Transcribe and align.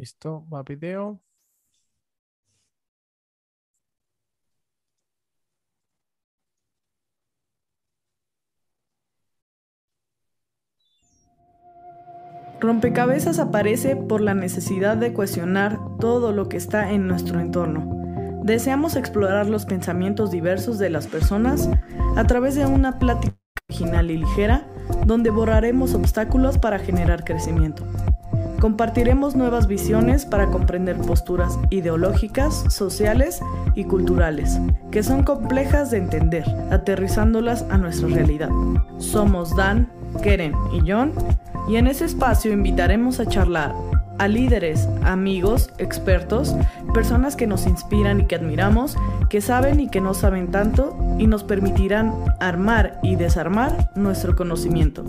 Listo, 0.00 0.46
va 0.50 0.62
video. 0.62 1.20
Rompecabezas 12.60 13.38
aparece 13.38 13.94
por 13.94 14.22
la 14.22 14.32
necesidad 14.32 14.96
de 14.96 15.12
cuestionar 15.12 15.78
todo 15.98 16.32
lo 16.32 16.48
que 16.48 16.56
está 16.56 16.92
en 16.92 17.06
nuestro 17.06 17.38
entorno. 17.38 17.86
Deseamos 18.42 18.96
explorar 18.96 19.50
los 19.50 19.66
pensamientos 19.66 20.30
diversos 20.30 20.78
de 20.78 20.88
las 20.88 21.08
personas 21.08 21.68
a 22.16 22.24
través 22.24 22.54
de 22.54 22.64
una 22.64 22.98
plática 22.98 23.36
original 23.68 24.10
y 24.10 24.16
ligera 24.16 24.66
donde 25.04 25.28
borraremos 25.28 25.92
obstáculos 25.92 26.56
para 26.56 26.78
generar 26.78 27.22
crecimiento. 27.22 27.84
Compartiremos 28.60 29.36
nuevas 29.36 29.66
visiones 29.66 30.26
para 30.26 30.48
comprender 30.48 30.96
posturas 30.98 31.58
ideológicas, 31.70 32.64
sociales 32.68 33.40
y 33.74 33.84
culturales, 33.84 34.60
que 34.90 35.02
son 35.02 35.22
complejas 35.22 35.90
de 35.90 35.96
entender, 35.96 36.44
aterrizándolas 36.70 37.64
a 37.70 37.78
nuestra 37.78 38.08
realidad. 38.08 38.50
Somos 38.98 39.56
Dan, 39.56 39.90
Keren 40.22 40.52
y 40.74 40.90
John, 40.90 41.12
y 41.68 41.76
en 41.76 41.86
ese 41.86 42.04
espacio 42.04 42.52
invitaremos 42.52 43.18
a 43.18 43.26
charlar 43.26 43.74
a 44.18 44.28
líderes, 44.28 44.86
amigos, 45.02 45.70
expertos, 45.78 46.54
personas 46.92 47.36
que 47.36 47.46
nos 47.46 47.66
inspiran 47.66 48.20
y 48.20 48.26
que 48.26 48.34
admiramos, 48.34 48.94
que 49.30 49.40
saben 49.40 49.80
y 49.80 49.88
que 49.88 50.02
no 50.02 50.12
saben 50.12 50.50
tanto 50.50 50.94
y 51.18 51.26
nos 51.26 51.42
permitirán 51.42 52.12
armar 52.38 53.00
y 53.02 53.16
desarmar 53.16 53.90
nuestro 53.96 54.36
conocimiento. 54.36 55.02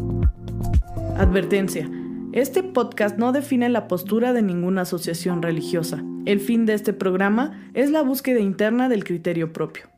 Advertencia. 1.17 1.89
Este 2.33 2.63
podcast 2.63 3.17
no 3.17 3.33
define 3.33 3.67
la 3.67 3.89
postura 3.89 4.31
de 4.31 4.41
ninguna 4.41 4.83
asociación 4.83 5.41
religiosa. 5.41 6.01
El 6.25 6.39
fin 6.39 6.65
de 6.65 6.75
este 6.75 6.93
programa 6.93 7.69
es 7.73 7.91
la 7.91 8.03
búsqueda 8.03 8.39
interna 8.39 8.88
del 8.88 9.03
criterio 9.03 9.51
propio. 9.51 9.89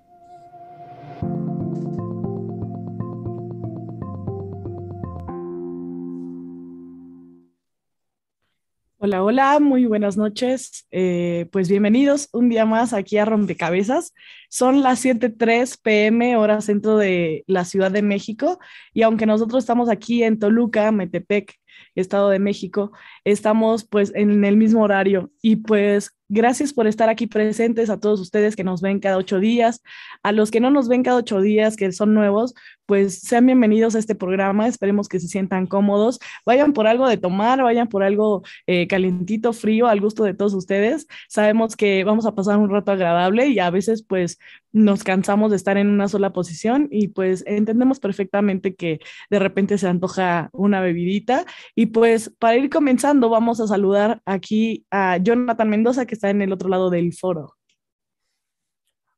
Hola, 8.98 9.22
hola, 9.22 9.60
muy 9.60 9.86
buenas 9.86 10.18
noches. 10.18 10.88
Eh, 10.90 11.48
pues 11.52 11.70
bienvenidos 11.70 12.30
un 12.32 12.50
día 12.50 12.66
más 12.66 12.94
aquí 12.94 13.18
a 13.18 13.26
Rompecabezas. 13.26 14.16
Son 14.50 14.82
las 14.82 15.06
7.03 15.06 15.78
pm, 15.84 16.38
hora 16.38 16.62
centro 16.62 16.98
de 16.98 17.44
la 17.46 17.64
Ciudad 17.64 17.92
de 17.92 18.02
México. 18.02 18.58
Y 18.92 19.04
aunque 19.04 19.28
nosotros 19.28 19.64
estamos 19.64 19.88
aquí 19.90 20.24
en 20.24 20.40
Toluca, 20.40 20.92
Metepec, 20.92 21.54
Estado 22.02 22.30
de 22.30 22.40
México, 22.40 22.92
estamos 23.24 23.86
pues 23.86 24.12
en 24.16 24.44
el 24.46 24.58
mismo 24.58 24.84
horario. 24.84 25.32
Y 25.42 25.58
pues 25.58 26.12
Gracias 26.36 26.74
por 26.74 26.88
estar 26.88 27.10
aquí 27.10 27.28
presentes 27.28 27.92
a 27.92 28.00
todos 28.00 28.20
ustedes 28.20 28.56
que 28.56 28.64
nos 28.64 28.82
ven 28.82 29.00
cada 29.00 29.18
ocho 29.18 29.40
días. 29.40 29.84
A 30.24 30.32
los 30.32 30.50
que 30.50 30.60
no 30.60 30.72
nos 30.72 30.88
ven 30.88 31.04
cada 31.04 31.18
ocho 31.18 31.42
días, 31.42 31.76
que 31.76 31.92
son 31.92 32.16
nuevos, 32.16 32.56
pues 32.88 33.20
sean 33.20 33.46
bienvenidos 33.46 33.94
a 33.94 34.00
este 34.00 34.16
programa. 34.16 34.68
Esperemos 34.68 35.08
que 35.08 35.20
se 35.20 35.28
sientan 35.28 35.68
cómodos. 35.68 36.20
Vayan 36.44 36.74
por 36.74 36.88
algo 36.88 37.08
de 37.08 37.18
tomar, 37.18 37.62
vayan 37.62 37.88
por 37.88 38.02
algo 38.02 38.42
eh, 38.66 38.88
calientito, 38.88 39.54
frío, 39.54 39.86
al 39.86 40.02
gusto 40.02 40.24
de 40.24 40.34
todos 40.34 40.56
ustedes. 40.56 41.06
Sabemos 41.30 41.76
que 41.76 42.04
vamos 42.04 42.26
a 42.26 42.34
pasar 42.34 42.58
un 42.58 42.72
rato 42.72 42.92
agradable 42.92 43.50
y 43.50 43.60
a 43.60 43.70
veces 43.70 44.02
pues 44.02 44.40
nos 44.72 45.04
cansamos 45.04 45.52
de 45.52 45.58
estar 45.58 45.78
en 45.78 45.88
una 45.88 46.08
sola 46.08 46.34
posición 46.34 46.88
y 46.90 47.10
pues 47.10 47.44
entendemos 47.46 48.00
perfectamente 48.00 48.74
que 48.74 49.00
de 49.30 49.38
repente 49.38 49.78
se 49.78 49.88
antoja 49.88 50.50
una 50.52 50.82
bebidita. 50.82 51.46
Y 51.76 51.88
pues 51.88 52.34
para 52.40 52.58
ir 52.58 52.72
comenzando, 52.72 53.13
vamos 53.20 53.60
a 53.60 53.68
saludar 53.68 54.22
aquí 54.26 54.86
a 54.90 55.18
Jonathan 55.18 55.70
Mendoza, 55.70 56.06
que 56.06 56.16
está 56.16 56.30
en 56.30 56.42
el 56.42 56.52
otro 56.52 56.70
lado 56.70 56.90
del 56.90 57.14
foro. 57.14 57.56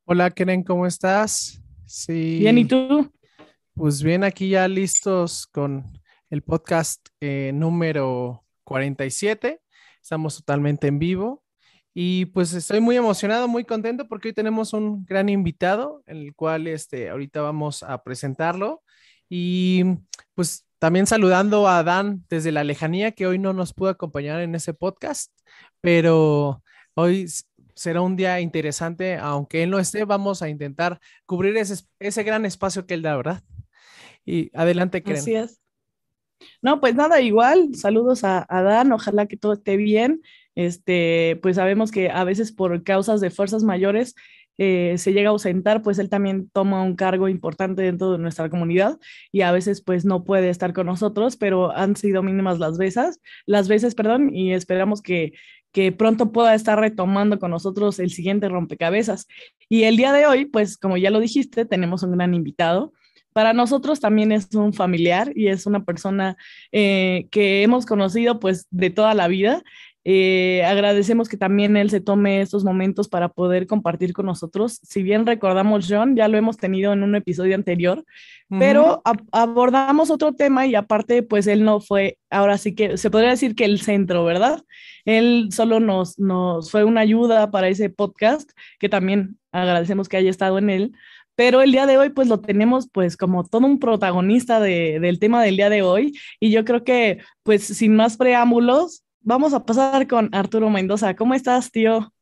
Hola, 0.05 0.29
Keren, 0.31 0.63
¿cómo 0.63 0.85
estás? 0.85 1.61
Sí. 1.85 2.39
Bien, 2.39 2.57
¿y 2.57 2.65
tú? 2.65 3.11
Pues 3.73 4.03
bien, 4.03 4.23
aquí 4.23 4.49
ya 4.49 4.67
listos 4.67 5.47
con 5.47 5.99
el 6.29 6.41
podcast 6.41 7.07
eh, 7.21 7.51
número 7.53 8.45
47. 8.63 9.61
Estamos 10.01 10.37
totalmente 10.37 10.87
en 10.87 10.99
vivo. 10.99 11.43
Y 11.93 12.25
pues 12.25 12.53
estoy 12.53 12.81
muy 12.81 12.97
emocionado, 12.97 13.47
muy 13.47 13.63
contento 13.63 14.07
porque 14.07 14.27
hoy 14.27 14.33
tenemos 14.33 14.73
un 14.73 15.05
gran 15.05 15.29
invitado, 15.29 16.03
en 16.07 16.17
el 16.17 16.35
cual 16.35 16.67
este, 16.67 17.09
ahorita 17.09 17.41
vamos 17.41 17.83
a 17.83 18.03
presentarlo. 18.03 18.83
Y 19.29 19.83
pues 20.33 20.64
también 20.79 21.07
saludando 21.07 21.67
a 21.67 21.83
Dan 21.83 22.25
desde 22.29 22.51
la 22.51 22.63
lejanía, 22.63 23.11
que 23.11 23.27
hoy 23.27 23.39
no 23.39 23.53
nos 23.53 23.73
pudo 23.73 23.89
acompañar 23.89 24.41
en 24.41 24.55
ese 24.55 24.73
podcast, 24.73 25.31
pero 25.81 26.61
Hoy 26.97 27.27
será 27.75 27.99
un 27.99 28.15
día 28.15 28.39
interesante, 28.39 29.17
aunque 29.17 29.63
él 29.63 29.69
no 29.69 29.79
esté, 29.79 30.05
vamos 30.05 30.41
a 30.41 30.47
intentar 30.47 31.01
cubrir 31.25 31.57
ese, 31.57 31.83
ese 31.99 32.23
gran 32.23 32.45
espacio 32.45 32.85
que 32.85 32.93
él 32.93 33.01
da, 33.01 33.17
¿verdad? 33.17 33.43
Y 34.23 34.49
adelante, 34.57 35.03
es. 35.05 35.61
No, 36.61 36.79
pues 36.79 36.95
nada, 36.95 37.19
igual, 37.19 37.75
saludos 37.75 38.23
a, 38.23 38.45
a, 38.47 38.61
Dan, 38.61 38.93
ojalá 38.93 39.25
que 39.25 39.35
todo 39.35 39.53
esté 39.53 39.75
bien. 39.75 40.21
Este, 40.55 41.37
pues 41.41 41.57
sabemos 41.57 41.91
que 41.91 42.09
a 42.09 42.23
veces 42.23 42.53
por 42.53 42.81
causas 42.83 43.19
de 43.19 43.29
fuerzas 43.29 43.63
mayores 43.63 44.15
eh, 44.57 44.95
se 44.97 45.13
llega 45.13 45.29
a 45.29 45.31
ausentar, 45.31 45.81
pues 45.81 45.99
él 45.99 46.09
también 46.09 46.49
toma 46.49 46.83
un 46.83 46.95
cargo 46.95 47.27
importante 47.27 47.81
dentro 47.81 48.13
de 48.13 48.17
nuestra 48.19 48.49
comunidad 48.49 48.97
y 49.31 49.41
a 49.41 49.51
veces 49.51 49.81
pues 49.81 50.05
no 50.05 50.23
puede 50.23 50.49
estar 50.49 50.73
con 50.73 50.87
nosotros, 50.87 51.35
pero 51.37 51.75
han 51.75 51.95
sido 51.95 52.23
mínimas 52.23 52.59
las 52.59 52.77
veces, 52.77 53.19
las 53.45 53.67
veces, 53.67 53.95
perdón, 53.95 54.33
y 54.33 54.53
esperamos 54.53 55.01
que, 55.01 55.33
que 55.71 55.91
pronto 55.91 56.31
pueda 56.31 56.55
estar 56.55 56.79
retomando 56.79 57.37
con 57.37 57.51
nosotros 57.51 57.99
el 57.99 58.11
siguiente 58.11 58.47
rompecabezas. 58.47 59.27
Y 59.67 59.83
el 59.83 59.97
día 59.97 60.13
de 60.13 60.25
hoy, 60.25 60.45
pues 60.45 60.77
como 60.77 60.95
ya 60.95 61.09
lo 61.09 61.19
dijiste, 61.19 61.65
tenemos 61.65 62.03
un 62.03 62.13
gran 62.13 62.33
invitado. 62.33 62.93
Para 63.33 63.51
nosotros 63.51 63.99
también 63.99 64.31
es 64.31 64.47
un 64.55 64.71
familiar 64.71 65.33
y 65.35 65.49
es 65.49 65.65
una 65.65 65.83
persona 65.83 66.37
eh, 66.71 67.27
que 67.29 67.63
hemos 67.63 67.85
conocido 67.85 68.39
pues 68.39 68.67
de 68.71 68.89
toda 68.89 69.13
la 69.13 69.27
vida 69.27 69.61
eh, 70.07 70.63
agradecemos 70.63 71.27
que 71.27 71.35
también 71.35 71.75
él 71.77 71.89
se 71.89 71.99
tome 71.99 72.39
estos 72.39 72.63
momentos 72.63 73.09
para 73.09 73.29
poder 73.29 73.65
compartir 73.65 74.13
con 74.13 74.27
nosotros. 74.27 74.79
Si 74.83 75.01
bien 75.01 75.25
recordamos, 75.25 75.87
John, 75.89 76.15
ya 76.15 76.27
lo 76.27 76.37
hemos 76.37 76.57
tenido 76.57 76.93
en 76.93 77.01
un 77.01 77.15
episodio 77.15 77.55
anterior, 77.55 78.05
pero 78.47 79.01
abordamos 79.31 80.11
otro 80.11 80.33
tema 80.33 80.67
y 80.67 80.75
aparte, 80.75 81.23
pues 81.23 81.47
él 81.47 81.63
no 81.63 81.79
fue, 81.81 82.19
ahora 82.29 82.59
sí 82.59 82.75
que 82.75 82.97
se 82.97 83.09
podría 83.09 83.31
decir 83.31 83.55
que 83.55 83.65
el 83.65 83.81
centro, 83.81 84.23
¿verdad? 84.23 84.61
Él 85.05 85.49
solo 85.51 85.79
nos, 85.79 86.19
nos 86.19 86.69
fue 86.69 86.83
una 86.83 87.01
ayuda 87.01 87.49
para 87.49 87.67
ese 87.67 87.89
podcast, 87.89 88.51
que 88.77 88.89
también 88.89 89.39
agradecemos 89.51 90.07
que 90.07 90.17
haya 90.17 90.29
estado 90.29 90.59
en 90.59 90.69
él. 90.69 90.91
Pero 91.35 91.61
el 91.63 91.71
día 91.71 91.87
de 91.87 91.97
hoy, 91.97 92.09
pues 92.09 92.27
lo 92.27 92.39
tenemos 92.39 92.87
pues 92.91 93.17
como 93.17 93.43
todo 93.43 93.65
un 93.65 93.79
protagonista 93.79 94.59
de, 94.59 94.99
del 94.99 95.17
tema 95.17 95.43
del 95.43 95.57
día 95.57 95.69
de 95.71 95.81
hoy. 95.81 96.13
Y 96.39 96.51
yo 96.51 96.63
creo 96.63 96.83
que, 96.83 97.19
pues 97.43 97.63
sin 97.63 97.95
más 97.95 98.17
preámbulos, 98.17 99.04
vamos 99.25 99.53
a 99.53 99.65
pasar 99.65 100.07
con 100.07 100.33
Arturo 100.33 100.69
Mendoza. 100.69 101.15
¿Cómo 101.15 101.33
estás, 101.33 101.69
tío? 101.69 102.13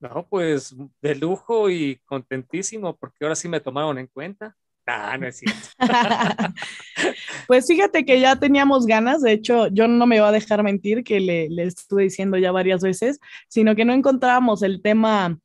No, 0.00 0.26
pues 0.28 0.76
de 1.00 1.14
lujo 1.14 1.70
y 1.70 1.96
contentísimo 2.04 2.94
porque 2.94 3.24
ahora 3.24 3.36
sí 3.36 3.48
me 3.48 3.60
tomaron 3.60 3.98
en 3.98 4.08
cuenta. 4.08 4.54
Ah, 4.84 5.16
no 5.16 5.26
es 5.26 5.38
cierto. 5.38 5.68
pues 7.46 7.66
fíjate 7.66 8.04
que 8.04 8.20
ya 8.20 8.36
teníamos 8.38 8.84
ganas, 8.84 9.22
de 9.22 9.32
hecho, 9.32 9.68
yo 9.68 9.88
no 9.88 10.06
me 10.06 10.20
voy 10.20 10.28
a 10.28 10.32
dejar 10.32 10.62
mentir 10.62 11.04
que 11.04 11.20
le, 11.20 11.48
le 11.48 11.62
estuve 11.64 12.02
diciendo 12.02 12.36
ya 12.36 12.52
varias 12.52 12.82
veces, 12.82 13.18
sino 13.48 13.74
que 13.74 13.86
no 13.86 13.94
encontrábamos 13.94 14.62
el 14.62 14.82
tema 14.82 15.38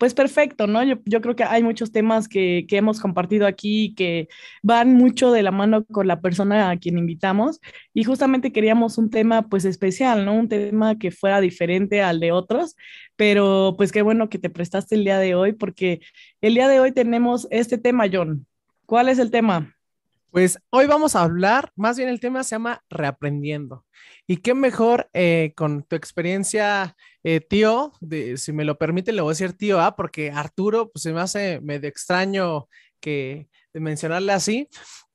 pues 0.00 0.14
perfecto, 0.14 0.66
¿no? 0.66 0.82
Yo, 0.82 0.96
yo, 1.04 1.20
creo 1.20 1.36
que 1.36 1.44
hay 1.44 1.62
muchos 1.62 1.92
temas 1.92 2.26
que, 2.26 2.64
que, 2.66 2.78
hemos 2.78 3.00
compartido 3.00 3.46
aquí 3.46 3.94
que 3.94 4.28
van 4.62 4.94
mucho 4.94 5.30
de 5.30 5.42
la 5.42 5.50
mano 5.50 5.84
con 5.84 6.08
la 6.08 6.22
persona 6.22 6.70
a 6.70 6.78
quien 6.78 6.96
invitamos 6.96 7.60
y 7.92 8.04
justamente 8.04 8.50
queríamos 8.50 8.96
un 8.96 9.10
tema 9.10 9.46
pues 9.50 9.66
especial, 9.66 10.24
¿no? 10.24 10.32
Un 10.32 10.48
tema 10.48 10.98
que 10.98 11.10
fuera 11.10 11.42
diferente 11.42 12.00
al 12.00 12.18
de 12.18 12.32
otros, 12.32 12.76
pero 13.16 13.74
pues 13.76 13.92
qué 13.92 14.00
bueno 14.00 14.30
que 14.30 14.38
te 14.38 14.48
prestaste 14.48 14.94
el 14.94 15.04
día 15.04 15.18
de 15.18 15.34
hoy 15.34 15.52
porque 15.52 16.00
el 16.40 16.54
día 16.54 16.68
de 16.68 16.80
hoy 16.80 16.92
tenemos 16.92 17.46
este 17.50 17.76
tema, 17.76 18.06
John. 18.10 18.46
¿Cuál 18.86 19.10
es 19.10 19.18
el 19.18 19.30
tema? 19.30 19.76
Pues 20.30 20.60
hoy 20.70 20.86
vamos 20.86 21.16
a 21.16 21.22
hablar, 21.22 21.72
más 21.74 21.96
bien 21.96 22.08
el 22.08 22.20
tema 22.20 22.44
se 22.44 22.50
llama 22.54 22.84
reaprendiendo. 22.88 23.84
Y 24.28 24.36
qué 24.36 24.54
mejor 24.54 25.10
eh, 25.12 25.52
con 25.56 25.82
tu 25.82 25.96
experiencia, 25.96 26.94
eh, 27.24 27.40
tío, 27.40 27.92
si 28.36 28.52
me 28.52 28.64
lo 28.64 28.78
permite, 28.78 29.10
le 29.10 29.22
voy 29.22 29.30
a 29.30 29.34
decir 29.34 29.54
tío 29.54 29.80
A, 29.80 29.96
porque 29.96 30.30
Arturo, 30.30 30.90
pues 30.92 31.02
se 31.02 31.12
me 31.12 31.20
hace 31.20 31.60
medio 31.62 31.88
extraño 31.88 32.68
que 33.00 33.48
de 33.72 33.80
mencionarle 33.80 34.32
así, 34.32 34.68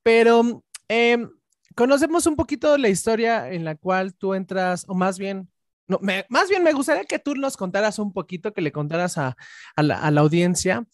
pero 0.03 0.63
em, 0.89 1.29
conocemos 1.75 2.27
un 2.27 2.35
poquito 2.35 2.77
la 2.77 2.89
historia 2.89 3.49
en 3.51 3.63
la 3.63 3.75
cual 3.75 4.15
tú 4.15 4.33
entras, 4.33 4.83
o 4.89 4.95
más 4.95 5.17
bien, 5.17 5.49
no, 5.87 5.99
más 6.27 6.49
bien 6.49 6.61
me 6.63 6.73
gustaría 6.73 7.05
que 7.05 7.19
tú 7.19 7.35
nos 7.35 7.55
contaras 7.55 7.99
un 7.99 8.11
poquito, 8.11 8.53
que 8.53 8.61
le 8.61 8.73
contaras 8.73 9.17
a, 9.17 9.37
a 9.77 9.83
la 9.83 10.21
audiencia. 10.21 10.85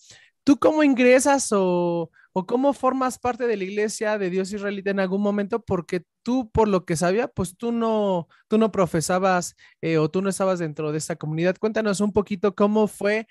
¿Tú 0.43 0.57
cómo 0.59 0.83
ingresas 0.83 1.51
o, 1.51 2.11
o, 2.33 2.45
cómo 2.45 2.73
formas 2.73 3.19
parte 3.19 3.47
de 3.47 3.57
la 3.57 3.63
iglesia 3.63 4.17
de 4.17 4.29
Dios 4.29 4.51
israelita 4.53 4.91
en 4.91 4.99
algún 4.99 5.21
momento? 5.21 5.63
Porque 5.63 6.03
tú, 6.23 6.49
por 6.51 6.67
lo 6.67 6.85
que 6.85 6.95
sabía, 6.95 7.27
pues 7.27 7.57
tú 7.57 7.71
no, 7.71 8.27
tú 8.47 8.57
no 8.57 8.71
profesabas 8.71 9.55
eh, 9.81 9.97
o 9.97 10.09
tú 10.09 10.21
no 10.21 10.29
estabas 10.29 10.59
dentro 10.59 10.91
de 10.91 10.97
esta 10.97 11.15
comunidad. 11.15 11.57
Cuéntanos 11.59 12.01
un 12.01 12.13
poquito 12.13 12.55
cómo 12.55 12.87
fue 12.87 13.27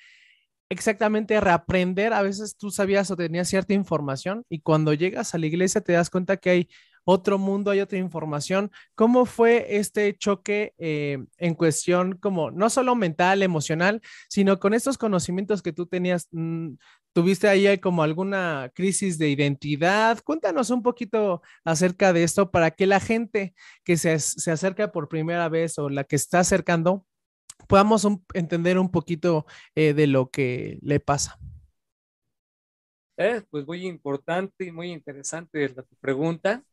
exactamente 0.70 1.40
reaprender. 1.40 2.12
A 2.12 2.22
veces 2.22 2.56
tú 2.56 2.70
sabías 2.70 3.10
o 3.10 3.16
tenías 3.16 3.48
cierta 3.48 3.74
información 3.74 4.44
y 4.48 4.60
cuando 4.60 4.94
llegas 4.94 5.34
a 5.34 5.38
la 5.38 5.46
iglesia 5.46 5.80
te 5.80 5.92
das 5.92 6.10
cuenta 6.10 6.36
que 6.38 6.50
hay 6.50 6.68
otro 7.10 7.38
mundo, 7.38 7.70
hay 7.70 7.80
otra 7.80 7.98
información. 7.98 8.70
¿Cómo 8.94 9.26
fue 9.26 9.76
este 9.76 10.16
choque 10.16 10.74
eh, 10.78 11.18
en 11.38 11.54
cuestión 11.54 12.16
como 12.16 12.50
no 12.50 12.70
solo 12.70 12.94
mental, 12.94 13.42
emocional, 13.42 14.00
sino 14.28 14.58
con 14.60 14.74
estos 14.74 14.96
conocimientos 14.98 15.62
que 15.62 15.72
tú 15.72 15.86
tenías? 15.86 16.28
Mm, 16.32 16.74
¿Tuviste 17.12 17.48
ahí 17.48 17.78
como 17.78 18.04
alguna 18.04 18.70
crisis 18.74 19.18
de 19.18 19.30
identidad? 19.30 20.20
Cuéntanos 20.22 20.70
un 20.70 20.82
poquito 20.82 21.42
acerca 21.64 22.12
de 22.12 22.22
esto 22.22 22.52
para 22.52 22.70
que 22.70 22.86
la 22.86 23.00
gente 23.00 23.54
que 23.84 23.96
se, 23.96 24.18
se 24.20 24.50
acerca 24.52 24.92
por 24.92 25.08
primera 25.08 25.48
vez 25.48 25.78
o 25.78 25.88
la 25.88 26.04
que 26.04 26.16
está 26.16 26.40
acercando 26.40 27.04
podamos 27.66 28.06
entender 28.34 28.78
un 28.78 28.90
poquito 28.90 29.46
eh, 29.74 29.92
de 29.94 30.06
lo 30.06 30.30
que 30.30 30.78
le 30.82 31.00
pasa. 31.00 31.38
Eh, 33.16 33.42
pues 33.50 33.66
muy 33.66 33.86
importante 33.86 34.64
y 34.64 34.72
muy 34.72 34.90
interesante 34.90 35.68
la 35.68 35.84
pregunta 36.00 36.64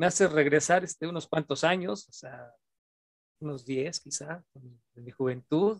me 0.00 0.06
hace 0.06 0.26
regresar 0.28 0.82
este, 0.82 1.06
unos 1.06 1.28
cuantos 1.28 1.62
años, 1.62 2.08
o 2.08 2.12
sea, 2.12 2.50
unos 3.38 3.66
10 3.66 4.00
quizá, 4.00 4.42
de 4.94 5.02
mi 5.02 5.10
juventud. 5.10 5.78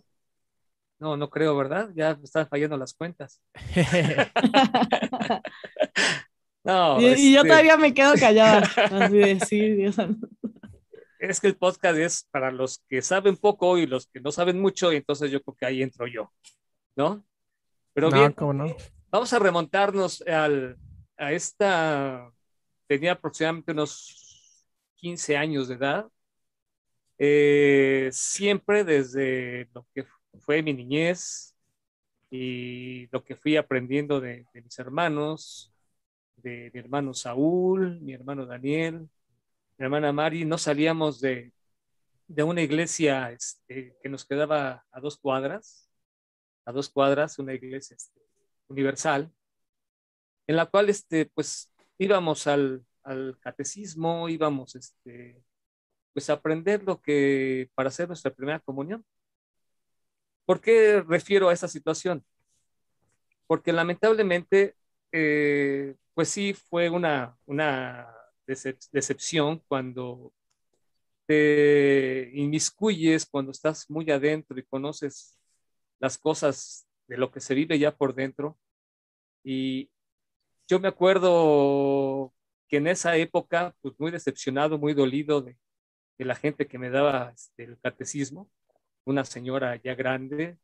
No, 0.98 1.16
no 1.16 1.30
creo, 1.30 1.56
¿verdad? 1.56 1.88
Ya 1.94 2.14
me 2.14 2.24
están 2.24 2.46
fallando 2.46 2.76
las 2.76 2.92
cuentas. 2.92 3.40
no, 6.64 7.00
y, 7.00 7.32
yo 7.32 7.38
este 7.38 7.48
todavía 7.48 7.78
me 7.78 7.94
quedo 7.94 8.12
callada. 8.12 8.58
Así 8.76 9.16
de, 9.16 9.40
sí, 9.40 9.70
Dios 9.70 9.96
es 11.18 11.40
que 11.40 11.46
el 11.46 11.56
podcast 11.56 11.98
es 11.98 12.28
para 12.30 12.50
los 12.50 12.84
que 12.88 13.00
saben 13.00 13.38
poco 13.38 13.78
y 13.78 13.86
los 13.86 14.06
que 14.06 14.20
no 14.20 14.32
saben 14.32 14.60
mucho, 14.60 14.92
y 14.92 14.96
entonces 14.96 15.30
yo 15.30 15.42
creo 15.42 15.54
que 15.54 15.66
ahí 15.66 15.82
entro 15.82 16.06
yo, 16.06 16.30
¿no? 16.94 17.24
Pero 17.94 18.10
bien, 18.10 18.34
no? 18.38 18.76
vamos 19.10 19.32
a 19.32 19.38
remontarnos 19.38 20.22
al, 20.22 20.76
a 21.16 21.32
esta 21.32 22.30
tenía 22.90 23.12
aproximadamente 23.12 23.70
unos 23.70 24.66
15 24.96 25.36
años 25.36 25.68
de 25.68 25.76
edad. 25.76 26.10
Eh, 27.18 28.08
siempre 28.10 28.82
desde 28.82 29.68
lo 29.72 29.86
que 29.94 30.04
fue 30.40 30.60
mi 30.60 30.72
niñez 30.72 31.54
y 32.32 33.06
lo 33.12 33.22
que 33.22 33.36
fui 33.36 33.56
aprendiendo 33.56 34.20
de, 34.20 34.44
mis 34.54 34.76
hermanos, 34.80 35.72
de 36.34 36.72
mi 36.74 36.80
hermano 36.80 37.14
Saúl, 37.14 38.00
mi 38.00 38.12
hermano 38.12 38.44
Daniel, 38.44 39.08
mi 39.78 39.84
hermana 39.84 40.12
Mari, 40.12 40.44
no 40.44 40.58
salíamos 40.58 41.20
de, 41.20 41.52
de 42.26 42.42
una 42.42 42.62
iglesia 42.62 43.30
este, 43.30 43.94
que 44.02 44.08
nos 44.08 44.24
quedaba 44.24 44.84
a 44.90 45.00
dos 45.00 45.16
cuadras, 45.16 45.88
a 46.64 46.72
dos 46.72 46.88
cuadras, 46.88 47.38
una 47.38 47.54
iglesia 47.54 47.94
este, 47.94 48.20
universal, 48.66 49.32
en 50.48 50.56
la 50.56 50.66
cual 50.66 50.88
este, 50.88 51.26
pues 51.26 51.69
íbamos 52.00 52.46
al, 52.46 52.84
al 53.04 53.38
catecismo, 53.40 54.28
íbamos 54.28 54.74
este, 54.74 55.42
pues 56.12 56.30
a 56.30 56.34
aprender 56.34 56.82
lo 56.82 57.00
que 57.00 57.70
para 57.74 57.90
hacer 57.90 58.08
nuestra 58.08 58.32
primera 58.32 58.58
comunión. 58.58 59.04
¿Por 60.46 60.60
qué 60.60 61.02
refiero 61.02 61.48
a 61.48 61.52
esta 61.52 61.68
situación? 61.68 62.24
Porque 63.46 63.72
lamentablemente, 63.72 64.76
eh, 65.12 65.94
pues 66.14 66.30
sí 66.30 66.54
fue 66.54 66.88
una, 66.88 67.36
una 67.46 68.08
decepción 68.46 69.62
cuando 69.68 70.32
te 71.26 72.30
inmiscuyes, 72.34 73.26
cuando 73.26 73.52
estás 73.52 73.88
muy 73.90 74.10
adentro 74.10 74.58
y 74.58 74.64
conoces 74.64 75.38
las 76.00 76.18
cosas 76.18 76.88
de 77.06 77.18
lo 77.18 77.30
que 77.30 77.40
se 77.40 77.54
vive 77.54 77.78
ya 77.78 77.94
por 77.94 78.14
dentro. 78.14 78.58
Y 79.44 79.90
yo 80.70 80.78
me 80.78 80.86
acuerdo 80.86 82.32
que 82.68 82.76
en 82.76 82.86
esa 82.86 83.16
época, 83.16 83.74
pues 83.80 83.98
muy 83.98 84.12
decepcionado, 84.12 84.78
muy 84.78 84.94
dolido 84.94 85.42
de, 85.42 85.56
de 86.16 86.24
la 86.24 86.36
gente 86.36 86.68
que 86.68 86.78
me 86.78 86.90
daba 86.90 87.32
este, 87.34 87.64
el 87.64 87.80
catecismo, 87.80 88.48
una 89.04 89.24
señora 89.24 89.74
ya 89.82 89.96
grande. 89.96 90.58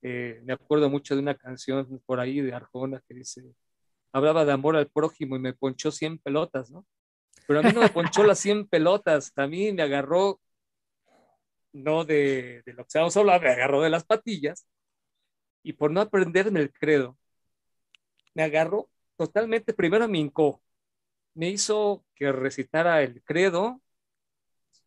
Eh, 0.00 0.40
me 0.44 0.52
acuerdo 0.52 0.88
mucho 0.88 1.16
de 1.16 1.22
una 1.22 1.34
canción 1.34 2.00
por 2.06 2.20
ahí 2.20 2.40
de 2.40 2.54
Arjona 2.54 3.02
que 3.08 3.14
dice, 3.14 3.42
hablaba 4.12 4.44
de 4.44 4.52
amor 4.52 4.76
al 4.76 4.88
prójimo 4.88 5.34
y 5.34 5.40
me 5.40 5.54
ponchó 5.54 5.90
100 5.90 6.18
pelotas, 6.18 6.70
¿no? 6.70 6.86
Pero 7.48 7.58
a 7.58 7.62
mí 7.64 7.72
no 7.74 7.80
me 7.80 7.88
ponchó 7.88 8.22
las 8.22 8.38
100 8.38 8.68
pelotas, 8.68 9.32
a 9.34 9.48
mí 9.48 9.72
me 9.72 9.82
agarró, 9.82 10.40
no 11.72 12.04
de, 12.04 12.62
de 12.64 12.72
lo 12.74 12.84
que 12.84 12.90
se 12.90 13.10
solo 13.10 13.32
me 13.40 13.48
agarró 13.48 13.82
de 13.82 13.90
las 13.90 14.04
patillas 14.04 14.68
y 15.64 15.72
por 15.72 15.90
no 15.90 16.00
aprenderme 16.00 16.60
el 16.60 16.72
credo, 16.72 17.18
me 18.32 18.44
agarró 18.44 18.88
totalmente, 19.16 19.74
primero 19.74 20.08
me 20.08 20.18
hincó, 20.18 20.62
me 21.34 21.50
hizo 21.50 22.04
que 22.14 22.32
recitara 22.32 23.02
el 23.02 23.22
credo 23.22 23.80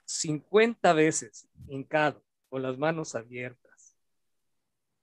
50 0.06 0.94
veces, 0.94 1.48
hincado, 1.68 2.24
con 2.50 2.64
las 2.64 2.78
manos 2.78 3.16
abiertas. 3.16 3.98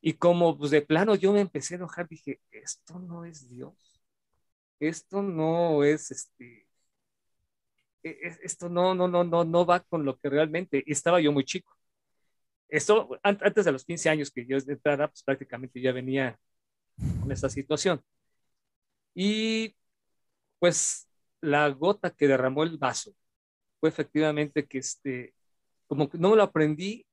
Y 0.00 0.14
como 0.14 0.56
pues, 0.58 0.70
de 0.70 0.82
plano 0.82 1.14
yo 1.14 1.32
me 1.32 1.40
empecé 1.40 1.74
a 1.74 1.78
enojar, 1.78 2.08
dije, 2.08 2.40
esto 2.50 2.98
no 2.98 3.24
es 3.24 3.48
Dios, 3.48 4.00
esto 4.80 5.22
no 5.22 5.84
es 5.84 6.10
este, 6.10 6.66
e, 8.02 8.10
e, 8.10 8.38
esto 8.42 8.68
no, 8.68 8.94
no, 8.94 9.08
no, 9.08 9.24
no, 9.24 9.44
no 9.44 9.66
va 9.66 9.80
con 9.80 10.04
lo 10.04 10.18
que 10.18 10.28
realmente, 10.30 10.84
estaba 10.86 11.20
yo 11.20 11.32
muy 11.32 11.44
chico. 11.44 11.76
Esto, 12.68 13.08
antes 13.22 13.64
de 13.64 13.72
los 13.72 13.84
15 13.84 14.08
años 14.10 14.30
que 14.30 14.44
yo 14.46 14.58
entrara, 14.58 15.08
pues 15.08 15.22
prácticamente 15.22 15.80
ya 15.80 15.92
venía 15.92 16.38
con 17.20 17.30
esta 17.32 17.48
situación. 17.48 18.02
Y 19.18 19.74
pues 20.58 21.08
la 21.40 21.70
gota 21.70 22.10
que 22.10 22.28
derramó 22.28 22.64
el 22.64 22.76
vaso 22.76 23.14
fue 23.80 23.88
efectivamente 23.88 24.66
que 24.66 24.76
este, 24.76 25.34
como 25.86 26.10
que 26.10 26.18
no 26.18 26.36
lo 26.36 26.42
aprendí, 26.42 27.06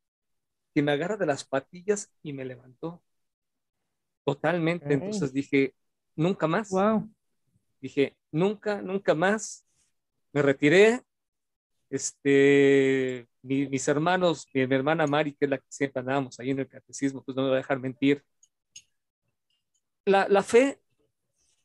que 0.76 0.82
me 0.82 0.92
agarra 0.92 1.16
de 1.16 1.26
las 1.26 1.46
patillas 1.46 2.12
y 2.22 2.34
me 2.34 2.44
levantó 2.44 3.02
totalmente. 4.26 4.94
Entonces 4.94 5.32
dije, 5.32 5.76
nunca 6.16 6.46
más. 6.46 6.70
Wow. 6.72 7.10
Dije, 7.80 8.18
nunca, 8.32 8.82
nunca 8.82 9.16
más. 9.16 9.66
Me 10.34 10.42
retiré. 10.42 11.02
Este, 11.90 13.30
mis 13.44 13.88
hermanos, 13.88 14.48
mi, 14.54 14.68
mi, 14.68 14.76
hermana 14.76 15.08
Mari, 15.08 15.34
que 15.34 15.46
es 15.46 15.52
la 15.52 15.58
que 15.58 15.68
siempre 15.70 16.02
andábamos 16.02 16.38
ahí 16.40 16.50
en 16.50 16.60
el 16.60 16.68
catecismo, 16.68 17.24
pues 17.24 17.38
no 17.38 17.44
me 17.44 17.50
va 17.50 17.56
a 17.56 17.58
dejar 17.58 17.80
mentir. 17.80 18.26
La, 20.06 20.28
la 20.28 20.44
fe 20.44 20.83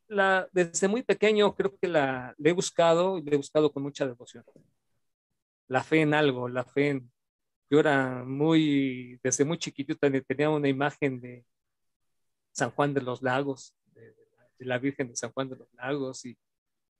la, 0.08 0.48
desde 0.52 0.88
muy 0.88 1.02
pequeño 1.02 1.54
creo 1.54 1.76
que 1.78 1.88
la, 1.88 2.34
he 2.42 2.52
buscado 2.52 3.18
y 3.18 3.22
la 3.22 3.34
he 3.34 3.36
buscado 3.36 3.72
con 3.72 3.82
mucha 3.82 4.06
devoción. 4.06 4.44
La 5.68 5.82
fe 5.84 6.02
en 6.02 6.14
algo, 6.14 6.48
la 6.48 6.64
fe 6.64 6.88
en... 6.90 7.12
Yo 7.70 7.80
era 7.80 8.24
muy, 8.24 9.20
desde 9.22 9.44
muy 9.44 9.58
chiquitito 9.58 10.08
tenía 10.26 10.48
una 10.48 10.68
imagen 10.68 11.20
de 11.20 11.44
San 12.52 12.70
Juan 12.70 12.94
de 12.94 13.02
los 13.02 13.22
Lagos, 13.22 13.74
de, 13.94 14.14
la 14.60 14.78
Virgen 14.78 15.08
de 15.08 15.16
San 15.16 15.32
Juan 15.32 15.50
de 15.50 15.56
los 15.56 15.72
Lagos, 15.74 16.24
y, 16.24 16.38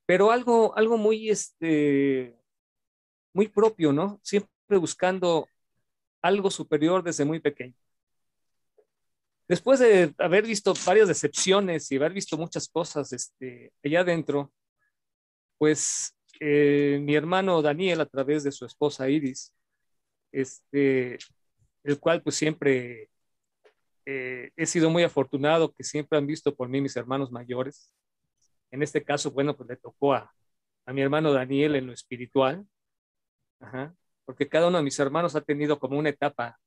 pero 0.05 0.31
algo, 0.31 0.77
algo 0.77 0.97
muy, 0.97 1.29
este, 1.31 2.35
muy 3.33 3.47
propio, 3.47 3.91
¿no? 3.91 4.19
Siempre 4.23 4.77
buscando 4.77 5.47
algo 6.21 6.51
superior 6.51 7.03
desde 7.03 7.25
muy 7.25 7.39
pequeño 7.39 7.75
después 9.49 9.79
de 9.79 10.13
haber 10.19 10.45
visto 10.45 10.73
varias 10.85 11.07
decepciones 11.07 11.91
y 11.91 11.97
haber 11.97 12.13
visto 12.13 12.37
muchas 12.37 12.69
cosas 12.69 13.11
este, 13.11 13.73
allá 13.83 14.01
adentro, 14.01 14.53
pues 15.57 16.15
eh, 16.39 16.99
mi 17.01 17.15
hermano 17.15 17.61
Daniel, 17.61 17.99
a 18.01 18.05
través 18.05 18.43
de 18.43 18.51
su 18.51 18.65
esposa 18.65 19.09
Iris, 19.09 19.53
este, 20.31 21.17
el 21.83 21.99
cual 21.99 22.21
pues 22.21 22.35
siempre 22.35 23.09
eh, 24.05 24.51
he 24.55 24.65
sido 24.67 24.89
muy 24.89 25.03
afortunado, 25.03 25.73
que 25.73 25.83
siempre 25.83 26.17
han 26.17 26.27
visto 26.27 26.55
por 26.55 26.69
mí 26.69 26.79
mis 26.79 26.95
hermanos 26.95 27.31
mayores. 27.31 27.93
En 28.71 28.83
este 28.83 29.03
caso, 29.03 29.31
bueno, 29.31 29.57
pues 29.57 29.67
le 29.67 29.77
tocó 29.77 30.13
a, 30.13 30.31
a 30.85 30.93
mi 30.93 31.01
hermano 31.01 31.33
Daniel 31.33 31.75
en 31.75 31.87
lo 31.87 31.93
espiritual, 31.93 32.65
porque 34.25 34.47
cada 34.47 34.67
uno 34.67 34.77
de 34.77 34.83
mis 34.83 34.99
hermanos 34.99 35.35
ha 35.35 35.41
tenido 35.41 35.79
como 35.79 35.97
una 35.97 36.09
etapa 36.09 36.59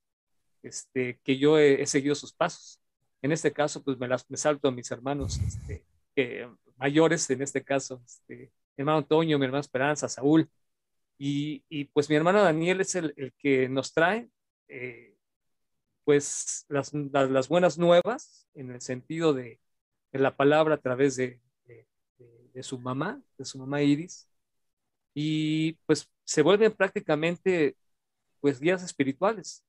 este, 0.62 1.21
que 1.25 1.38
yo 1.38 1.59
he, 1.59 1.87
seguido 1.87 2.14
sus 2.14 2.33
pasos. 2.33 2.81
En 3.21 3.33
este 3.33 3.52
caso, 3.52 3.83
pues 3.83 3.99
me, 3.99 4.09
las, 4.09 4.28
me 4.31 4.37
salto 4.37 4.69
a 4.69 4.73
mis 4.73 4.90
hermanos 4.90 5.38
este, 5.38 6.49
mayores, 6.76 7.28
en 7.31 7.42
este 7.42 7.62
caso, 7.62 8.02
este, 8.04 8.52
mi 8.76 8.83
hermano 8.83 8.99
Antonio, 8.99 9.38
mi 9.38 9.45
hermana 9.45 9.61
Esperanza, 9.61 10.09
Saúl, 10.09 10.49
y, 11.19 11.85
pues 11.92 12.11
mi 12.11 12.16
hermano 12.16 12.42
Daniel 12.42 12.81
es 12.81 12.97
el, 12.97 13.33
que 13.38 13.69
nos 13.69 13.92
trae, 13.92 14.28
eh, 14.66 15.14
pues, 16.04 16.66
las, 16.69 17.49
buenas 17.49 17.78
nuevas, 17.78 18.49
en 18.54 18.73
el 18.73 18.81
sentido 18.81 19.33
de, 19.33 19.61
la 20.12 20.37
palabra 20.37 20.75
a 20.75 20.78
través 20.78 21.16
de, 21.16 21.40
de, 22.54 22.62
su 22.62 22.78
mamá, 22.78 23.23
de 23.38 23.45
su 23.45 23.59
mamá 23.59 23.83
Iris, 23.83 24.28
y 25.14 25.75
pues 25.87 26.09
se 26.25 26.42
vuelven 26.42 26.73
prácticamente 26.73 27.76
pues 28.40 28.61
guías 28.61 28.83
espirituales. 28.83 29.64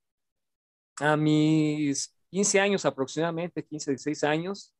A 1.00 1.16
mis 1.16 2.14
15 2.30 2.60
años 2.60 2.84
aproximadamente, 2.84 3.64
15, 3.64 3.92
16 3.92 4.24
años, 4.24 4.72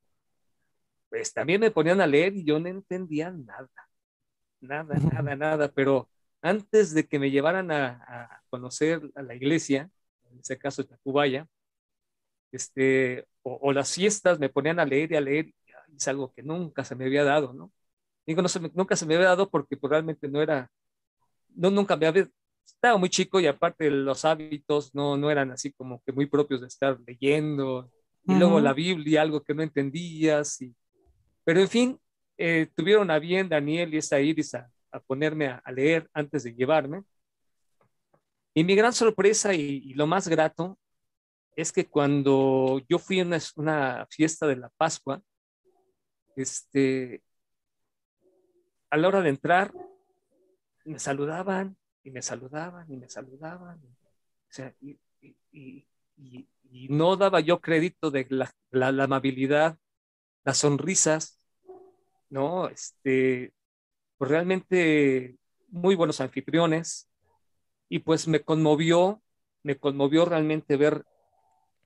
pues 1.08 1.32
también 1.32 1.60
me 1.60 1.70
ponían 1.70 2.00
a 2.00 2.06
leer 2.06 2.34
y 2.36 2.44
yo 2.44 2.58
no 2.58 2.68
entendía 2.68 3.30
nada, 3.30 3.68
nada, 4.60 4.96
nada, 4.98 5.36
nada, 5.36 5.72
pero 5.72 6.08
antes 6.42 6.94
de 6.94 7.06
que 7.06 7.18
me 7.18 7.30
llevaran 7.30 7.70
a, 7.70 8.42
conocer 8.50 9.00
a 9.14 9.22
la 9.22 9.34
iglesia, 9.34 9.90
en 10.30 10.38
este 10.40 10.58
caso 10.58 10.84
Tacubaya, 10.84 11.48
este, 12.52 13.26
o, 13.42 13.72
las 13.72 13.92
fiestas 13.94 14.38
me 14.38 14.48
ponían 14.48 14.78
a 14.80 14.84
leer 14.84 15.12
y 15.12 15.16
a 15.16 15.20
leer, 15.20 15.46
y 15.48 15.96
es 15.96 16.08
algo 16.08 16.32
que 16.32 16.42
nunca 16.42 16.84
se 16.84 16.94
me 16.94 17.04
había 17.06 17.24
dado, 17.24 17.52
¿no? 17.52 17.72
Digo, 18.26 18.42
no 18.42 18.48
se 18.48 18.60
nunca 18.74 18.96
se 18.96 19.06
me 19.06 19.14
había 19.16 19.28
dado 19.28 19.50
porque 19.50 19.76
pues, 19.76 19.90
realmente 19.90 20.28
no 20.28 20.42
era, 20.42 20.70
no, 21.54 21.70
nunca 21.70 21.96
me 21.96 22.06
había, 22.06 22.28
estaba 22.64 22.96
muy 22.98 23.08
chico 23.08 23.40
y 23.40 23.46
aparte 23.46 23.90
los 23.90 24.24
hábitos 24.24 24.94
no, 24.94 25.16
no 25.16 25.30
eran 25.30 25.50
así 25.50 25.72
como 25.72 26.02
que 26.04 26.12
muy 26.12 26.26
propios 26.26 26.60
de 26.60 26.68
estar 26.68 26.98
leyendo, 27.06 27.90
y 28.26 28.34
luego 28.34 28.58
la 28.58 28.72
Biblia, 28.72 29.20
algo 29.20 29.42
que 29.42 29.54
no 29.54 29.62
entendías, 29.62 30.60
y, 30.62 30.74
pero 31.44 31.60
en 31.60 31.68
fin, 31.68 32.00
eh, 32.38 32.68
tuvieron 32.74 33.10
a 33.10 33.18
bien 33.18 33.48
Daniel 33.48 33.92
y 33.92 33.98
esta 33.98 34.18
Iris 34.18 34.54
a, 34.54 34.70
a 34.94 35.00
ponerme 35.00 35.48
a, 35.48 35.72
leer 35.72 36.08
antes 36.14 36.44
de 36.44 36.54
llevarme. 36.54 37.02
Y 38.54 38.62
mi 38.62 38.76
gran 38.76 38.92
sorpresa 38.92 39.52
y, 39.52 39.92
lo 39.94 40.06
más 40.06 40.28
grato 40.28 40.78
es 41.56 41.72
que 41.72 41.86
cuando 41.86 42.80
yo 42.88 42.98
fui 42.98 43.20
a 43.20 43.26
una, 43.56 44.06
fiesta 44.08 44.46
de 44.46 44.56
la 44.56 44.68
Pascua, 44.70 45.20
este, 46.36 47.22
a 48.90 48.96
la 48.96 49.08
hora 49.08 49.20
de 49.20 49.30
entrar, 49.30 49.72
me 50.84 50.98
saludaban 50.98 51.76
y 52.04 52.10
me 52.10 52.22
saludaban 52.22 52.90
y 52.92 52.96
me 52.96 53.08
saludaban. 53.08 53.78
O 53.78 54.52
sea, 54.52 54.72
y, 54.80 55.84
no 56.88 57.16
daba 57.16 57.40
yo 57.40 57.60
crédito 57.60 58.10
de 58.10 58.26
la, 58.28 58.52
la, 58.70 59.04
amabilidad, 59.04 59.78
las 60.44 60.58
sonrisas, 60.58 61.40
¿no? 62.28 62.68
Este, 62.68 63.54
pues 64.18 64.30
realmente 64.30 65.36
muy 65.68 65.94
buenos 65.94 66.20
anfitriones 66.20 67.08
y 67.88 68.00
pues 68.00 68.28
me 68.28 68.40
conmovió, 68.40 69.22
me 69.62 69.78
conmovió 69.78 70.24
realmente 70.24 70.76
ver 70.76 71.04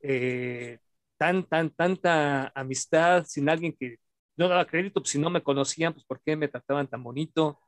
eh, 0.00 0.78
tan, 1.16 1.44
tan, 1.44 1.70
tanta 1.70 2.48
amistad 2.54 3.24
sin 3.26 3.48
alguien 3.48 3.76
que 3.78 3.98
no 4.36 4.48
daba 4.48 4.66
crédito, 4.66 5.00
pues 5.00 5.10
si 5.10 5.18
no 5.18 5.30
me 5.30 5.42
conocían, 5.42 5.92
pues 5.92 6.04
por 6.06 6.20
qué 6.22 6.36
me 6.36 6.48
trataban 6.48 6.88
tan 6.88 7.02
bonito. 7.02 7.60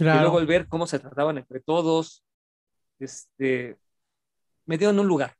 Y 0.00 0.20
luego 0.20 0.40
el 0.40 0.46
ver 0.46 0.66
cómo 0.66 0.86
se 0.86 0.98
trataban 0.98 1.38
entre 1.38 1.60
todos, 1.60 2.24
este, 2.98 3.76
me 4.66 4.78
dio 4.78 4.90
en 4.90 4.98
un 4.98 5.06
lugar. 5.06 5.34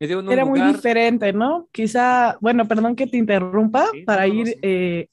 Me 0.00 0.06
dio 0.06 0.20
en 0.20 0.26
un 0.26 0.32
Era 0.32 0.44
muy 0.44 0.60
diferente, 0.60 1.32
¿no? 1.32 1.68
Quizá, 1.72 2.38
bueno, 2.40 2.66
perdón 2.66 2.96
que 2.96 3.06
te 3.06 3.16
interrumpa, 3.16 3.86
para 4.06 4.26
ir 4.26 4.58
eh, 4.62 5.08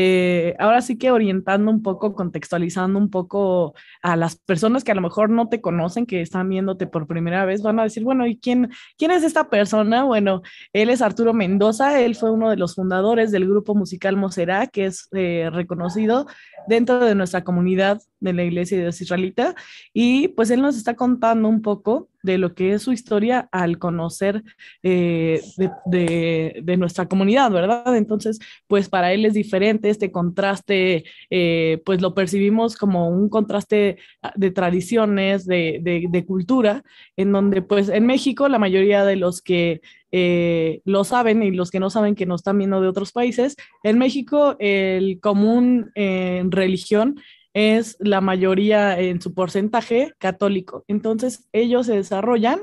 eh, 0.00 0.54
ahora 0.60 0.80
sí 0.80 0.96
que 0.96 1.10
orientando 1.10 1.72
un 1.72 1.82
poco, 1.82 2.14
contextualizando 2.14 3.00
un 3.00 3.10
poco 3.10 3.74
a 4.00 4.14
las 4.14 4.36
personas 4.36 4.84
que 4.84 4.92
a 4.92 4.94
lo 4.94 5.00
mejor 5.00 5.28
no 5.28 5.48
te 5.48 5.60
conocen, 5.60 6.06
que 6.06 6.20
están 6.20 6.48
viéndote 6.48 6.86
por 6.86 7.08
primera 7.08 7.44
vez, 7.44 7.62
van 7.62 7.80
a 7.80 7.82
decir, 7.82 8.04
bueno, 8.04 8.24
¿y 8.24 8.38
quién, 8.38 8.70
quién 8.96 9.10
es 9.10 9.24
esta 9.24 9.50
persona? 9.50 10.04
Bueno, 10.04 10.42
él 10.72 10.90
es 10.90 11.02
Arturo 11.02 11.34
Mendoza, 11.34 12.00
él 12.00 12.14
fue 12.14 12.30
uno 12.30 12.48
de 12.48 12.56
los 12.56 12.76
fundadores 12.76 13.32
del 13.32 13.48
grupo 13.48 13.74
musical 13.74 14.16
Moserá, 14.16 14.68
que 14.68 14.86
es 14.86 15.08
eh, 15.10 15.50
reconocido 15.52 16.28
dentro 16.68 17.04
de 17.04 17.16
nuestra 17.16 17.42
comunidad 17.42 18.00
de 18.20 18.32
la 18.32 18.44
iglesia 18.44 18.76
de 18.76 18.84
Dios 18.84 19.00
israelita, 19.00 19.54
y 19.92 20.28
pues 20.28 20.50
él 20.50 20.62
nos 20.62 20.76
está 20.76 20.94
contando 20.94 21.48
un 21.48 21.62
poco 21.62 22.08
de 22.22 22.38
lo 22.38 22.54
que 22.54 22.72
es 22.72 22.82
su 22.82 22.92
historia 22.92 23.48
al 23.52 23.78
conocer 23.78 24.42
eh, 24.82 25.40
de, 25.86 26.76
nuestra 26.76 27.06
comunidad, 27.06 27.50
¿verdad? 27.50 27.96
Entonces, 27.96 28.38
pues 28.66 28.88
para 28.88 29.12
él 29.12 29.24
es 29.24 29.34
diferente 29.34 29.90
este 29.90 30.10
contraste, 30.12 31.04
eh, 31.30 31.80
pues 31.84 32.00
lo 32.00 32.14
percibimos 32.14 32.76
como 32.76 33.08
un 33.08 33.28
contraste 33.28 33.98
de 34.34 34.50
tradiciones, 34.50 35.46
de, 35.46 36.24
cultura, 36.26 36.82
en 37.16 37.32
donde 37.32 37.62
pues 37.62 37.88
en 37.88 38.04
México 38.06 38.48
la 38.48 38.58
mayoría 38.58 39.04
de 39.04 39.16
los 39.16 39.40
que 39.40 39.80
eh, 40.10 40.80
lo 40.84 41.04
saben 41.04 41.42
y 41.42 41.50
los 41.50 41.70
que 41.70 41.80
no 41.80 41.90
saben 41.90 42.14
que 42.14 42.26
nos 42.26 42.40
están 42.40 42.58
viendo 42.58 42.80
de 42.80 42.88
otros 42.88 43.12
países, 43.12 43.56
en 43.82 43.98
México 43.98 44.56
el 44.58 45.20
común 45.20 45.90
en 45.94 46.50
religión 46.50 47.20
es 47.54 47.96
la 48.00 48.20
mayoría 48.20 48.98
en 48.98 49.20
su 49.20 49.34
porcentaje 49.34 50.14
católico. 50.18 50.84
Entonces, 50.88 51.48
ellos 51.52 51.86
se 51.86 51.96
desarrollan, 51.96 52.60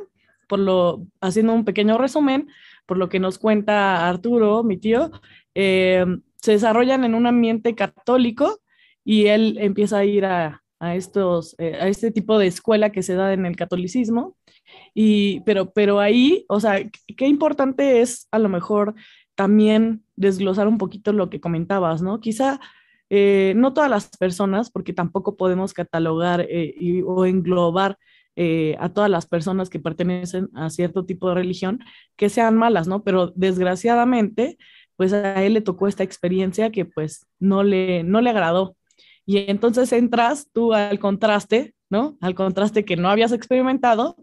por 0.48 0.60
lo, 0.60 1.06
haciendo 1.22 1.54
un 1.54 1.66
pequeño 1.66 1.98
resumen, 1.98 2.48
por 2.86 2.98
lo 2.98 3.10
que 3.10 3.20
nos 3.20 3.38
cuenta 3.38 4.08
Arturo, 4.08 4.64
mi 4.64 4.78
tío, 4.78 5.12
eh, 5.56 6.06
se 6.38 6.52
desarrollan 6.52 7.04
en 7.04 7.16
un 7.16 7.26
ambiente 7.26 7.76
católico 7.76 8.60
y 9.04 9.28
él 9.28 9.58
empieza 9.60 10.00
a 10.00 10.06
ir 10.06 10.26
a, 10.26 10.62
estos, 10.80 11.56
eh, 11.58 11.76
a 11.80 11.88
este 11.88 12.12
tipo 12.12 12.38
de 12.38 12.48
escuela 12.48 12.92
que 12.92 13.02
se 13.02 13.16
da 13.16 13.34
en 13.34 13.46
el 13.46 13.56
catolicismo. 13.56 14.38
Y, 14.94 15.42
pero, 15.42 15.72
pero 15.72 16.00
ahí, 16.00 16.46
o 16.48 16.60
sea, 16.60 16.80
qué 17.18 17.28
importante 17.28 18.02
es 18.02 18.28
a 18.32 18.40
lo 18.40 18.50
mejor 18.50 18.96
también 19.36 20.04
desglosar 20.16 20.68
un 20.68 20.78
poquito 20.78 21.12
lo 21.14 21.30
que 21.30 21.42
comentabas, 21.42 22.02
¿no? 22.02 22.20
Quizá 22.20 22.60
eh, 23.10 23.54
no 23.56 23.74
todas 23.74 23.90
las 23.90 24.10
personas, 24.18 24.72
porque 24.72 24.94
tampoco 24.94 25.38
podemos 25.38 25.74
catalogar 25.74 26.46
eh, 26.50 27.04
o 27.06 27.26
englobar 27.26 27.98
eh, 28.38 28.76
a 28.80 28.90
todas 28.90 29.10
las 29.10 29.28
personas 29.28 29.70
que 29.70 29.80
pertenecen 29.80 30.50
a 30.56 30.70
cierto 30.70 31.06
tipo 31.06 31.30
de 31.30 31.36
religión, 31.36 31.80
que 32.18 32.30
sean 32.30 32.58
malas, 32.58 32.88
¿no? 32.88 33.04
Pero 33.04 33.32
desgraciadamente, 33.36 34.58
pues 34.98 35.14
a 35.14 35.42
él 35.44 35.54
le 35.54 35.62
tocó 35.62 35.88
esta 35.88 36.04
experiencia 36.04 36.70
que 36.72 36.86
pues 36.86 37.26
no 37.40 37.64
le, 37.64 38.04
no 38.04 38.22
le 38.22 38.30
agradó. 38.30 38.76
Y 39.26 39.50
entonces 39.50 39.92
entras 39.94 40.50
tú 40.54 40.74
al 40.74 41.00
contraste, 41.00 41.74
¿no? 41.90 42.18
Al 42.22 42.36
contraste 42.36 42.86
que 42.86 42.98
no 42.98 43.10
habías 43.10 43.32
experimentado 43.32 44.18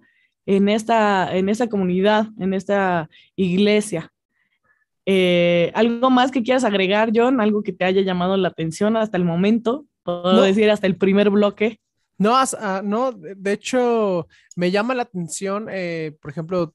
en 0.46 0.68
esta, 0.68 1.34
en 1.34 1.48
esta 1.48 1.68
comunidad, 1.68 2.26
en 2.38 2.54
esta 2.54 3.08
iglesia. 3.36 4.11
Eh, 5.06 5.72
¿Algo 5.74 6.10
más 6.10 6.30
que 6.30 6.42
quieras 6.42 6.64
agregar, 6.64 7.10
John? 7.14 7.40
¿Algo 7.40 7.62
que 7.62 7.72
te 7.72 7.84
haya 7.84 8.02
llamado 8.02 8.36
la 8.36 8.48
atención 8.48 8.96
hasta 8.96 9.16
el 9.16 9.24
momento? 9.24 9.86
Puedo 10.04 10.42
decir 10.42 10.70
hasta 10.70 10.86
el 10.86 10.96
primer 10.96 11.30
bloque. 11.30 11.80
No, 12.18 12.40
uh, 12.40 12.82
no, 12.84 13.12
de 13.12 13.52
hecho, 13.52 14.28
me 14.54 14.70
llama 14.70 14.94
la 14.94 15.02
atención, 15.02 15.66
eh, 15.70 16.16
por 16.20 16.30
ejemplo, 16.30 16.74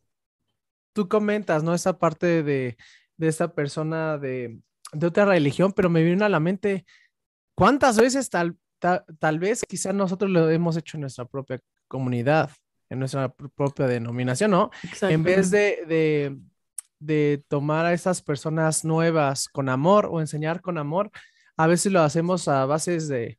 tú 0.94 1.08
comentas, 1.08 1.64
¿no? 1.64 1.74
Esa 1.74 1.98
parte 1.98 2.44
de, 2.44 2.78
de 3.16 3.28
esta 3.28 3.54
persona 3.54 4.18
de, 4.18 4.60
de, 4.92 5.08
otra 5.08 5.26
religión, 5.26 5.72
pero 5.72 5.90
me 5.90 6.04
viene 6.04 6.26
a 6.26 6.30
la 6.30 6.40
mente, 6.40 6.86
¿cuántas 7.56 7.98
veces 7.98 8.30
tal, 8.30 8.58
tal, 8.80 9.40
vez 9.40 9.64
quizás 9.66 9.94
nosotros 9.94 10.32
lo 10.32 10.50
hemos 10.50 10.76
hecho 10.76 10.98
en 10.98 11.02
nuestra 11.02 11.26
propia 11.26 11.60
comunidad, 11.88 12.50
en 12.90 13.00
nuestra 13.00 13.30
propia 13.34 13.88
denominación, 13.88 14.52
¿no? 14.52 14.72
En 15.02 15.24
vez 15.24 15.50
de 15.52 15.86
de 15.88 16.38
tomar 17.48 17.86
a 17.86 17.94
esas 17.94 18.22
personas 18.22 18.84
nuevas 18.84 19.48
con 19.48 19.70
amor 19.70 20.08
o 20.12 20.20
enseñar 20.20 20.62
con 20.62 20.78
amor, 20.78 21.12
a 21.58 21.68
veces 21.68 21.92
lo 21.92 22.02
hacemos 22.02 22.48
a 22.48 22.66
bases 22.66 23.08
de, 23.08 23.38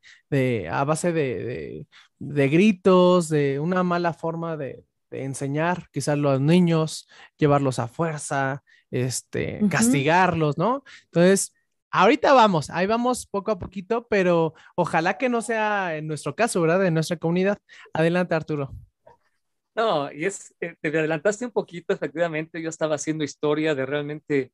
a 0.71 0.85
base 0.85 1.13
de, 1.13 1.87
gritos, 2.19 3.29
de 3.29 3.61
una 3.61 3.83
mala 3.83 4.13
forma 4.13 4.57
de, 4.57 4.85
enseñar, 5.11 5.89
quizás 5.91 6.19
los 6.19 6.41
niños, 6.41 7.09
llevarlos 7.39 7.79
a 7.79 7.89
fuerza, 7.89 8.63
este, 8.91 9.61
castigarlos, 9.71 10.59
¿no? 10.59 10.83
Entonces, 11.05 11.55
ahorita 11.91 12.33
vamos, 12.35 12.69
ahí 12.71 12.87
vamos 12.87 13.27
poco 13.27 13.51
a 13.51 13.59
poquito, 13.59 14.07
pero 14.09 14.53
ojalá 14.75 15.17
que 15.17 15.29
no 15.29 15.41
sea 15.41 15.97
en 15.97 16.07
nuestro 16.09 16.35
caso, 16.35 16.61
¿verdad? 16.61 16.85
En 16.85 16.95
nuestra 16.95 17.17
comunidad. 17.17 17.59
Adelante, 17.95 18.35
Arturo. 18.35 18.75
No, 19.79 20.11
y 20.13 20.25
es, 20.25 20.53
eh, 20.61 20.75
te 20.81 20.89
adelantaste 20.89 21.45
un 21.47 21.53
poquito, 21.53 21.95
efectivamente, 21.95 22.61
yo 22.61 22.69
estaba 22.69 22.97
haciendo 22.97 23.23
historia 23.23 23.77
de 23.77 23.87
realmente, 23.87 24.53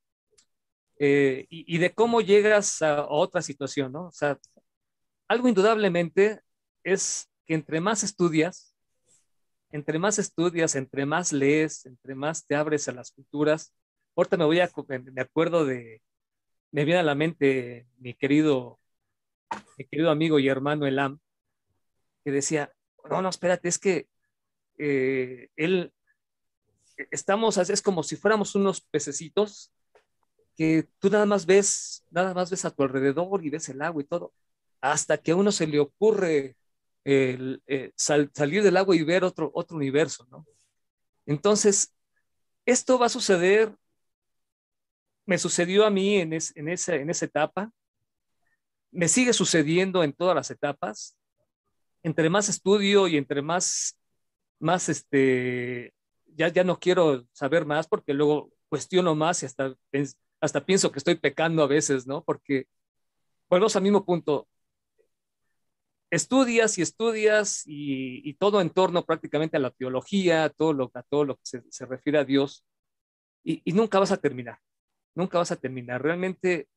eh, 0.99 1.47
y, 1.49 1.79
de 1.79 1.95
cómo 1.95 2.21
llegas 2.21 2.83
a, 2.83 3.07
otra 3.09 3.41
situación, 3.43 3.93
¿no? 3.93 4.09
O 4.09 4.13
sea, 4.13 4.39
algo 5.29 5.49
indudablemente 5.49 6.41
es 6.85 7.31
que 7.47 7.55
entre 7.55 7.81
más 7.81 8.03
estudias, 8.05 8.77
entre 9.71 9.99
más 9.99 10.19
estudias, 10.19 10.75
entre 10.77 11.07
más 11.07 11.33
lees, 11.33 11.87
entre 11.87 12.15
más 12.15 12.47
te 12.47 12.55
abres 12.57 12.89
a 12.89 12.93
las 12.93 13.11
culturas, 13.13 13.75
ahorita 14.17 14.37
me 14.37 14.45
voy 14.45 14.61
a, 14.61 14.71
me 14.89 15.23
acuerdo 15.23 15.65
de, 15.65 16.03
me 16.73 16.85
viene 16.85 17.01
a 17.01 17.05
la 17.05 17.15
mente 17.15 17.87
mi 17.99 18.15
querido, 18.15 18.81
mi 19.79 19.87
querido 19.87 20.11
amigo 20.11 20.39
y 20.39 20.49
hermano 20.49 20.87
Elam, 20.87 21.21
que 22.25 22.31
decía, 22.33 22.73
no, 23.11 23.23
no, 23.23 23.31
espérate, 23.31 23.69
es 23.69 23.79
que 23.79 24.09
eh, 24.79 25.49
él, 25.57 25.93
estamos, 27.11 27.57
es 27.59 27.83
como 27.83 28.03
si 28.03 28.17
fuéramos 28.17 28.55
unos 28.55 28.81
pececitos 28.81 29.73
que 30.57 30.89
tú 30.99 31.11
nada 31.11 31.27
más 31.27 31.47
ves, 31.47 32.05
nada 32.11 32.33
más 32.35 32.51
ves 32.51 32.65
a 32.65 32.71
tu 32.71 32.83
alrededor 32.83 33.45
y 33.45 33.51
ves 33.51 33.69
el 33.69 33.83
agua 33.83 34.03
y 34.03 34.07
todo, 34.07 34.33
hasta 34.81 35.19
que 35.19 35.33
a 35.33 35.37
uno 35.37 35.51
se 35.51 35.67
le 35.67 35.81
ocurre 35.81 36.57
eh, 37.05 37.93
salir 37.97 38.63
del 38.63 38.77
agua 38.77 38.97
y 38.97 39.03
ver 39.03 39.25
otro, 39.25 39.51
otro 39.55 39.77
universo, 39.77 40.27
¿no? 40.31 40.47
Entonces, 41.27 41.95
esto 42.67 42.99
va 42.99 43.07
a 43.07 43.11
suceder, 43.11 43.75
me 45.27 45.39
sucedió 45.39 45.85
a 45.85 45.91
mí 45.91 46.17
en, 46.17 46.33
en, 46.33 46.69
esa, 46.69 46.95
en 46.95 47.11
esa 47.11 47.25
etapa, 47.25 47.71
me 48.91 49.09
sigue 49.09 49.33
sucediendo 49.33 50.05
en 50.05 50.13
todas 50.13 50.37
las 50.37 50.51
etapas, 50.51 51.17
entre 52.03 52.31
más 52.31 52.49
estudio 52.49 53.09
y 53.09 53.17
entre 53.17 53.43
más, 53.43 53.99
más 54.59 54.89
este, 54.89 55.95
ya, 56.37 56.49
ya 56.49 56.65
no 56.65 56.79
quiero 56.79 57.27
saber 57.33 57.65
más 57.67 57.87
porque 57.87 58.15
luego 58.15 58.53
cuestiono 58.69 59.15
más 59.15 59.43
y 59.43 59.47
hasta, 59.47 59.75
hasta 60.41 60.65
pienso 60.65 60.91
que 60.91 60.99
estoy 60.99 61.15
pecando 61.17 61.63
a 61.63 61.67
veces, 61.67 62.07
¿no? 62.07 62.25
Porque 62.25 62.67
volvemos 63.49 63.77
al 63.77 63.83
mismo 63.83 64.05
punto. 64.05 64.49
Estudias 66.11 66.79
y 66.79 66.83
estudias 66.83 67.63
y, 67.67 68.35
todo 68.35 68.61
en 68.61 68.71
torno 68.71 69.05
prácticamente 69.05 69.57
a 69.57 69.61
la 69.61 69.71
teología, 69.71 70.49
todo 70.51 70.73
lo, 70.73 70.91
a 70.95 71.03
todo 71.03 71.25
lo 71.25 71.37
que 71.37 71.43
se, 71.45 71.87
refiere 71.87 72.19
a 72.19 72.25
Dios, 72.25 72.65
y, 73.43 73.63
nunca 73.73 73.99
vas 73.99 74.13
a 74.13 74.17
terminar, 74.17 74.59
nunca 75.15 75.39
vas 75.39 75.51
a 75.51 75.57
terminar. 75.57 76.03
Realmente, 76.03 76.69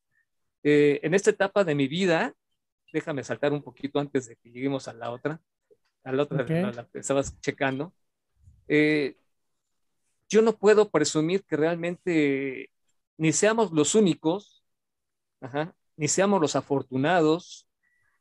eh, 0.64 1.00
en 1.04 1.14
esta 1.14 1.30
etapa 1.30 1.64
de 1.64 1.76
mi 1.76 1.88
vida, 1.88 2.34
déjame 2.92 3.24
saltar 3.24 3.54
un 3.54 3.62
poquito 3.62 4.00
antes 4.00 4.28
de 4.28 4.36
que 4.38 4.50
lleguemos 4.50 4.88
a 4.88 4.94
la 4.94 5.12
otra, 5.12 5.40
a 6.08 6.12
la 6.14 6.24
otra, 6.24 6.46
la 6.72 6.88
que 6.88 7.00
estabas 7.00 7.38
checando. 7.42 7.94
Eh, 8.70 9.18
yo 10.30 10.42
no 10.42 10.58
puedo 10.58 10.90
presumir 10.90 11.44
que 11.44 11.58
realmente 11.58 12.72
ni 13.18 13.34
seamos 13.34 13.72
los 13.74 13.94
únicos, 13.94 14.64
ni 15.98 16.08
seamos 16.08 16.40
los 16.40 16.56
afortunados. 16.56 17.68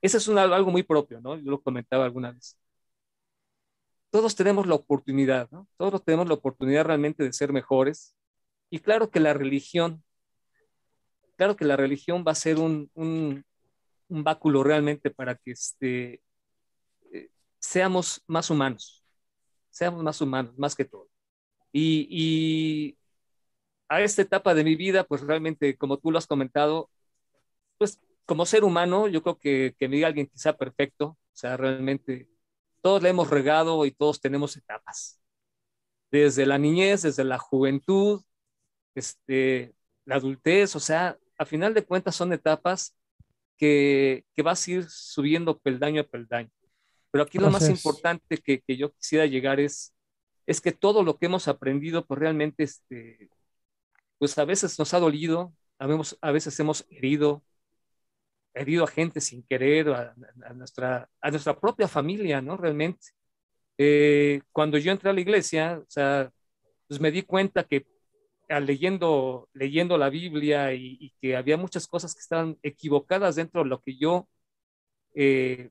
Eso 0.02 0.18
es 0.18 0.28
algo 0.28 0.70
muy 0.72 0.82
propio, 0.82 1.20
¿no? 1.20 1.36
Yo 1.36 1.48
lo 1.48 1.62
comentaba 1.62 2.04
alguna 2.04 2.32
vez. 2.32 2.58
Todos 4.10 4.34
tenemos 4.34 4.66
la 4.66 4.74
oportunidad, 4.74 5.48
¿no? 5.52 5.68
Todos 5.76 6.04
tenemos 6.04 6.26
la 6.26 6.34
oportunidad 6.34 6.84
realmente 6.84 7.22
de 7.22 7.32
ser 7.32 7.52
mejores. 7.52 8.16
Y 8.68 8.80
claro 8.80 9.10
que 9.10 9.20
la 9.20 9.32
religión, 9.32 10.02
claro 11.36 11.54
que 11.54 11.64
la 11.64 11.76
religión 11.76 12.24
va 12.26 12.32
a 12.32 12.34
ser 12.34 12.58
un, 12.58 12.90
un, 12.94 13.44
un 14.08 14.24
báculo 14.24 14.64
realmente 14.64 15.10
para 15.12 15.36
que 15.36 15.52
este, 15.52 16.20
seamos 17.66 18.22
más 18.26 18.50
humanos, 18.50 19.04
seamos 19.70 20.02
más 20.02 20.20
humanos, 20.20 20.56
más 20.56 20.74
que 20.74 20.84
todo. 20.84 21.08
Y, 21.72 22.96
a 23.88 24.00
esta 24.02 24.22
etapa 24.22 24.54
de 24.54 24.64
mi 24.64 24.76
vida, 24.76 25.04
pues 25.04 25.22
realmente, 25.22 25.76
como 25.76 25.98
tú 25.98 26.10
lo 26.10 26.18
has 26.18 26.26
comentado, 26.26 26.90
pues 27.78 28.00
como 28.26 28.46
ser 28.46 28.64
humano, 28.64 29.08
yo 29.08 29.22
creo 29.22 29.38
que, 29.38 29.76
que 29.78 29.88
me 29.88 29.96
diga 29.96 30.08
alguien 30.08 30.28
quizá 30.28 30.56
perfecto, 30.56 31.06
o 31.06 31.36
sea, 31.36 31.56
realmente 31.56 32.28
todos 32.82 33.02
le 33.02 33.10
hemos 33.10 33.30
regado 33.30 33.84
y 33.86 33.92
todos 33.92 34.20
tenemos 34.20 34.56
etapas. 34.56 35.20
Desde 36.10 36.46
la 36.46 36.58
niñez, 36.58 37.02
desde 37.02 37.24
la 37.24 37.38
juventud, 37.38 38.22
este, 38.94 39.74
la 40.04 40.16
adultez, 40.16 40.76
o 40.76 40.80
sea, 40.80 41.18
a 41.38 41.44
final 41.46 41.74
de 41.74 41.84
cuentas 41.84 42.16
son 42.16 42.32
etapas 42.32 42.96
que, 43.58 44.24
que 44.34 44.42
vas 44.42 44.66
a 44.66 44.70
ir 44.72 44.84
subiendo 44.88 45.58
peldaño 45.58 46.02
a 46.02 46.04
peldaño. 46.04 46.50
Pero 47.16 47.24
aquí 47.24 47.38
lo 47.38 47.50
más 47.50 47.66
importante 47.70 48.36
que, 48.36 48.60
que, 48.60 48.76
yo 48.76 48.92
quisiera 48.92 49.24
llegar 49.24 49.58
es, 49.58 49.94
es 50.44 50.60
que 50.60 50.70
todo 50.70 51.02
lo 51.02 51.16
que 51.16 51.24
hemos 51.24 51.48
aprendido, 51.48 52.04
pues 52.04 52.20
realmente, 52.20 52.62
este, 52.62 53.30
pues 54.18 54.36
a 54.36 54.44
veces 54.44 54.78
nos 54.78 54.92
ha 54.92 55.00
dolido, 55.00 55.54
a 55.78 56.30
veces 56.30 56.60
hemos 56.60 56.84
herido, 56.90 57.42
herido 58.52 58.84
a 58.84 58.88
gente 58.88 59.22
sin 59.22 59.42
querer, 59.44 59.88
a, 59.88 60.14
nuestra, 60.52 61.08
a 61.22 61.30
nuestra 61.30 61.58
propia 61.58 61.88
familia, 61.88 62.42
¿no? 62.42 62.58
Realmente. 62.58 63.06
Eh, 63.78 64.42
cuando 64.52 64.76
yo 64.76 64.92
entré 64.92 65.08
a 65.08 65.14
la 65.14 65.20
iglesia, 65.22 65.78
o 65.80 65.86
sea, 65.88 66.30
pues 66.86 67.00
me 67.00 67.10
di 67.10 67.22
cuenta 67.22 67.64
que 67.64 67.86
leyendo, 68.60 69.48
leyendo 69.54 69.96
la 69.96 70.10
Biblia 70.10 70.74
y, 70.74 71.14
que 71.18 71.34
había 71.34 71.56
muchas 71.56 71.86
cosas 71.86 72.14
que 72.14 72.20
estaban 72.20 72.58
equivocadas 72.62 73.36
dentro 73.36 73.62
de 73.62 73.70
lo 73.70 73.80
que 73.80 73.96
yo 73.96 74.28
eh, 75.14 75.70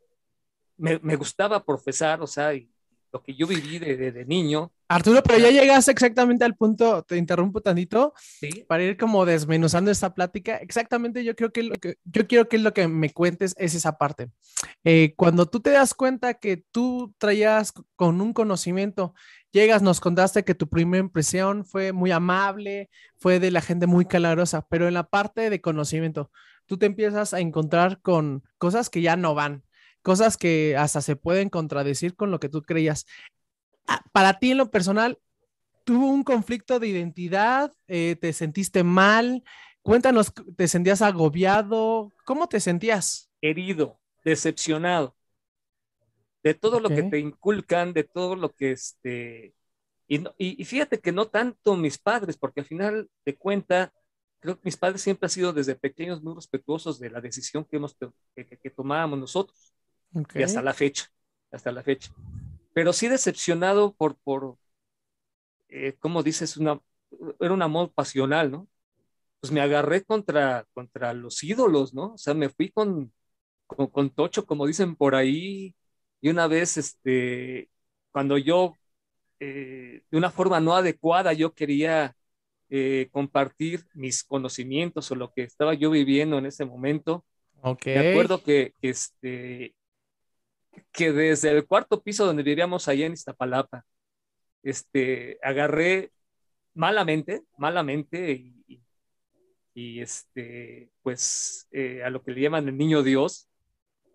me, 0.78 1.00
me, 1.00 1.16
gustaba 1.16 1.64
profesar, 1.64 2.22
o 2.22 2.28
sea, 2.28 2.54
y 2.54 2.70
lo 3.16 3.24
que 3.24 3.34
yo 3.34 3.48
viví 3.48 3.80
de, 3.80 4.12
de, 4.12 4.26
niño. 4.26 4.74
Arturo, 4.90 5.24
pero 5.24 5.40
ya 5.40 5.50
llegaste 5.50 5.90
exactamente 5.90 6.44
al 6.44 6.58
punto, 6.58 7.02
te 7.04 7.16
interrumpo 7.16 7.62
tantito, 7.62 8.14
¿Sí? 8.18 8.66
para 8.68 8.84
ir 8.84 8.98
como 8.98 9.26
desmenuzando 9.26 9.90
esta 9.90 10.14
plática. 10.14 10.58
Exactamente, 10.58 11.24
yo 11.24 11.34
creo 11.34 11.54
que 11.54 11.64
lo 11.64 11.76
que 11.76 11.96
yo 12.04 12.28
quiero 12.28 12.50
que 12.50 12.58
lo 12.58 12.74
que 12.74 12.90
me 12.90 13.12
cuentes 13.12 13.56
es 13.58 13.74
esa 13.74 13.98
parte. 13.98 14.32
Eh, 14.84 15.14
cuando 15.16 15.46
tú 15.46 15.62
te 15.62 15.70
das 15.70 15.94
cuenta 15.94 16.34
que 16.34 16.58
tú 16.72 17.16
traías 17.18 17.72
con 17.96 18.20
un 18.20 18.34
conocimiento, 18.34 19.14
llegas, 19.52 19.82
nos 19.82 20.02
contaste 20.02 20.44
que 20.44 20.54
tu 20.54 20.68
primera 20.68 21.02
impresión 21.02 21.64
fue 21.64 21.94
muy 21.94 22.12
amable, 22.12 22.90
fue 23.18 23.40
de 23.40 23.50
la 23.50 23.62
gente 23.62 23.88
muy 23.88 24.04
calorosa, 24.04 24.68
pero 24.70 24.90
en 24.90 24.94
la 24.94 25.08
parte 25.08 25.50
de 25.50 25.62
conocimiento, 25.62 26.32
tú 26.66 26.78
te 26.78 26.86
empiezas 26.86 27.34
a 27.34 27.40
encontrar 27.40 28.02
con 28.02 28.44
cosas 28.58 28.90
que 28.90 29.02
ya 29.02 29.16
no 29.16 29.36
van 29.36 29.64
cosas 30.06 30.38
que 30.38 30.78
hasta 30.78 31.02
se 31.02 31.16
pueden 31.16 31.50
contradecir 31.50 32.16
con 32.16 32.30
lo 32.30 32.40
que 32.40 32.48
tú 32.48 32.62
creías. 32.62 33.08
Ah, 33.88 34.06
para 34.12 34.38
ti 34.38 34.52
en 34.52 34.60
lo 34.60 34.70
personal, 34.70 35.18
¿tuvo 35.84 36.06
un 36.06 36.24
conflicto 36.24 36.80
de 36.80 36.90
identidad? 36.90 37.74
Eh, 37.88 38.16
¿Te 38.22 38.32
sentiste 38.32 38.84
mal? 38.84 39.44
Cuéntanos, 39.82 40.32
¿te 40.56 40.68
sentías 40.68 41.02
agobiado? 41.02 42.14
¿Cómo 42.24 42.48
te 42.48 42.60
sentías? 42.60 43.32
Herido, 43.42 44.00
decepcionado 44.24 45.16
de 46.46 46.54
todo 46.54 46.80
lo 46.80 46.90
que 46.90 47.02
te 47.02 47.18
inculcan, 47.18 47.92
de 47.92 48.04
todo 48.04 48.36
lo 48.36 48.54
que 48.54 48.74
este... 48.74 49.56
Y, 50.08 50.24
y, 50.38 50.64
fíjate 50.64 51.00
que 51.00 51.12
no 51.12 51.26
tanto 51.26 51.76
mis 51.76 51.98
padres, 51.98 52.38
porque 52.38 52.60
al 52.60 52.68
final 52.68 53.10
de 53.26 53.36
cuenta, 53.36 53.92
creo 54.40 54.54
que 54.54 54.66
mis 54.66 54.78
padres 54.78 55.02
siempre 55.02 55.26
han 55.26 55.32
sido 55.32 55.52
desde 55.52 55.74
pequeños 55.74 56.22
muy 56.22 56.36
respetuosos 56.36 57.00
de 57.00 57.10
la 57.10 57.20
decisión 57.20 57.66
que, 57.66 57.78
hemos, 57.78 57.98
que, 58.36 58.46
que 58.46 58.70
tomábamos 58.70 59.18
nosotros. 59.18 59.75
Y 60.34 60.44
hasta 60.44 60.62
la 60.62 60.74
fecha, 60.74 61.12
hasta 61.52 61.72
la 61.72 61.84
fecha. 61.84 62.12
Pero 62.74 62.94
sí 62.94 63.08
decepcionado 63.08 63.94
por, 63.94 64.16
por 64.18 64.58
eh, 65.70 65.94
como 66.00 66.24
dices, 66.24 66.58
una, 66.58 66.80
era 67.40 67.54
un 67.54 67.62
amor 67.62 67.92
pasional, 67.94 68.52
¿no? 68.52 68.68
Pues 69.40 69.52
me 69.52 69.62
agarré 69.62 70.04
contra, 70.04 70.66
contra 70.74 71.14
los 71.14 71.44
ídolos, 71.44 71.94
¿no? 71.94 72.14
O 72.14 72.18
sea, 72.18 72.34
me 72.34 72.50
fui 72.50 72.70
con, 72.72 73.12
con, 73.68 74.10
Tocho, 74.10 74.46
como 74.46 74.68
dicen 74.68 74.96
por 74.96 75.16
ahí, 75.16 75.76
y 76.22 76.30
una 76.30 76.48
vez, 76.48 76.78
este, 76.78 77.70
cuando 78.12 78.38
yo, 78.38 78.76
eh, 79.40 80.04
de 80.10 80.18
una 80.18 80.32
forma 80.32 80.60
no 80.60 80.76
adecuada, 80.76 81.34
yo 81.34 81.54
quería 81.54 82.16
eh, 82.70 83.10
compartir 83.12 83.86
mis 83.94 84.24
conocimientos 84.24 85.12
o 85.12 85.16
lo 85.16 85.32
que 85.32 85.44
estaba 85.44 85.74
yo 85.74 85.92
viviendo 85.92 86.38
en 86.38 86.46
ese 86.46 86.66
momento. 86.66 87.26
Okay. 87.62 87.96
Me 87.98 88.12
acuerdo 88.12 88.42
que, 88.44 88.74
que 88.80 88.90
este, 88.90 89.76
que 90.92 91.12
desde 91.12 91.52
el 91.52 91.66
cuarto 91.66 92.02
piso 92.02 92.26
donde 92.26 92.44
vivíamos 92.44 92.88
allá 92.88 93.06
en 93.06 93.14
Iztapalapa, 93.14 93.86
este, 94.64 95.40
agarré 95.44 96.12
malamente, 96.74 97.44
malamente 97.58 98.32
y, 98.32 98.82
y 99.76 100.02
este, 100.02 100.90
pues 101.04 101.68
eh, 101.72 102.04
a 102.04 102.10
lo 102.10 102.24
que 102.24 102.32
le 102.32 102.42
llaman 102.42 102.68
el 102.68 102.78
niño 102.78 103.04
Dios, 103.04 103.50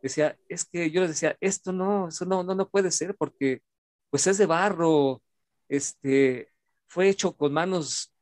decía, 0.03 0.37
es 0.49 0.65
que 0.65 0.91
yo 0.91 1.03
les 1.03 1.11
decía, 1.11 1.37
esto 1.41 1.73
no, 1.73 2.09
eso 2.09 2.25
no, 2.25 2.43
no, 2.43 2.55
no 2.55 2.69
puede 2.69 2.91
ser 2.91 3.15
porque 3.17 3.63
pues 4.11 4.27
es 4.27 4.39
de 4.39 4.47
barro, 4.47 5.23
este, 5.69 6.51
fue 6.89 7.09
hecho 7.09 7.37
con 7.37 7.53
manos 7.53 8.13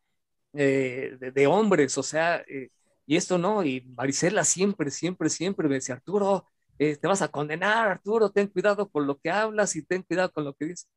eh, 0.53 1.17
de, 1.21 1.47
hombres, 1.47 1.97
o 1.99 2.03
sea, 2.03 2.45
eh, 2.49 2.71
y 3.07 3.17
esto 3.17 3.39
no, 3.39 3.65
y 3.65 3.83
Marisela 3.97 4.45
siempre, 4.45 4.91
siempre, 4.91 5.31
siempre 5.31 5.69
me 5.69 5.77
decía, 5.77 5.95
Arturo, 5.97 6.47
eh, 6.79 6.97
te 6.97 7.09
vas 7.09 7.23
a 7.23 7.29
condenar, 7.29 7.89
Arturo, 7.89 8.31
ten 8.31 8.49
cuidado 8.49 8.89
con 8.89 9.07
lo 9.07 9.19
que 9.19 9.31
hablas 9.31 9.75
y 9.77 9.85
ten 9.85 10.03
cuidado 10.03 10.33
con 10.33 10.45
lo 10.45 10.55
que 10.55 10.67
dices. 10.67 10.89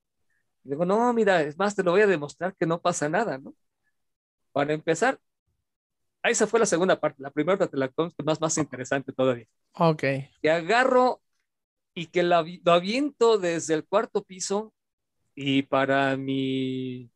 Y 0.64 0.70
digo, 0.70 0.86
no, 0.86 1.14
mira, 1.14 1.42
es 1.42 1.58
más, 1.58 1.76
te 1.76 1.84
lo 1.84 1.92
voy 1.92 2.02
a 2.02 2.08
demostrar 2.08 2.56
que 2.56 2.66
no 2.66 2.82
pasa 2.82 3.10
nada, 3.10 3.38
¿no? 3.38 3.56
Para 4.52 4.74
empezar, 4.74 5.20
esa 6.24 6.48
fue 6.48 6.60
la 6.60 6.66
segunda 6.66 7.00
parte, 7.00 7.22
la 7.22 7.32
primera 7.32 7.68
te 7.68 7.78
la 7.78 7.92
más, 8.24 8.40
más 8.40 8.58
interesante 8.58 9.12
todavía. 9.12 9.48
Ok. 9.74 10.04
Que 10.42 10.52
agarro 10.52 11.22
y 11.94 12.08
que 12.08 12.24
lo 12.24 12.36
aviento 12.72 13.38
desde 13.38 13.74
el 13.74 13.86
cuarto 13.86 14.24
piso 14.24 14.74
y 15.36 15.64
para 15.64 16.16
mi, 16.18 17.10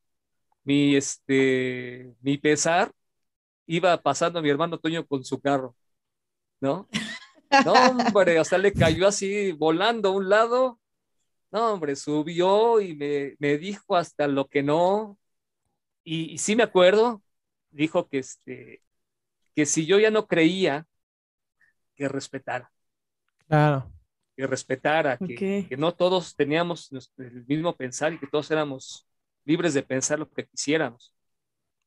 mi, 0.64 0.96
este, 0.96 2.16
mi 2.22 2.38
pesar, 2.38 2.92
iba 3.68 4.02
pasando 4.02 4.42
mi 4.42 4.50
hermano 4.50 4.80
Toño 4.80 5.06
con 5.06 5.24
su 5.24 5.40
carro, 5.40 5.76
¿no? 6.60 6.88
No, 7.66 7.74
hombre, 7.74 8.40
o 8.40 8.44
sea, 8.44 8.58
le 8.58 8.74
cayó 8.74 9.08
así 9.08 9.52
volando 9.52 10.10
a 10.10 10.12
un 10.14 10.30
lado. 10.30 10.80
No, 11.52 11.74
hombre, 11.74 11.96
subió 11.96 12.82
y 12.82 12.96
me, 12.96 13.36
me 13.40 13.58
dijo 13.58 13.96
hasta 13.96 14.28
lo 14.28 14.48
que 14.48 14.64
no. 14.64 15.18
Y, 16.04 16.38
sí 16.38 16.56
me 16.56 16.64
acuerdo, 16.64 17.24
dijo 17.72 18.08
que, 18.08 18.20
este, 18.20 18.82
que 19.56 19.66
si 19.66 19.86
yo 19.86 20.00
ya 20.00 20.12
no 20.12 20.28
creía, 20.28 20.86
que 21.96 22.08
respetara. 22.08 22.72
Claro. 23.48 23.92
Que 24.36 24.46
respetara, 24.48 25.18
que, 25.18 25.66
que 25.68 25.78
no 25.78 25.94
todos 25.94 26.36
teníamos 26.36 26.92
el 27.18 27.46
mismo 27.46 27.76
pensar 27.76 28.14
y 28.14 28.20
que 28.20 28.28
todos 28.28 28.52
éramos 28.52 29.08
libres 29.46 29.74
de 29.74 29.84
pensar 29.84 30.20
lo 30.20 30.30
que 30.30 30.46
quisiéramos. 30.46 31.14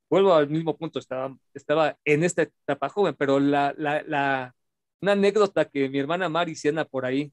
Vuelvo 0.08 0.34
al 0.34 0.48
mismo 0.48 0.76
punto, 0.76 0.98
estaba, 0.98 1.36
estaba 1.52 1.98
en 2.04 2.24
esta 2.24 2.42
etapa 2.42 2.88
joven, 2.88 3.14
pero 3.18 3.38
la, 3.38 3.74
la, 3.76 4.02
la, 4.02 4.54
una 5.00 5.12
anécdota 5.12 5.68
que 5.68 5.88
mi 5.88 5.98
hermana 5.98 6.28
Mari 6.28 6.54
Siena 6.54 6.84
por 6.84 7.04
ahí, 7.06 7.32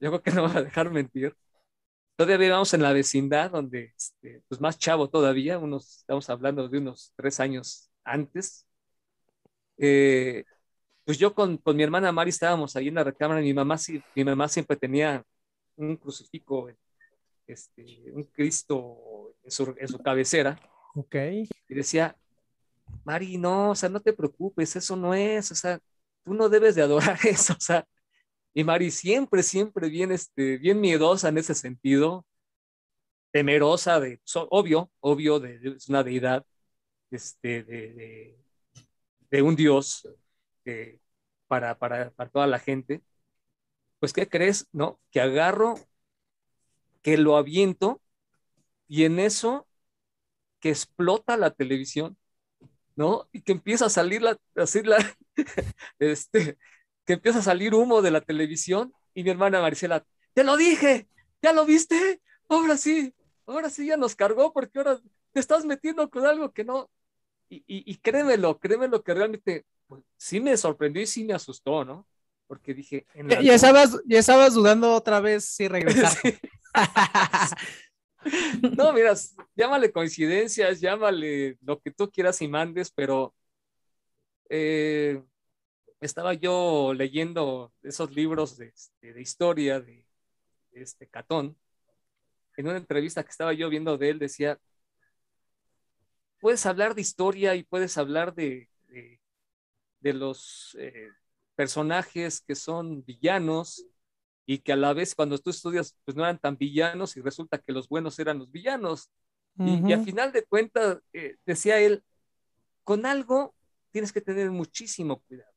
yo 0.00 0.10
creo 0.10 0.22
que 0.22 0.30
no 0.32 0.44
va 0.44 0.56
a 0.58 0.62
dejar 0.62 0.90
mentir. 0.90 1.36
Todavía 2.16 2.36
vivíamos 2.38 2.72
en 2.74 2.82
la 2.82 2.92
vecindad, 2.92 3.50
donde, 3.50 3.92
este, 3.96 4.42
pues 4.48 4.60
más 4.60 4.78
chavo 4.78 5.08
todavía, 5.10 5.58
unos, 5.58 5.98
estamos 5.98 6.30
hablando 6.30 6.68
de 6.68 6.78
unos 6.78 7.12
tres 7.16 7.40
años 7.40 7.90
antes. 8.04 8.66
Eh, 9.78 10.44
pues 11.04 11.18
yo 11.18 11.34
con, 11.34 11.58
con, 11.58 11.76
mi 11.76 11.82
hermana 11.82 12.12
Mari 12.12 12.30
estábamos 12.30 12.76
ahí 12.76 12.88
en 12.88 12.94
la 12.94 13.04
recámara 13.04 13.40
y 13.40 13.44
mi 13.44 13.54
mamá, 13.54 13.76
mi 14.14 14.24
mamá 14.24 14.48
siempre 14.48 14.76
tenía 14.76 15.24
un 15.76 15.96
crucifijo, 15.96 16.68
este, 17.46 18.12
un 18.12 18.24
Cristo 18.24 19.34
en 19.42 19.50
su, 19.50 19.74
en 19.78 19.88
su 19.88 19.98
cabecera. 19.98 20.58
Ok. 20.94 21.16
Y 21.68 21.74
decía, 21.74 22.16
Mari, 23.04 23.38
no, 23.38 23.70
o 23.70 23.74
sea, 23.74 23.88
no 23.88 24.00
te 24.00 24.12
preocupes, 24.12 24.76
eso 24.76 24.96
no 24.96 25.14
es, 25.14 25.50
o 25.50 25.54
sea, 25.54 25.80
tú 26.24 26.34
no 26.34 26.48
debes 26.48 26.74
de 26.74 26.82
adorar 26.82 27.18
eso, 27.24 27.54
o 27.54 27.60
sea, 27.60 27.86
y 28.54 28.64
Mari 28.64 28.90
siempre, 28.90 29.42
siempre 29.42 29.88
bien, 29.88 30.12
este, 30.12 30.58
bien 30.58 30.80
miedosa 30.80 31.28
en 31.28 31.38
ese 31.38 31.54
sentido, 31.54 32.26
temerosa 33.32 34.00
de, 34.00 34.20
obvio, 34.50 34.90
obvio, 35.00 35.40
de, 35.40 35.74
es 35.76 35.88
una 35.88 36.04
deidad, 36.04 36.46
este, 37.10 37.64
de, 37.64 38.38
de, 39.30 39.42
un 39.42 39.56
Dios 39.56 40.08
para, 41.48 41.78
para, 41.78 42.10
para 42.10 42.30
toda 42.30 42.46
la 42.46 42.58
gente. 42.58 43.02
Pues, 43.98 44.12
¿qué 44.12 44.28
crees? 44.28 44.68
No, 44.72 45.00
que 45.10 45.20
agarro, 45.20 45.74
que 47.02 47.16
lo 47.18 47.36
aviento 47.36 48.00
y 48.88 49.04
en 49.04 49.18
eso 49.18 49.66
que 50.60 50.70
explota 50.70 51.36
la 51.36 51.50
televisión, 51.50 52.16
¿no? 52.96 53.28
Y 53.32 53.42
que 53.42 53.52
empieza 53.52 53.86
a 53.86 53.90
salir 53.90 54.22
la, 54.22 54.38
así 54.56 54.82
la, 54.82 54.98
este, 55.98 56.58
que 57.04 57.12
empieza 57.14 57.40
a 57.40 57.42
salir 57.42 57.74
humo 57.74 58.02
de 58.02 58.10
la 58.10 58.20
televisión 58.20 58.92
y 59.14 59.24
mi 59.24 59.30
hermana 59.30 59.60
Maricela, 59.60 60.04
te 60.32 60.44
lo 60.44 60.56
dije, 60.56 61.08
ya 61.42 61.52
lo 61.52 61.66
viste, 61.66 62.20
ahora 62.48 62.76
sí, 62.76 63.14
ahora 63.46 63.70
sí 63.70 63.86
ya 63.86 63.96
nos 63.96 64.16
cargó 64.16 64.52
porque 64.52 64.78
ahora 64.78 65.00
te 65.32 65.40
estás 65.40 65.64
metiendo 65.64 66.08
con 66.10 66.26
algo 66.26 66.52
que 66.52 66.64
no, 66.64 66.90
y, 67.48 67.62
y, 67.66 67.96
créemelo, 67.98 68.58
créemelo 68.58 69.02
que 69.02 69.14
realmente 69.14 69.64
pues, 69.86 70.02
sí 70.16 70.40
me 70.40 70.56
sorprendió 70.56 71.02
y 71.02 71.06
sí 71.06 71.24
me 71.24 71.34
asustó, 71.34 71.84
¿no? 71.84 72.06
Porque 72.46 72.74
dije... 72.74 73.06
ya, 73.14 73.54
estabas, 73.54 74.00
ya 74.06 74.18
estabas 74.18 74.54
dudando 74.54 74.92
otra 74.94 75.20
vez 75.20 75.44
si 75.44 75.68
regresar. 75.68 76.16
No, 78.76 78.92
mira, 78.92 79.14
llámale 79.54 79.92
coincidencias, 79.92 80.80
llámale 80.80 81.58
lo 81.62 81.80
que 81.80 81.90
tú 81.90 82.10
quieras 82.10 82.40
y 82.42 82.48
mandes, 82.48 82.90
pero 82.90 83.34
eh, 84.48 85.22
estaba 86.00 86.34
yo 86.34 86.92
leyendo 86.94 87.72
esos 87.82 88.12
libros 88.14 88.56
de, 88.56 88.68
este, 88.68 89.20
historia 89.20 89.80
de, 89.80 90.06
este 90.72 91.08
Catón. 91.08 91.56
En 92.56 92.68
una 92.68 92.76
entrevista 92.76 93.22
que 93.22 93.30
estaba 93.30 93.52
yo 93.52 93.68
viendo 93.68 93.98
de 93.98 94.10
él, 94.10 94.18
decía: 94.18 94.58
Puedes 96.40 96.66
hablar 96.66 96.94
de 96.94 97.00
historia 97.00 97.54
y 97.54 97.62
puedes 97.64 97.96
hablar 97.98 98.34
de, 98.34 98.68
de, 100.00 100.12
los 100.12 100.76
eh, 100.78 101.08
personajes 101.56 102.40
que 102.40 102.54
son 102.54 103.04
villanos 103.04 103.86
y 104.46 104.58
que 104.58 104.72
a 104.72 104.76
la 104.76 104.92
vez 104.92 105.14
cuando 105.14 105.38
tú 105.38 105.50
estudias 105.50 105.96
pues 106.04 106.16
no 106.16 106.22
eran 106.22 106.38
tan 106.38 106.56
villanos 106.56 107.16
y 107.16 107.20
resulta 107.20 107.58
que 107.58 107.72
los 107.72 107.88
buenos 107.88 108.18
eran 108.18 108.38
los 108.38 108.50
villanos. 108.50 109.10
y, 109.58 109.92
al 109.92 110.04
final 110.04 110.32
de 110.32 110.44
cuentas, 110.44 110.98
eh, 111.12 111.36
decía 111.46 111.78
él, 111.78 112.02
con 112.82 113.06
algo 113.06 113.54
tienes 113.90 114.12
que 114.12 114.20
tener 114.20 114.50
muchísimo 114.50 115.20
cuidado, 115.20 115.52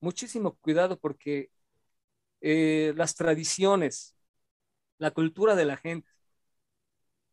muchísimo 0.00 0.56
cuidado 0.56 0.98
porque 0.98 1.50
eh, 2.40 2.92
las 2.96 3.14
tradiciones, 3.14 4.16
la 4.98 5.10
cultura 5.10 5.54
de 5.54 5.66
la 5.66 5.76
gente 5.76 6.08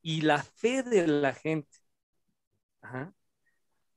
y 0.01 0.21
la 0.21 0.43
fe 0.43 0.83
de 0.83 1.07
la 1.07 1.33
gente 1.33 1.77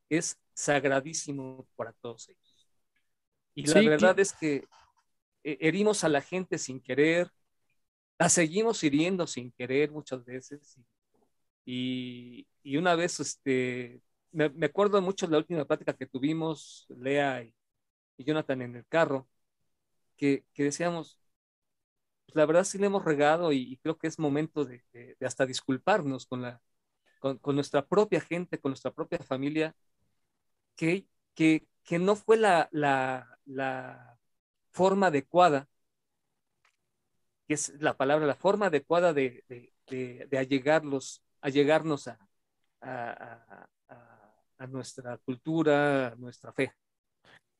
es 0.08 0.38
sagradísimo 0.54 1.66
para 1.76 1.92
todos 1.92 2.28
ellos. 2.28 2.68
Y 3.54 3.66
la 3.66 3.80
verdad 3.80 4.18
es 4.20 4.32
que 4.32 4.64
herimos 5.60 6.04
a 6.04 6.08
la 6.08 6.20
gente 6.22 6.58
sin 6.58 6.80
querer, 6.80 7.30
la 8.18 8.28
seguimos 8.28 8.82
hiriendo 8.84 9.26
sin 9.26 9.52
querer 9.52 9.90
muchas 9.90 10.24
veces. 10.24 10.78
Y, 11.64 12.46
y 12.62 12.76
una 12.78 12.94
vez, 12.96 13.20
este, 13.20 14.00
me, 14.32 14.48
me, 14.50 14.66
acuerdo 14.66 15.00
mucho 15.02 15.26
de 15.26 15.32
la 15.32 15.38
última 15.38 15.64
plática 15.64 15.94
que 15.96 16.06
tuvimos, 16.06 16.86
Lea 16.90 17.42
y, 17.44 17.54
Jonathan 18.18 18.62
en 18.62 18.76
el 18.76 18.86
carro, 18.86 19.28
que, 20.16 20.44
que 20.54 20.64
decíamos, 20.64 21.18
pues 22.26 22.36
la 22.36 22.46
verdad 22.46 22.64
sí 22.64 22.78
le 22.78 22.86
hemos 22.86 23.04
regado 23.04 23.52
y, 23.52 23.78
creo 23.82 23.98
que 23.98 24.06
es 24.08 24.18
momento 24.18 24.64
de, 24.64 24.84
de, 24.92 25.26
hasta 25.26 25.46
disculparnos 25.46 26.26
con, 26.26 26.42
la, 26.42 26.62
con, 27.20 27.38
con, 27.38 27.54
nuestra 27.56 27.86
propia 27.86 28.20
gente, 28.20 28.58
con 28.60 28.70
nuestra 28.70 28.92
propia 28.92 29.18
familia, 29.20 29.76
que, 30.76 31.06
que, 31.34 31.66
que 31.84 31.98
no 31.98 32.16
fue 32.16 32.36
la, 32.36 32.68
la, 32.72 33.38
la 33.44 34.18
forma 34.76 35.06
adecuada, 35.06 35.66
que 37.48 37.54
es 37.54 37.72
la 37.80 37.96
palabra, 37.96 38.26
la 38.26 38.34
forma 38.34 38.66
adecuada 38.66 39.14
de, 39.14 39.42
de, 39.48 40.26
de, 40.30 40.38
allegarlos, 40.38 41.22
allegarnos 41.40 42.08
a, 42.08 42.18
a, 42.82 43.68
a, 44.58 44.66
nuestra 44.66 45.16
cultura, 45.18 46.08
a 46.08 46.14
nuestra 46.16 46.52
fe. 46.52 46.72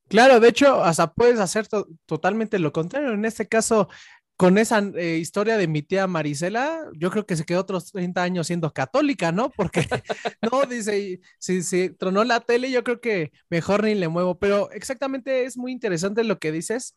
Claro, 0.09 0.41
de 0.41 0.49
hecho, 0.49 0.85
hasta 0.85 1.13
puedes 1.13 1.41
hacer 1.41 1.67
totalmente 2.05 2.59
lo 2.59 2.73
contrario. 2.73 3.13
En 3.13 3.25
este 3.25 3.49
caso, 3.49 3.89
con 4.37 4.59
esa 4.59 4.79
eh, 4.79 5.17
historia 5.17 5.57
de 5.57 5.67
mi 5.67 5.83
tía 5.83 6.07
Marisela, 6.07 6.91
yo 6.95 7.11
creo 7.11 7.25
que 7.25 7.37
se 7.37 7.45
quedó 7.45 7.61
otros 7.61 7.91
30 7.91 8.23
años 8.23 8.47
siendo 8.47 8.73
católica, 8.73 9.33
¿no? 9.33 9.51
Porque, 9.51 9.87
no, 10.53 10.67
dice, 10.67 11.21
si, 11.39 11.63
si 11.63 11.91
tronó 11.91 12.23
la 12.23 12.41
tele, 12.41 12.71
yo 12.71 12.85
creo 12.85 13.01
que 13.01 13.33
mejor 13.49 13.85
ni 13.85 13.95
le 13.95 14.09
muevo, 14.09 14.39
pero 14.39 14.71
exactamente 14.73 15.45
es 15.45 15.57
muy 15.57 15.73
interesante 15.73 16.23
lo 16.23 16.39
que 16.39 16.53
dices, 16.53 16.95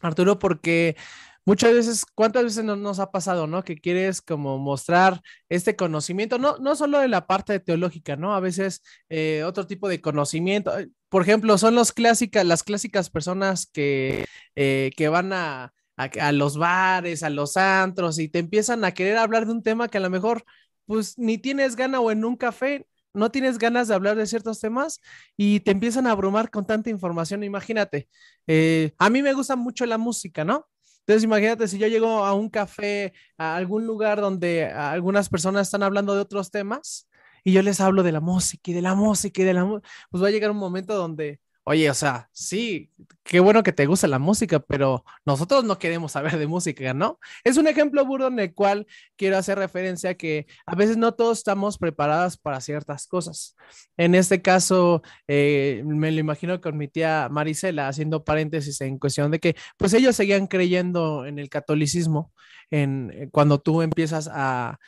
Arturo, 0.00 0.38
porque 0.38 0.96
muchas 1.44 1.72
veces, 1.72 2.06
¿cuántas 2.14 2.44
veces 2.44 2.64
nos 2.64 2.98
ha 2.98 3.10
pasado, 3.10 3.46
no? 3.46 3.64
Que 3.64 3.76
quieres 3.76 4.22
como 4.22 4.58
mostrar 4.58 5.20
este 5.48 5.76
conocimiento, 5.76 6.38
no, 6.38 6.58
no 6.58 6.76
solo 6.76 7.00
de 7.00 7.08
la 7.08 7.26
parte 7.26 7.60
teológica, 7.60 8.16
¿no? 8.16 8.34
A 8.34 8.40
veces 8.40 8.82
eh, 9.08 9.42
otro 9.44 9.66
tipo 9.66 9.88
de 9.88 10.00
conocimiento. 10.00 10.78
Eh, 10.78 10.90
por 11.08 11.22
ejemplo, 11.22 11.58
son 11.58 11.74
los 11.74 11.92
clásicas, 11.92 12.44
las 12.44 12.62
clásicas 12.62 13.10
personas 13.10 13.66
que, 13.72 14.26
eh, 14.56 14.90
que 14.96 15.08
van 15.08 15.32
a, 15.32 15.72
a, 15.96 16.32
los 16.32 16.56
bares, 16.56 17.22
a 17.22 17.30
los 17.30 17.56
antros 17.56 18.18
y 18.18 18.28
te 18.28 18.38
empiezan 18.40 18.84
a 18.84 18.92
querer 18.92 19.16
hablar 19.16 19.46
de 19.46 19.52
un 19.52 19.62
tema 19.62 19.88
que 19.88 19.98
a 19.98 20.00
lo 20.00 20.10
mejor 20.10 20.44
pues 20.86 21.18
ni 21.18 21.38
tienes 21.38 21.76
gana 21.76 22.00
o 22.00 22.10
en 22.10 22.24
un 22.24 22.36
café 22.36 22.86
no 23.14 23.30
tienes 23.30 23.58
ganas 23.58 23.88
de 23.88 23.94
hablar 23.94 24.16
de 24.16 24.26
ciertos 24.26 24.60
temas 24.60 25.00
y 25.36 25.60
te 25.60 25.70
empiezan 25.70 26.06
a 26.06 26.10
abrumar 26.12 26.50
con 26.50 26.66
tanta 26.66 26.90
información. 26.90 27.42
Imagínate, 27.44 28.08
eh, 28.46 28.92
a 28.98 29.10
mí 29.10 29.22
me 29.22 29.32
gusta 29.32 29.56
mucho 29.56 29.86
la 29.86 29.98
música, 29.98 30.44
¿no? 30.44 30.68
Entonces, 31.00 31.24
imagínate 31.24 31.68
si 31.68 31.78
yo 31.78 31.86
llego 31.86 32.24
a 32.24 32.34
un 32.34 32.48
café, 32.48 33.12
a 33.36 33.56
algún 33.56 33.86
lugar 33.86 34.20
donde 34.20 34.64
algunas 34.66 35.28
personas 35.28 35.68
están 35.68 35.82
hablando 35.82 36.14
de 36.14 36.20
otros 36.20 36.50
temas 36.50 37.08
y 37.44 37.52
yo 37.52 37.62
les 37.62 37.80
hablo 37.80 38.02
de 38.02 38.12
la 38.12 38.20
música 38.20 38.70
y 38.70 38.74
de 38.74 38.82
la 38.82 38.94
música 38.94 39.42
y 39.42 39.44
de 39.44 39.54
la 39.54 39.64
música, 39.64 39.88
pues 40.10 40.22
va 40.22 40.28
a 40.28 40.30
llegar 40.30 40.50
un 40.50 40.56
momento 40.56 40.94
donde 40.96 41.40
Oye, 41.66 41.88
o 41.88 41.94
sea, 41.94 42.28
sí, 42.32 42.90
qué 43.22 43.40
bueno 43.40 43.62
que 43.62 43.72
te 43.72 43.86
gusta 43.86 44.06
la 44.06 44.18
música, 44.18 44.60
pero 44.60 45.02
nosotros 45.24 45.64
no 45.64 45.78
queremos 45.78 46.12
saber 46.12 46.36
de 46.38 46.46
música, 46.46 46.92
¿no? 46.92 47.18
Es 47.42 47.56
un 47.56 47.66
ejemplo 47.66 48.04
burdo 48.04 48.28
en 48.28 48.38
el 48.38 48.52
cual 48.52 48.86
quiero 49.16 49.38
hacer 49.38 49.58
referencia 49.58 50.10
a 50.10 50.14
que 50.14 50.46
a 50.66 50.74
veces 50.74 50.98
no 50.98 51.12
todos 51.14 51.38
estamos 51.38 51.78
preparados 51.78 52.36
para 52.36 52.60
ciertas 52.60 53.06
cosas. 53.06 53.56
En 53.96 54.14
este 54.14 54.42
caso, 54.42 55.02
eh, 55.26 55.82
me 55.86 56.12
lo 56.12 56.20
imagino 56.20 56.60
con 56.60 56.76
mi 56.76 56.86
tía 56.86 57.28
Marisela, 57.30 57.88
haciendo 57.88 58.24
paréntesis 58.24 58.78
en 58.82 58.98
cuestión 58.98 59.30
de 59.30 59.40
que, 59.40 59.56
pues 59.78 59.94
ellos 59.94 60.16
seguían 60.16 60.46
creyendo 60.46 61.24
en 61.24 61.38
el 61.38 61.48
catolicismo, 61.48 62.30
en, 62.70 63.10
eh, 63.14 63.28
cuando 63.32 63.58
tú 63.58 63.80
empiezas 63.80 64.28
a 64.30 64.78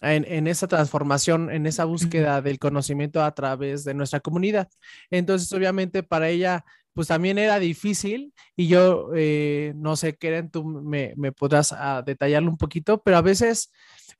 en, 0.00 0.46
esa 0.46 0.66
transformación, 0.66 1.50
en 1.50 1.66
esa 1.66 1.84
búsqueda 1.84 2.40
del 2.42 2.58
conocimiento 2.58 3.22
a 3.22 3.34
través 3.34 3.84
de 3.84 3.94
nuestra 3.94 4.20
comunidad. 4.20 4.68
Entonces, 5.10 5.52
obviamente, 5.52 6.02
para 6.02 6.28
ella, 6.28 6.64
pues 6.92 7.08
también 7.08 7.38
era 7.38 7.58
difícil 7.58 8.34
y 8.56 8.66
yo 8.68 9.10
eh, 9.14 9.72
no 9.76 9.96
sé, 9.96 10.16
Keren, 10.16 10.50
tú 10.50 10.64
me, 10.64 11.14
me 11.16 11.32
podrás 11.32 11.72
ah, 11.72 12.02
detallarlo 12.04 12.50
un 12.50 12.58
poquito, 12.58 13.02
pero 13.02 13.16
a 13.16 13.22
veces 13.22 13.70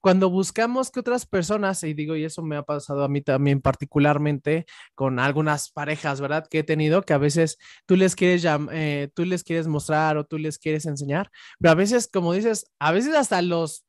cuando 0.01 0.31
buscamos 0.31 0.91
que 0.91 1.01
otras 1.01 1.27
personas, 1.27 1.83
y 1.85 1.95
digo, 1.95 2.17
y 2.17 2.25
eso 2.25 2.43
me 2.43 2.57
ha 2.57 2.63
pasado 2.63 3.05
a 3.05 3.09
mí 3.09 3.21
también 3.21 3.61
particularmente 3.61 4.65
con 4.95 5.19
algunas 5.19 5.71
parejas, 5.71 6.21
¿verdad? 6.21 6.47
Que 6.51 6.61
he 6.61 6.63
tenido, 6.63 7.03
que 7.03 7.13
a 7.13 7.19
veces 7.19 7.59
tú 7.87 7.97
les 7.97 8.17
quieres, 8.17 8.45
eh, 8.73 9.11
tú 9.15 9.25
les 9.25 9.45
quieres 9.45 9.67
mostrar 9.67 10.17
o 10.17 10.25
tú 10.25 10.39
les 10.39 10.59
quieres 10.59 10.87
enseñar, 10.87 11.31
pero 11.59 11.73
a 11.73 11.75
veces, 11.75 12.09
como 12.11 12.33
dices, 12.33 12.71
a 12.79 12.93
veces 12.93 13.15
hasta 13.15 13.43
los 13.43 13.85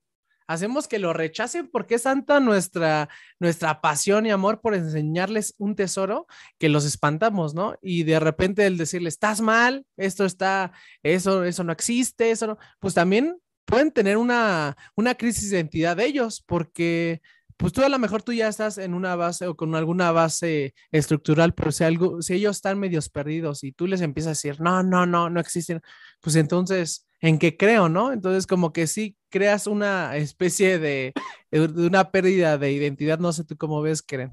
hacemos 0.52 0.88
que 0.88 1.00
lo 1.00 1.14
rechacen 1.14 1.68
porque 1.68 1.96
es 1.96 2.04
tanta 2.04 2.40
nuestra, 2.40 3.10
nuestra 3.40 3.82
pasión 3.82 4.26
y 4.26 4.32
amor 4.32 4.60
por 4.62 4.76
enseñarles 4.76 5.56
un 5.58 5.76
tesoro 5.76 6.28
que 6.60 6.70
los 6.70 6.86
espantamos, 6.86 7.54
¿no? 7.54 7.76
Y 7.82 8.04
de 8.04 8.20
repente 8.20 8.66
el 8.66 8.78
decirle, 8.78 9.10
estás 9.10 9.42
mal, 9.42 9.86
esto 9.98 10.26
está, 10.26 10.74
eso, 11.04 11.44
eso 11.44 11.64
no 11.64 11.72
existe, 11.72 12.32
eso 12.32 12.48
no, 12.48 12.58
pues 12.80 12.94
también 12.94 13.38
pueden 13.66 13.92
tener 13.92 14.18
una, 14.18 14.76
una 14.96 15.16
crisis 15.16 15.50
de 15.50 15.58
identidad 15.58 15.96
de 15.96 16.06
ellos 16.06 16.44
porque 16.46 17.22
pues 17.56 17.74
tú 17.74 17.84
a 17.84 17.90
lo 17.90 18.00
mejor 18.00 18.24
tú 18.24 18.34
ya 18.34 18.48
estás 18.48 18.80
en 18.80 18.96
una 18.96 19.16
base 19.16 19.46
o 19.46 19.56
con 19.56 19.76
alguna 19.76 20.12
base 20.12 20.74
estructural, 20.92 21.54
pero 21.54 21.72
si, 21.72 21.84
algo, 21.84 22.22
si 22.22 22.34
ellos 22.34 22.58
están 22.58 22.80
medios 22.80 23.08
perdidos 23.08 23.64
y 23.64 23.72
tú 23.72 23.86
les 23.86 24.02
empiezas 24.02 24.30
a 24.30 24.32
decir, 24.32 24.60
no, 24.60 24.82
no, 24.82 25.06
no, 25.06 25.30
no 25.30 25.40
existen, 25.40 25.80
pues 26.22 26.36
entonces, 26.36 27.08
¿en 27.22 27.40
qué 27.40 27.56
creo, 27.56 27.88
no? 27.90 28.12
Entonces 28.12 28.48
como 28.48 28.74
que 28.74 28.88
sí 28.88 29.16
creas 29.30 29.68
una 29.68 30.18
especie 30.18 30.80
de, 30.80 31.14
una 31.52 32.12
pérdida 32.12 32.58
de 32.58 32.72
identidad, 32.72 33.20
no 33.20 33.32
sé 33.32 33.46
tú 33.46 33.56
cómo 33.58 33.82
ves, 33.82 34.02
Keren. 34.02 34.32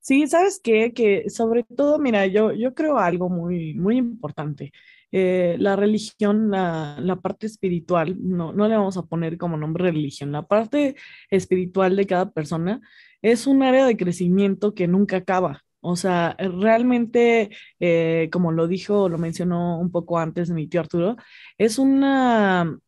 Sí, 0.00 0.26
¿sabes 0.26 0.60
qué? 0.62 0.92
Que 0.92 1.30
sobre 1.30 1.62
todo, 1.62 1.98
mira, 1.98 2.26
yo, 2.26 2.52
yo 2.52 2.74
creo 2.74 2.98
algo 2.98 3.28
muy, 3.28 3.74
muy 3.74 3.98
importante. 3.98 4.72
Eh, 5.12 5.56
la 5.58 5.76
religión, 5.76 6.50
la, 6.50 7.18
parte 7.22 7.46
espiritual, 7.46 8.16
no, 8.18 8.52
no 8.52 8.66
le 8.66 8.76
vamos 8.76 8.96
a 8.96 9.02
poner 9.04 9.36
como 9.38 9.56
nombre 9.56 9.90
religión, 9.90 10.32
la 10.32 10.46
parte 10.48 10.96
espiritual 11.30 11.94
de 11.96 12.06
cada 12.06 12.30
persona 12.32 12.80
es 13.20 13.46
un 13.46 13.62
área 13.62 13.86
de 13.86 13.96
crecimiento 13.96 14.74
que 14.74 14.88
nunca 14.88 15.18
acaba. 15.18 15.62
O 15.84 15.96
sea, 15.96 16.36
realmente, 16.38 17.50
eh, 17.80 18.28
como 18.32 18.52
lo 18.52 18.68
dijo, 18.68 19.08
lo 19.08 19.18
mencionó 19.18 19.78
un 19.80 19.90
poco 19.90 20.18
antes 20.18 20.50
mi 20.50 20.68
tío 20.68 20.80
Arturo, 20.80 21.16
es 21.58 21.78
una, 21.78 22.78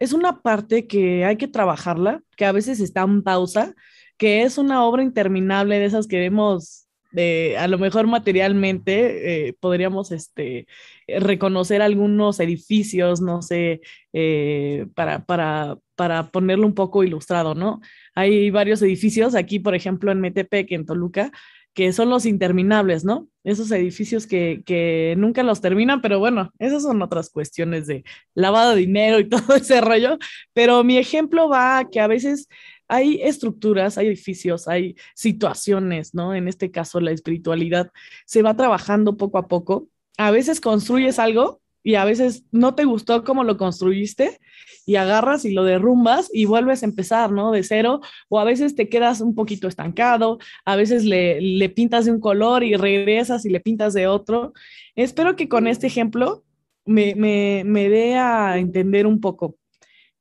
es 0.00 0.12
una 0.12 0.42
parte 0.42 0.88
que 0.88 1.24
hay 1.24 1.36
que 1.36 1.46
trabajarla, 1.48 2.22
que 2.36 2.44
a 2.44 2.52
veces 2.52 2.80
está 2.80 3.02
en 3.02 3.22
pausa, 3.22 3.74
que 4.18 4.42
es 4.42 4.58
una 4.58 4.84
obra 4.84 5.04
interminable 5.04 5.78
de 5.78 5.84
esas 5.86 6.08
que 6.08 6.18
vemos 6.18 6.88
de, 7.12 7.56
a 7.58 7.68
lo 7.68 7.78
mejor 7.78 8.06
materialmente 8.06 9.48
eh, 9.48 9.54
podríamos 9.60 10.10
este, 10.12 10.66
reconocer 11.06 11.82
algunos 11.82 12.40
edificios, 12.40 13.20
no 13.20 13.42
sé, 13.42 13.82
eh, 14.12 14.86
para, 14.94 15.24
para, 15.24 15.78
para 15.94 16.30
ponerlo 16.30 16.66
un 16.66 16.74
poco 16.74 17.04
ilustrado, 17.04 17.54
¿no? 17.54 17.80
Hay 18.14 18.50
varios 18.50 18.82
edificios, 18.82 19.34
aquí 19.34 19.60
por 19.60 19.74
ejemplo 19.74 20.10
en 20.10 20.20
Metepec, 20.20 20.72
en 20.72 20.86
Toluca, 20.86 21.30
que 21.74 21.92
son 21.92 22.10
los 22.10 22.26
interminables, 22.26 23.04
¿no? 23.04 23.28
Esos 23.44 23.70
edificios 23.70 24.26
que, 24.26 24.62
que, 24.66 25.14
nunca 25.16 25.42
los 25.42 25.60
terminan, 25.60 26.00
pero 26.02 26.18
bueno, 26.18 26.52
esas 26.58 26.82
son 26.82 27.00
otras 27.02 27.30
cuestiones 27.30 27.86
de 27.86 28.04
lavado 28.34 28.70
de 28.72 28.80
dinero 28.80 29.18
y 29.18 29.28
todo 29.28 29.54
ese 29.54 29.80
rollo. 29.80 30.18
Pero 30.52 30.84
mi 30.84 30.98
ejemplo 30.98 31.48
va 31.48 31.78
a 31.78 31.88
que 31.88 32.00
a 32.00 32.06
veces 32.06 32.48
hay 32.88 33.22
estructuras, 33.22 33.96
hay 33.96 34.08
edificios, 34.08 34.68
hay 34.68 34.96
situaciones, 35.14 36.14
¿no? 36.14 36.34
En 36.34 36.46
este 36.46 36.70
caso, 36.70 37.00
la 37.00 37.10
espiritualidad 37.12 37.90
se 38.26 38.42
va 38.42 38.54
trabajando 38.54 39.16
poco 39.16 39.38
a 39.38 39.48
poco. 39.48 39.88
A 40.18 40.30
veces 40.30 40.60
construyes 40.60 41.18
algo 41.18 41.61
y 41.82 41.96
a 41.96 42.04
veces 42.04 42.44
no 42.52 42.74
te 42.74 42.84
gustó 42.84 43.24
cómo 43.24 43.44
lo 43.44 43.56
construiste 43.56 44.38
y 44.86 44.96
agarras 44.96 45.44
y 45.44 45.52
lo 45.52 45.64
derrumbas 45.64 46.28
y 46.32 46.44
vuelves 46.44 46.82
a 46.82 46.86
empezar, 46.86 47.32
¿no? 47.32 47.52
De 47.52 47.62
cero, 47.62 48.00
o 48.28 48.40
a 48.40 48.44
veces 48.44 48.74
te 48.74 48.88
quedas 48.88 49.20
un 49.20 49.34
poquito 49.34 49.68
estancado, 49.68 50.38
a 50.64 50.76
veces 50.76 51.04
le, 51.04 51.40
le 51.40 51.68
pintas 51.68 52.04
de 52.04 52.12
un 52.12 52.20
color 52.20 52.64
y 52.64 52.76
regresas 52.76 53.44
y 53.44 53.50
le 53.50 53.60
pintas 53.60 53.94
de 53.94 54.06
otro. 54.06 54.52
Espero 54.96 55.36
que 55.36 55.48
con 55.48 55.66
este 55.66 55.86
ejemplo 55.86 56.44
me, 56.84 57.14
me, 57.14 57.62
me 57.64 57.88
dé 57.88 58.16
a 58.16 58.58
entender 58.58 59.06
un 59.06 59.20
poco 59.20 59.56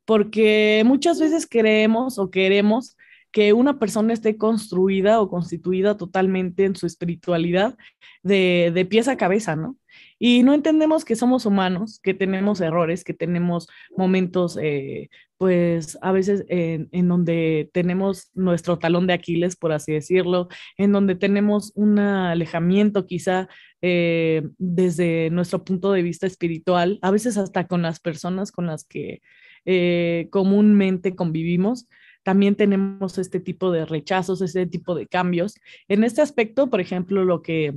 porque 0.06 0.84
muchas 0.86 1.20
veces 1.20 1.48
creemos 1.48 2.20
o 2.20 2.30
queremos 2.32 2.98
que 3.32 3.54
una 3.54 3.80
persona 3.80 4.14
esté 4.14 4.38
construida 4.38 5.22
o 5.22 5.30
constituida 5.30 5.96
totalmente 5.96 6.66
en 6.66 6.76
su 6.76 6.86
espiritualidad 6.86 7.78
de, 8.24 8.72
de 8.74 8.86
pies 8.86 9.08
a 9.08 9.16
cabeza, 9.16 9.56
¿no? 9.56 9.78
Y 10.24 10.44
no 10.44 10.54
entendemos 10.54 11.04
que 11.04 11.16
somos 11.16 11.48
humanos, 11.48 12.00
que 12.04 12.14
tenemos 12.14 12.62
errores, 12.62 13.04
que 13.04 13.16
tenemos 13.16 13.68
momentos, 13.98 14.56
eh, 14.62 15.10
pues 15.40 15.98
a 16.04 16.12
veces 16.12 16.46
en, 16.48 17.08
donde 17.08 17.72
tenemos 17.74 18.30
nuestro 18.36 18.78
talón 18.78 19.08
de 19.08 19.14
Aquiles, 19.14 19.56
por 19.56 19.72
así 19.72 19.94
decirlo, 19.94 20.48
en 20.78 20.92
donde 20.92 21.16
tenemos 21.16 21.72
un 21.74 21.98
alejamiento 21.98 23.08
quizá 23.08 23.50
eh, 23.82 24.44
desde 24.60 25.32
nuestro 25.32 25.64
punto 25.64 25.92
de 25.92 26.04
vista 26.04 26.28
espiritual, 26.28 27.00
a 27.02 27.10
veces 27.10 27.36
hasta 27.40 27.66
con 27.66 27.82
las 27.82 28.00
personas 28.00 28.52
con 28.52 28.68
las 28.68 28.84
que 28.84 29.24
eh, 29.66 30.28
comúnmente 30.30 31.16
convivimos, 31.16 31.88
también 32.22 32.56
tenemos 32.56 33.18
este 33.18 33.40
tipo 33.40 33.72
de 33.72 33.88
rechazos, 33.88 34.44
este 34.44 34.68
tipo 34.68 34.94
de 34.94 35.08
cambios. 35.08 35.56
En 35.88 36.04
este 36.04 36.22
aspecto, 36.22 36.70
por 36.70 36.80
ejemplo, 36.80 37.26
lo 37.26 37.42
que 37.42 37.74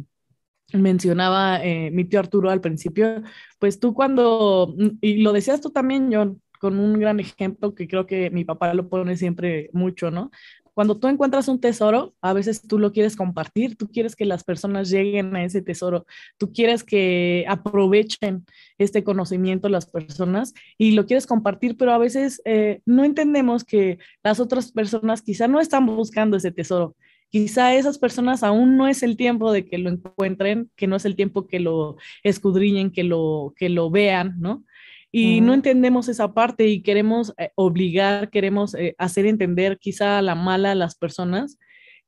mencionaba 0.72 1.62
eh, 1.64 1.90
mi 1.90 2.04
tío 2.04 2.20
Arturo 2.20 2.50
al 2.50 2.60
principio, 2.60 3.22
pues 3.58 3.78
tú 3.78 3.94
cuando, 3.94 4.74
y 5.00 5.22
lo 5.22 5.32
decías 5.32 5.60
tú 5.60 5.70
también, 5.70 6.10
John, 6.12 6.40
con 6.60 6.78
un 6.78 6.98
gran 6.98 7.20
ejemplo 7.20 7.74
que 7.74 7.86
creo 7.86 8.06
que 8.06 8.30
mi 8.30 8.44
papá 8.44 8.72
lo 8.74 8.88
pone 8.88 9.16
siempre 9.16 9.70
mucho, 9.72 10.10
¿no? 10.10 10.30
cuando 10.74 10.98
tú 10.98 11.06
encuentras 11.06 11.46
un 11.48 11.60
tesoro, 11.60 12.14
a 12.20 12.32
veces 12.32 12.60
tú 12.60 12.78
lo 12.78 12.92
quieres 12.92 13.16
compartir, 13.16 13.76
tú 13.76 13.88
quieres 13.88 14.16
que 14.16 14.24
las 14.24 14.42
personas 14.42 14.90
lleguen 14.90 15.34
a 15.36 15.44
ese 15.44 15.62
tesoro, 15.62 16.04
tú 16.36 16.52
quieres 16.52 16.82
que 16.82 17.44
aprovechen 17.48 18.44
este 18.76 19.04
conocimiento 19.04 19.68
las 19.68 19.86
personas 19.86 20.52
y 20.76 20.90
lo 20.90 21.06
quieres 21.06 21.26
compartir, 21.28 21.76
pero 21.76 21.92
a 21.92 21.98
veces 21.98 22.42
eh, 22.44 22.80
no 22.84 23.04
entendemos 23.04 23.64
que 23.64 23.98
las 24.24 24.40
otras 24.40 24.72
personas 24.72 25.22
quizá 25.22 25.46
no 25.46 25.60
están 25.60 25.86
buscando 25.86 26.36
ese 26.36 26.50
tesoro. 26.50 26.96
Quizá 27.34 27.74
esas 27.74 27.98
personas 27.98 28.44
aún 28.44 28.76
no 28.76 28.86
es 28.86 29.02
el 29.02 29.16
tiempo 29.16 29.50
de 29.50 29.66
que 29.66 29.76
lo 29.76 29.90
encuentren, 29.90 30.70
que 30.76 30.86
no 30.86 30.94
es 30.94 31.04
el 31.04 31.16
tiempo 31.16 31.48
que 31.48 31.58
lo 31.58 31.96
escudriñen, 32.22 32.92
que 32.92 33.02
lo, 33.02 33.54
que 33.56 33.68
lo 33.68 33.90
vean, 33.90 34.36
¿no? 34.38 34.62
y 35.10 35.40
no 35.40 35.52
entendemos 35.52 36.08
esa 36.08 36.32
parte 36.32 36.68
y 36.68 36.80
queremos 36.80 37.34
eh, 37.38 37.50
obligar, 37.56 38.30
queremos 38.30 38.76
eh, 38.76 38.94
hacer 38.98 39.26
entender 39.26 39.78
quizá 39.80 40.18
a 40.18 40.22
la 40.22 40.36
mala 40.36 40.70
a 40.70 40.74
las 40.76 40.94
personas 40.94 41.58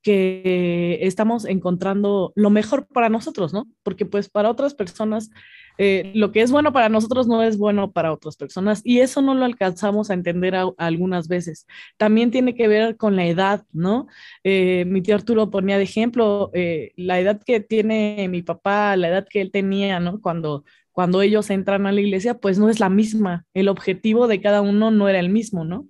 que 0.07 0.99
estamos 1.01 1.43
encontrando 1.43 2.31
lo 2.35 2.49
mejor 2.49 2.87
para 2.87 3.09
nosotros, 3.09 3.51
¿no? 3.51 3.67
Porque 3.83 4.05
pues 4.05 4.29
para 4.29 4.49
otras 4.49 4.73
personas 4.73 5.29
eh, 5.77 6.11
lo 6.15 6.31
que 6.31 6.41
es 6.41 6.49
bueno 6.49 6.71
para 6.71 6.87
nosotros 6.87 7.27
no 7.27 7.43
es 7.43 7.57
bueno 7.57 7.91
para 7.91 8.13
otras 8.13 8.37
personas 8.37 8.81
y 8.85 9.01
eso 9.01 9.21
no 9.21 9.35
lo 9.35 9.43
alcanzamos 9.43 10.09
a 10.09 10.13
entender 10.13 10.55
algunas 10.77 11.27
veces. 11.27 11.67
También 11.97 12.31
tiene 12.31 12.55
que 12.55 12.69
ver 12.69 12.95
con 12.95 13.17
la 13.17 13.25
edad, 13.25 13.65
¿no? 13.73 14.07
mi 14.43 15.01
tío 15.01 15.15
Arturo 15.15 15.51
ponía 15.51 15.77
de 15.77 15.83
ejemplo 15.83 16.51
la 16.95 17.19
edad 17.19 17.41
que 17.45 17.59
tiene 17.59 18.27
mi 18.29 18.41
papá, 18.43 18.95
la 18.95 19.09
edad 19.09 19.27
que 19.29 19.41
él 19.41 19.51
tenía, 19.51 19.99
¿no? 19.99 20.21
Cuando 20.21 20.63
cuando 20.97 21.21
ellos 21.21 21.51
entran 21.51 21.85
a 21.85 21.91
la 21.91 22.01
iglesia, 22.01 22.39
pues 22.39 22.57
no 22.57 22.71
es 22.71 22.79
la 22.79 22.89
misma. 22.89 23.45
El 23.53 23.67
objetivo 23.67 24.27
de 24.27 24.41
cada 24.41 24.61
uno 24.61 24.89
no 24.89 25.07
era 25.07 25.19
el 25.19 25.29
mismo, 25.29 25.63
¿no? 25.63 25.87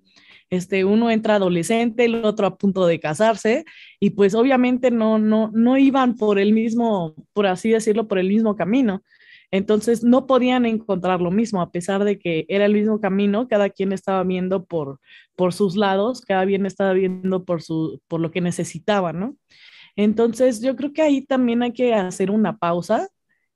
Este, 0.49 0.85
uno 0.85 1.11
entra 1.11 1.35
adolescente, 1.35 2.05
el 2.05 2.23
otro 2.23 2.47
a 2.47 2.57
punto 2.57 2.87
de 2.87 2.99
casarse, 2.99 3.65
y 3.99 4.11
pues 4.11 4.33
obviamente 4.33 4.91
no, 4.91 5.19
no, 5.19 5.51
no 5.53 5.77
iban 5.77 6.15
por 6.15 6.39
el 6.39 6.53
mismo, 6.53 7.15
por 7.33 7.47
así 7.47 7.69
decirlo, 7.69 8.07
por 8.07 8.19
el 8.19 8.29
mismo 8.29 8.55
camino. 8.55 9.03
Entonces 9.51 10.03
no 10.03 10.27
podían 10.27 10.65
encontrar 10.65 11.21
lo 11.21 11.31
mismo, 11.31 11.61
a 11.61 11.71
pesar 11.71 12.03
de 12.03 12.19
que 12.19 12.45
era 12.49 12.65
el 12.65 12.73
mismo 12.73 12.99
camino, 12.99 13.47
cada 13.47 13.69
quien 13.69 13.93
estaba 13.93 14.23
viendo 14.23 14.65
por, 14.65 14.99
por 15.35 15.53
sus 15.53 15.75
lados, 15.77 16.21
cada 16.21 16.45
quien 16.45 16.65
estaba 16.65 16.93
viendo 16.93 17.45
por, 17.45 17.61
su, 17.61 18.01
por 18.07 18.19
lo 18.19 18.31
que 18.31 18.41
necesitaba, 18.41 19.13
¿no? 19.13 19.37
Entonces 19.95 20.61
yo 20.61 20.75
creo 20.75 20.93
que 20.93 21.01
ahí 21.01 21.21
también 21.25 21.63
hay 21.63 21.73
que 21.73 21.93
hacer 21.93 22.29
una 22.29 22.57
pausa 22.57 23.09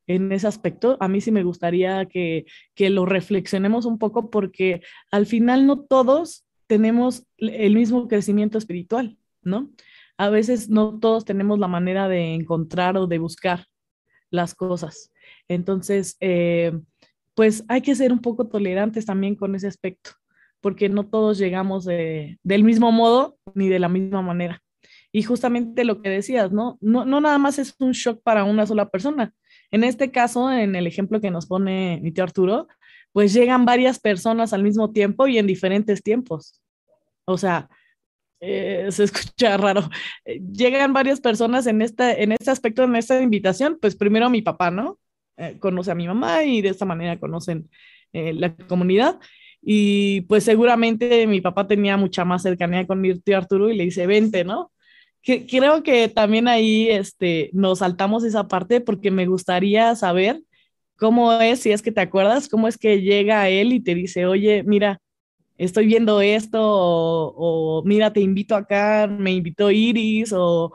en 0.07 0.31
ese 0.31 0.47
aspecto. 0.47 0.97
A 0.99 1.07
mí 1.07 1.21
sí 1.21 1.31
me 1.31 1.43
gustaría 1.43 2.05
que, 2.05 2.45
que 2.73 2.89
lo 2.89 3.05
reflexionemos 3.05 3.85
un 3.85 3.99
poco 3.99 4.29
porque 4.29 4.81
al 5.11 5.25
final 5.25 5.67
no 5.67 5.81
todos 5.81 6.45
tenemos 6.71 7.27
el 7.35 7.75
mismo 7.75 8.07
crecimiento 8.07 8.57
espiritual, 8.57 9.17
¿no? 9.41 9.69
A 10.15 10.29
veces 10.29 10.69
no 10.69 10.99
todos 10.99 11.25
tenemos 11.25 11.59
la 11.59 11.67
manera 11.67 12.07
de 12.07 12.33
encontrar 12.33 12.95
o 12.95 13.07
de 13.07 13.19
buscar 13.19 13.65
las 14.29 14.55
cosas. 14.55 15.11
Entonces, 15.49 16.15
eh, 16.21 16.71
pues 17.35 17.65
hay 17.67 17.81
que 17.81 17.93
ser 17.93 18.13
un 18.13 18.19
poco 18.19 18.47
tolerantes 18.47 19.05
también 19.05 19.35
con 19.35 19.53
ese 19.53 19.67
aspecto, 19.67 20.11
porque 20.61 20.87
no 20.87 21.05
todos 21.09 21.37
llegamos 21.37 21.83
del 21.83 22.63
mismo 22.63 22.93
modo 22.93 23.37
ni 23.53 23.67
de 23.67 23.79
la 23.79 23.89
misma 23.89 24.21
manera. 24.21 24.63
Y 25.11 25.23
justamente 25.23 25.83
lo 25.83 26.01
que 26.01 26.07
decías, 26.07 26.53
¿no? 26.53 26.77
No, 26.79 27.03
no 27.03 27.19
nada 27.19 27.37
más 27.37 27.59
es 27.59 27.75
un 27.79 27.91
shock 27.91 28.21
para 28.23 28.45
una 28.45 28.65
sola 28.65 28.87
persona. 28.89 29.33
En 29.71 29.83
este 29.83 30.09
caso, 30.09 30.49
en 30.49 30.77
el 30.77 30.87
ejemplo 30.87 31.19
que 31.19 31.31
nos 31.31 31.47
pone 31.47 31.99
mi 32.01 32.13
tío 32.13 32.23
Arturo, 32.23 32.69
pues 33.11 33.33
llegan 33.33 33.65
varias 33.65 33.99
personas 33.99 34.53
al 34.53 34.63
mismo 34.63 34.91
tiempo 34.93 35.27
y 35.27 35.37
en 35.37 35.47
diferentes 35.47 36.01
tiempos. 36.01 36.60
O 37.25 37.37
sea, 37.37 37.69
eh, 38.41 38.87
se 38.91 39.03
escucha 39.05 39.57
raro. 39.57 39.89
Eh, 40.25 40.41
llegan 40.51 40.93
varias 40.93 41.21
personas 41.21 41.67
en, 41.67 41.81
esta, 41.81 42.13
en 42.13 42.33
este 42.33 42.51
aspecto, 42.51 42.83
en 42.83 42.95
esta 42.95 43.21
invitación, 43.21 43.77
pues 43.79 43.95
primero 43.95 44.29
mi 44.29 44.41
papá, 44.41 44.71
¿no? 44.71 44.99
Eh, 45.37 45.57
conoce 45.59 45.91
a 45.91 45.95
mi 45.95 46.07
mamá 46.07 46.43
y 46.43 46.61
de 46.61 46.69
esta 46.69 46.85
manera 46.85 47.19
conocen 47.19 47.69
la 48.13 48.53
comunidad. 48.67 49.19
Y 49.61 50.21
pues 50.21 50.43
seguramente 50.43 51.25
mi 51.27 51.39
papá 51.39 51.67
tenía 51.67 51.95
mucha 51.95 52.25
más 52.25 52.41
cercanía 52.43 52.85
con 52.87 52.99
mi 52.99 53.17
tío 53.19 53.37
Arturo 53.37 53.69
y 53.69 53.75
le 53.77 53.85
dice, 53.85 54.05
vente, 54.07 54.43
¿no? 54.43 54.71
Que, 55.21 55.45
creo 55.47 55.83
que 55.83 56.09
también 56.09 56.47
ahí 56.47 56.89
este, 56.89 57.51
nos 57.53 57.79
saltamos 57.79 58.23
esa 58.25 58.47
parte 58.47 58.81
porque 58.81 59.11
me 59.11 59.27
gustaría 59.27 59.95
saber 59.95 60.41
cómo 60.97 61.33
es, 61.33 61.61
si 61.61 61.71
es 61.71 61.81
que 61.81 61.91
te 61.91 62.01
acuerdas, 62.01 62.49
cómo 62.49 62.67
es 62.67 62.77
que 62.77 63.01
llega 63.01 63.49
él 63.49 63.73
y 63.73 63.81
te 63.81 63.95
dice, 63.95 64.25
oye, 64.25 64.63
mira, 64.63 64.99
estoy 65.65 65.85
viendo 65.85 66.21
esto, 66.21 66.59
o, 66.61 67.83
mira, 67.85 68.11
te 68.13 68.19
invito 68.21 68.55
acá, 68.55 69.07
me 69.07 69.31
invitó 69.31 69.69
Iris, 69.71 70.33
o, 70.33 70.73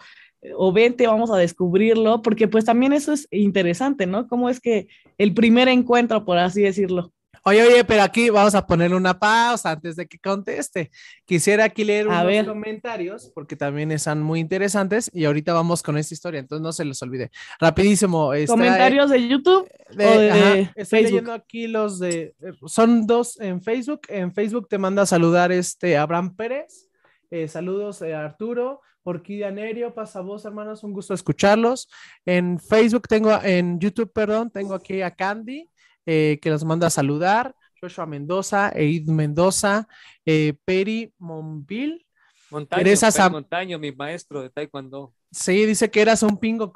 o 0.56 0.72
vente, 0.72 1.06
vamos 1.06 1.30
a 1.30 1.36
descubrirlo, 1.36 2.22
porque 2.22 2.48
pues 2.48 2.64
también 2.64 2.92
eso 2.92 3.12
es 3.12 3.26
interesante, 3.30 4.06
¿no? 4.06 4.28
Cómo 4.28 4.48
es 4.48 4.60
que 4.60 4.88
el 5.18 5.34
primer 5.34 5.68
encuentro, 5.68 6.24
por 6.24 6.38
así 6.38 6.62
decirlo. 6.62 7.12
Oye, 7.48 7.62
oye, 7.62 7.84
pero 7.84 8.02
aquí 8.02 8.28
vamos 8.28 8.56
a 8.56 8.66
poner 8.66 8.92
una 8.92 9.16
pausa 9.16 9.70
antes 9.70 9.94
de 9.94 10.08
que 10.08 10.18
conteste. 10.18 10.90
Quisiera 11.24 11.62
aquí 11.62 11.84
leer 11.84 12.08
unos 12.08 12.44
comentarios 12.44 13.30
porque 13.32 13.54
también 13.54 13.92
están 13.92 14.20
muy 14.20 14.40
interesantes 14.40 15.08
y 15.14 15.26
ahorita 15.26 15.52
vamos 15.52 15.80
con 15.80 15.96
esta 15.96 16.12
historia, 16.12 16.40
entonces 16.40 16.60
no 16.60 16.72
se 16.72 16.84
los 16.84 17.00
olvide. 17.02 17.30
Rapidísimo. 17.60 18.32
¿Comentarios 18.48 19.10
de 19.10 19.28
YouTube 19.28 19.70
de, 19.92 20.06
o 20.06 20.18
de 20.18 20.70
estoy 20.74 21.04
leyendo 21.04 21.32
aquí 21.32 21.68
los 21.68 22.00
de, 22.00 22.34
son 22.66 23.06
dos 23.06 23.38
en 23.40 23.62
Facebook. 23.62 24.00
En 24.08 24.34
Facebook 24.34 24.66
te 24.68 24.78
manda 24.78 25.02
a 25.02 25.06
saludar 25.06 25.52
este 25.52 25.96
Abraham 25.96 26.34
Pérez. 26.34 26.88
Eh, 27.30 27.46
saludos 27.46 28.02
eh, 28.02 28.12
Arturo, 28.12 28.80
Orquídea 29.04 29.52
Nerio, 29.52 29.94
pasa 29.94 30.20
voz, 30.20 30.44
hermanos, 30.44 30.82
un 30.82 30.92
gusto 30.92 31.14
escucharlos. 31.14 31.88
En 32.24 32.58
Facebook 32.58 33.06
tengo, 33.06 33.38
en 33.40 33.78
YouTube, 33.78 34.12
perdón, 34.12 34.50
tengo 34.50 34.74
aquí 34.74 35.00
a 35.00 35.12
Candy. 35.12 35.70
Eh, 36.06 36.38
que 36.40 36.50
nos 36.50 36.64
manda 36.64 36.86
a 36.86 36.90
saludar, 36.90 37.54
Joshua 37.80 38.06
Mendoza, 38.06 38.72
Eid 38.74 39.08
Mendoza, 39.08 39.88
eh, 40.24 40.54
Peri 40.64 41.12
Monville. 41.18 42.06
Montaño, 42.48 43.30
Montaño, 43.30 43.78
mi 43.78 43.90
maestro 43.90 44.40
de 44.40 44.50
Taekwondo. 44.50 45.12
Sí, 45.32 45.66
dice 45.66 45.90
que 45.90 46.00
eras 46.00 46.22
un 46.22 46.38
pingo 46.38 46.72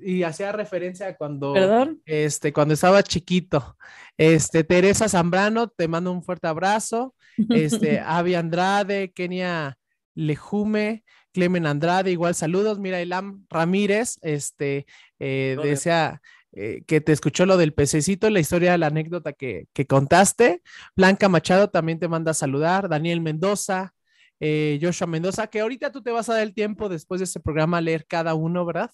y 0.00 0.22
hacía 0.22 0.52
referencia 0.52 1.08
a 1.08 1.16
cuando, 1.16 1.52
¿Perdón? 1.52 2.00
este, 2.06 2.52
cuando 2.52 2.74
estaba 2.74 3.02
chiquito. 3.02 3.76
Este, 4.16 4.62
Teresa 4.62 5.08
Zambrano, 5.08 5.68
te 5.68 5.88
mando 5.88 6.12
un 6.12 6.22
fuerte 6.22 6.46
abrazo. 6.46 7.14
Este, 7.50 7.98
Avi 8.06 8.36
Andrade, 8.36 9.10
Kenia 9.12 9.76
Lejume, 10.14 11.02
Clemen 11.32 11.66
Andrade, 11.66 12.12
igual 12.12 12.36
saludos. 12.36 12.78
Mira, 12.78 13.00
Elam 13.00 13.44
Ramírez, 13.50 14.18
este, 14.22 14.86
eh, 15.18 15.56
desea 15.62 16.22
eh, 16.60 16.82
que 16.86 17.00
te 17.00 17.12
escuchó 17.12 17.46
lo 17.46 17.56
del 17.56 17.72
pececito, 17.72 18.28
la 18.30 18.40
historia, 18.40 18.76
la 18.78 18.88
anécdota 18.88 19.32
que, 19.32 19.68
contaste. 19.88 20.60
Blanca 20.96 21.28
Machado 21.28 21.70
también 21.70 22.00
te 22.00 22.08
manda 22.08 22.32
a 22.32 22.34
saludar. 22.34 22.88
Daniel 22.88 23.20
Mendoza, 23.20 23.94
eh, 24.40 24.76
Joshua 24.82 25.06
Mendoza, 25.06 25.46
que 25.46 25.60
ahorita 25.60 25.92
tú 25.92 26.02
te 26.02 26.10
vas 26.10 26.28
a 26.28 26.34
dar 26.34 26.42
el 26.42 26.54
tiempo 26.54 26.88
después 26.88 27.20
de 27.20 27.26
este 27.26 27.38
programa 27.38 27.78
a 27.78 27.80
leer 27.80 28.06
cada 28.08 28.34
uno, 28.34 28.64
¿verdad? 28.66 28.90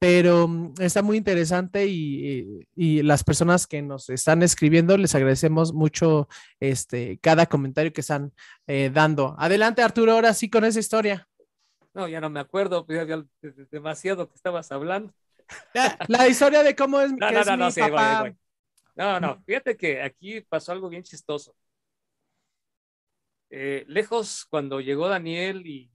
Pero 0.00 0.48
mm, 0.48 0.74
está 0.80 1.02
muy 1.02 1.16
interesante 1.16 1.86
y, 1.86 2.64
las 3.02 3.22
personas 3.22 3.68
que 3.68 3.80
nos 3.80 4.10
están 4.10 4.42
escribiendo, 4.42 4.96
les 4.98 5.14
agradecemos 5.14 5.72
mucho 5.72 6.28
este, 6.58 7.18
cada 7.18 7.46
comentario 7.46 7.92
que 7.92 8.00
están 8.00 8.32
eh, 8.66 8.90
dando. 8.92 9.36
Adelante, 9.38 9.82
Arturo, 9.82 10.12
ahora 10.12 10.34
sí 10.34 10.50
con 10.50 10.64
esa 10.64 10.80
historia. 10.80 11.28
No, 11.94 12.08
ya 12.08 12.20
no 12.20 12.28
me 12.28 12.40
acuerdo, 12.40 12.84
pues, 12.84 13.06
demasiado 13.70 14.28
que 14.28 14.34
estabas 14.34 14.72
hablando. 14.72 15.14
La, 16.08 16.28
historia 16.28 16.62
de 16.62 16.74
cómo 16.74 17.00
es, 17.00 17.12
no, 17.16 17.30
no, 17.30 17.56
no, 17.56 17.70
papá. 17.70 18.34
No, 18.94 19.20
no, 19.20 19.42
fíjate 19.44 19.76
que 19.76 20.00
aquí 20.02 20.40
pasó 20.40 20.72
algo 20.72 20.88
bien 20.88 21.02
chistoso. 21.02 21.54
Eh, 23.50 23.84
lejos, 23.86 24.46
cuando 24.46 24.80
llegó 24.80 25.08
Daniel 25.08 25.66
y, 25.66 25.90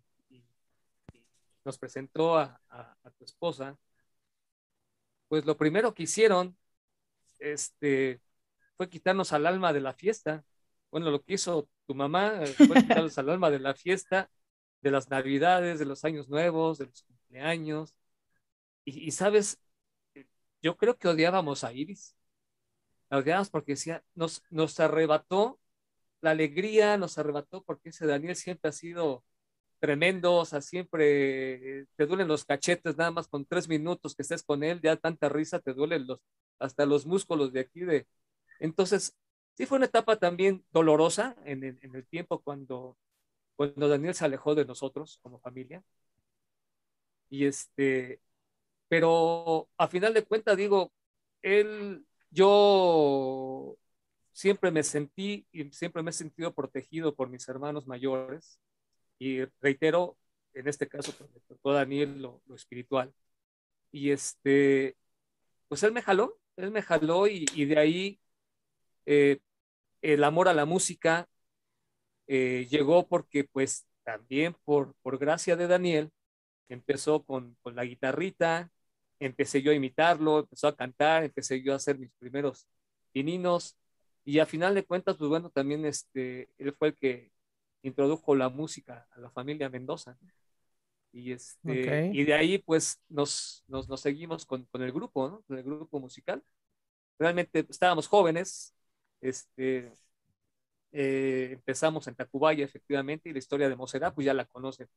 nos 1.65 1.77
presentó 1.77 2.37
a, 2.37 2.59
tu 3.17 3.25
esposa, 3.25 3.77
pues 5.27 5.45
lo 5.45 5.57
primero 5.57 5.93
que 5.93 6.03
hicieron 6.03 6.57
este, 7.37 8.21
fue 8.77 8.89
quitarnos 8.89 9.33
al 9.33 9.45
alma 9.45 9.73
de 9.73 9.81
la 9.81 9.93
fiesta. 9.93 10.43
Bueno, 10.89 11.11
lo 11.11 11.21
que 11.21 11.33
hizo 11.33 11.69
tu 11.85 11.93
mamá 11.93 12.41
eh, 12.43 12.47
fue 12.47 12.67
quitarnos 13.03 13.17
al 13.17 13.29
alma 13.29 13.51
de 13.51 13.59
la 13.59 13.75
fiesta, 13.75 14.29
de 14.81 14.91
las 14.91 15.09
navidades, 15.09 15.79
de 15.79 15.85
los 15.85 16.05
años 16.05 16.29
nuevos, 16.29 16.77
de 16.77 16.85
los 16.85 17.03
cumpleaños. 17.03 17.93
Y, 18.89 19.11
sabes, 19.11 19.59
yo 20.61 20.77
creo 20.77 20.97
que 20.97 21.07
odiábamos 21.07 21.63
a 21.63 21.73
Iris. 21.73 22.15
La 23.09 23.19
odiábamos 23.19 23.49
porque 23.49 23.73
decía, 23.73 24.03
nos, 24.15 24.43
nos 24.49 24.79
arrebató 24.79 25.59
la 26.21 26.31
alegría, 26.31 26.97
nos 26.97 27.17
arrebató 27.17 27.63
porque 27.63 27.89
ese 27.89 28.05
Daniel 28.07 28.35
siempre 28.35 28.69
ha 28.69 28.71
sido 28.73 29.23
tremendo, 29.79 30.35
o 30.35 30.45
sea, 30.45 30.61
siempre 30.61 31.87
te 31.95 32.05
duelen 32.05 32.27
los 32.27 32.45
cachetes 32.45 32.97
nada 32.97 33.11
más 33.11 33.27
con 33.27 33.45
tres 33.45 33.69
minutos 33.69 34.15
que 34.15 34.23
estés 34.23 34.43
con 34.43 34.63
él, 34.63 34.81
ya 34.81 34.97
tanta 34.97 35.29
risa 35.29 35.59
te 35.59 35.73
duelen 35.73 36.07
los, 36.07 36.19
hasta 36.59 36.85
los 36.85 37.05
músculos 37.05 37.53
de 37.53 37.61
aquí 37.61 37.81
de... 37.81 38.07
Entonces, 38.59 39.15
sí 39.55 39.65
fue 39.65 39.77
una 39.77 39.87
etapa 39.87 40.17
también 40.17 40.65
dolorosa 40.71 41.35
en, 41.45 41.63
en 41.63 41.95
el 41.95 42.07
tiempo 42.07 42.41
cuando, 42.41 42.97
cuando 43.55 43.87
Daniel 43.89 44.15
se 44.15 44.25
alejó 44.25 44.55
de 44.55 44.65
nosotros 44.65 45.19
como 45.23 45.39
familia. 45.39 45.83
Y 47.29 47.45
este, 47.45 48.21
pero 48.89 49.69
a 49.77 49.87
final 49.87 50.13
de 50.13 50.25
cuentas 50.25 50.57
digo, 50.57 50.91
él, 51.41 52.05
yo 52.31 53.77
siempre 54.33 54.71
me 54.71 54.83
sentí 54.83 55.47
y 55.51 55.69
siempre 55.71 56.03
me 56.03 56.11
he 56.11 56.13
sentido 56.13 56.53
protegido 56.53 57.15
por 57.15 57.29
mis 57.29 57.47
hermanos 57.49 57.87
mayores 57.87 58.59
y 59.19 59.43
reitero, 59.61 60.17
en 60.53 60.67
este 60.67 60.87
caso, 60.87 61.13
pues, 61.17 61.59
todo 61.61 61.73
Daniel 61.73 62.21
lo, 62.21 62.41
espiritual. 62.55 63.13
Y 63.91 64.11
este, 64.11 64.97
pues 65.67 65.83
él 65.83 65.91
me 65.93 66.01
jaló, 66.01 66.39
él 66.57 66.71
me 66.71 66.81
jaló 66.81 67.27
y, 67.27 67.45
de 67.65 67.79
ahí 67.79 68.19
eh, 69.05 69.39
el 70.01 70.23
amor 70.23 70.47
a 70.49 70.53
la 70.53 70.65
música 70.65 71.27
eh, 72.27 72.67
llegó 72.69 73.07
porque 73.07 73.43
pues 73.45 73.87
también 74.03 74.55
por, 74.65 74.95
por 75.01 75.17
gracia 75.17 75.55
de 75.55 75.67
Daniel 75.67 76.11
empezó 76.69 77.23
con, 77.23 77.57
con 77.61 77.75
la 77.75 77.85
guitarrita, 77.85 78.71
empecé 79.19 79.61
yo 79.61 79.71
a 79.71 79.75
imitarlo, 79.75 80.39
empezó 80.39 80.67
a 80.67 80.75
cantar, 80.75 81.23
empecé 81.23 81.61
yo 81.61 81.73
a 81.73 81.77
hacer 81.77 81.97
mis 81.97 82.11
primeros 82.19 82.67
pininos 83.11 83.77
y 84.25 84.39
a 84.39 84.45
final 84.45 84.75
de 84.75 84.85
cuentas, 84.85 85.17
pues 85.17 85.29
bueno, 85.29 85.49
también 85.49 85.85
este, 85.85 86.49
él 86.57 86.73
fue 86.73 86.89
el 86.89 86.97
que 86.97 87.31
introdujo 87.81 88.35
la 88.35 88.49
música 88.49 89.07
a 89.11 89.19
la 89.19 89.29
familia 89.31 89.69
Mendoza. 89.69 90.17
Y, 91.11 91.31
este, 91.31 92.11
y 92.13 92.23
de 92.23 92.33
ahí 92.35 92.59
pues 92.59 93.01
nos, 93.09 93.63
nos, 93.67 93.89
nos 93.89 94.01
seguimos 94.01 94.45
con, 94.45 94.65
con, 94.65 94.83
el 94.83 94.91
grupo, 94.91 95.27
¿no? 95.27 95.41
Con 95.43 95.57
el 95.57 95.63
grupo 95.63 95.99
musical. 95.99 96.43
Realmente 97.17 97.65
estábamos 97.67 98.07
jóvenes, 98.07 98.75
este, 99.21 99.91
eh, 100.91 101.49
empezamos 101.53 102.07
en 102.07 102.15
Tacubaya 102.15 102.63
efectivamente 102.63 103.29
y 103.29 103.33
la 103.33 103.39
historia 103.39 103.69
de 103.69 103.75
Moserá 103.75 104.13
pues 104.13 104.25
ya 104.25 104.33
la 104.33 104.45
conocen 104.45 104.87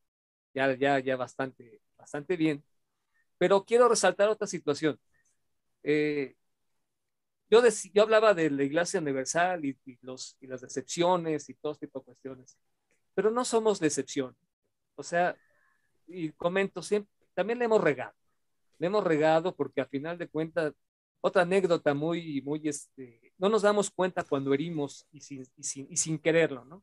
ya, 0.53 0.73
ya, 0.75 0.99
ya 0.99 1.15
bastante, 1.15 1.81
bastante 1.97 2.37
bien. 2.37 2.63
Pero 3.43 3.65
quiero 3.65 3.89
resaltar 3.89 4.29
otra 4.29 4.47
situación. 4.47 4.97
Eh, 5.83 6.33
yo, 7.49 7.61
yo 7.93 8.03
hablaba 8.03 8.33
de 8.33 8.49
la 8.49 8.63
Iglesia 8.63 9.01
Universal 9.01 9.65
y, 9.65 9.77
los, 9.99 10.37
y 10.39 10.47
las 10.47 10.61
decepciones 10.61 11.49
y 11.49 11.53
todo 11.55 11.75
tipo 11.75 11.99
de 11.99 12.05
cuestiones, 12.05 12.57
pero 13.13 13.31
no 13.31 13.43
somos 13.43 13.81
decepción. 13.81 14.33
O 14.95 15.03
sea, 15.03 15.35
y 16.07 16.31
comento 16.31 16.81
siempre, 16.81 17.11
también 17.33 17.59
le 17.59 17.65
hemos 17.65 17.81
regado. 17.83 18.13
Le 18.79 18.87
hemos 18.87 19.03
regado 19.03 19.53
porque 19.53 19.81
a 19.81 19.87
final 19.87 20.17
de 20.17 20.29
cuentas, 20.29 20.73
otra 21.19 21.41
anécdota 21.41 21.93
muy, 21.93 22.41
muy, 22.43 22.61
este, 22.63 23.33
no 23.37 23.49
nos 23.49 23.63
damos 23.63 23.91
cuenta 23.91 24.23
cuando 24.23 24.53
herimos 24.53 25.05
y 25.11 25.19
sin, 25.19 25.45
y 25.57 25.63
sin, 25.63 25.87
y 25.91 25.97
sin 25.97 26.17
quererlo, 26.17 26.63
¿no? 26.63 26.81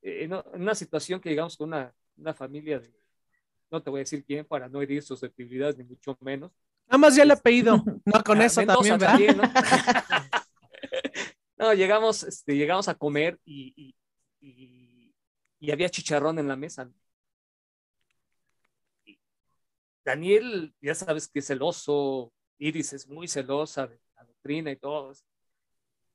Eh, 0.00 0.24
en, 0.24 0.32
una 0.54 0.74
situación 0.74 1.20
que 1.20 1.28
llegamos 1.28 1.54
con 1.54 1.68
una, 1.68 1.94
una 2.16 2.32
familia 2.32 2.80
de, 2.80 3.05
no 3.70 3.82
te 3.82 3.90
voy 3.90 3.98
a 3.98 4.02
decir 4.02 4.24
quién 4.24 4.44
para 4.44 4.68
no 4.68 4.80
herir 4.80 5.02
susceptibilidades 5.02 5.76
ni 5.76 5.84
mucho 5.84 6.16
menos. 6.20 6.52
Nada 6.86 6.98
más 6.98 7.16
ya 7.16 7.24
le 7.24 7.34
he 7.34 7.36
pedido, 7.36 7.82
no 8.04 8.24
con 8.24 8.40
eso 8.40 8.64
también, 8.64 9.36
¿no? 9.36 9.42
¿no? 11.58 11.74
llegamos, 11.74 12.22
este, 12.22 12.56
llegamos 12.56 12.88
a 12.88 12.94
comer 12.94 13.38
y, 13.44 13.94
y, 14.40 15.70
había 15.72 15.90
chicharrón 15.90 16.38
en 16.38 16.46
la 16.46 16.54
mesa. 16.54 16.88
Daniel, 20.04 20.72
ya 20.80 20.94
sabes 20.94 21.26
que 21.26 21.40
es 21.40 21.46
celoso, 21.48 22.32
Iris 22.58 22.92
es 22.92 23.08
muy 23.08 23.26
celosa 23.26 23.88
de 23.88 24.00
la 24.14 24.22
doctrina 24.22 24.70
y 24.70 24.76
todo. 24.76 25.12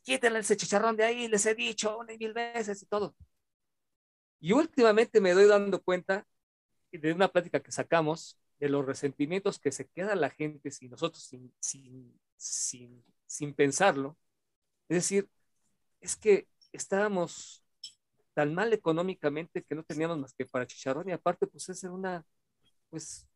Quítale 0.03 0.39
ese 0.39 0.55
chicharrón 0.55 0.95
de 0.95 1.03
ahí, 1.03 1.27
les 1.27 1.45
he 1.45 1.53
dicho 1.53 1.97
una 1.97 2.13
y 2.13 2.17
mil 2.17 2.31
veces 2.31 2.81
y 2.81 2.85
todo. 2.85 3.13
Y 4.39 4.53
últimamente 4.53 5.19
me 5.19 5.33
doy 5.33 5.47
dando 5.47 5.81
cuenta 5.81 6.25
de 6.97 7.13
una 7.13 7.29
plática 7.29 7.61
que 7.61 7.71
sacamos 7.71 8.39
de 8.59 8.69
los 8.69 8.85
resentimientos 8.85 9.59
que 9.59 9.71
se 9.71 9.87
queda 9.87 10.15
la 10.15 10.29
gente 10.29 10.71
si 10.71 10.87
nosotros 10.87 11.23
sin, 11.23 11.53
sin, 11.59 12.19
sin, 12.37 13.03
sin 13.25 13.53
pensarlo. 13.53 14.17
Es 14.89 14.97
decir, 14.97 15.29
es 15.99 16.15
que 16.15 16.47
estábamos 16.71 17.63
tan 18.33 18.53
mal 18.53 18.71
económicamente 18.73 19.63
que 19.63 19.75
no 19.75 19.83
teníamos 19.83 20.17
más 20.17 20.33
que 20.33 20.45
para 20.45 20.67
chicharrón 20.67 21.09
y 21.09 21.11
aparte 21.11 21.47
pues 21.47 21.69
es 21.69 21.83
una, 21.83 22.25
pues 22.89 23.27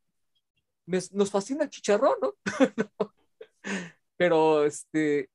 nos 1.12 1.30
fascina 1.30 1.64
el 1.64 1.70
chicharrón, 1.70 2.16
¿no? 2.20 2.34
Pero 4.16 4.64
este, 4.64 5.30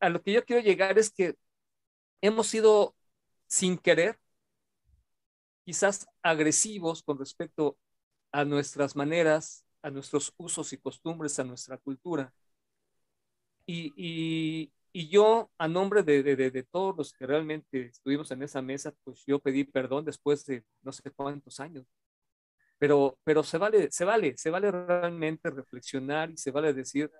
a 0.00 0.08
lo 0.08 0.22
que 0.22 0.32
yo 0.32 0.44
quiero 0.44 0.62
llegar 0.62 0.98
es 0.98 1.10
que 1.10 1.36
hemos 2.20 2.46
sido 2.46 2.96
sin 3.46 3.78
querer 3.78 4.18
quizás 5.64 6.06
agresivos 6.22 7.02
con 7.02 7.18
respecto 7.18 7.76
a 8.32 8.44
nuestras 8.44 8.96
maneras, 8.96 9.64
a 9.82 9.90
nuestros 9.90 10.32
usos 10.36 10.72
y 10.72 10.78
costumbres, 10.78 11.38
a 11.38 11.44
nuestra 11.44 11.78
cultura. 11.78 12.32
Y, 13.66 14.72
y, 14.92 15.08
yo, 15.08 15.50
a 15.58 15.68
nombre 15.68 16.02
de, 16.02 16.22
de, 16.22 16.50
de, 16.50 16.62
todos 16.64 16.96
los 16.96 17.12
que 17.12 17.26
realmente 17.26 17.86
estuvimos 17.86 18.30
en 18.32 18.42
esa 18.42 18.60
mesa, 18.62 18.92
pues 19.04 19.24
yo 19.26 19.38
pedí 19.38 19.62
perdón 19.64 20.04
después 20.04 20.44
de 20.46 20.64
no 20.82 20.92
sé 20.92 21.10
cuántos 21.12 21.60
años. 21.60 21.86
Pero, 22.78 23.18
pero 23.24 23.44
se 23.44 23.58
vale, 23.58 23.90
se 23.92 24.04
vale, 24.04 24.36
se 24.36 24.50
vale 24.50 24.72
realmente 24.72 25.50
reflexionar 25.50 26.30
y 26.30 26.36
se 26.36 26.50
vale 26.50 26.72
decir, 26.72 27.10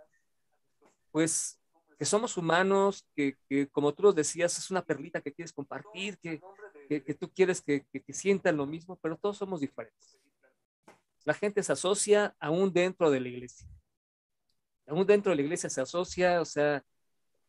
pues, 1.12 1.60
que 1.98 2.04
somos 2.04 2.36
humanos, 2.36 3.06
que, 3.14 3.36
que 3.48 3.68
como 3.68 3.92
tú 3.94 4.04
los 4.04 4.14
decías, 4.14 4.56
es 4.58 4.70
una 4.70 4.82
perlita 4.82 5.20
que 5.20 5.32
quieres 5.32 5.52
compartir, 5.52 6.18
que, 6.18 6.40
que, 6.98 7.14
tú 7.14 7.30
quieres 7.32 7.62
que, 7.62 7.86
que, 7.92 8.12
sientan 8.12 8.56
lo 8.56 8.66
mismo, 8.66 8.98
pero 9.00 9.16
todos 9.16 9.36
somos 9.36 9.60
diferentes. 9.60 10.18
La 11.24 11.34
gente 11.34 11.62
se 11.62 11.72
asocia 11.72 12.34
aún 12.40 12.72
dentro 12.72 13.10
de 13.10 13.20
la 13.20 13.28
iglesia. 13.28 13.68
Aún 14.86 15.06
dentro 15.06 15.30
de 15.30 15.36
la 15.36 15.42
iglesia 15.42 15.70
se 15.70 15.80
asocia, 15.80 16.40
o 16.40 16.44
sea, 16.44 16.84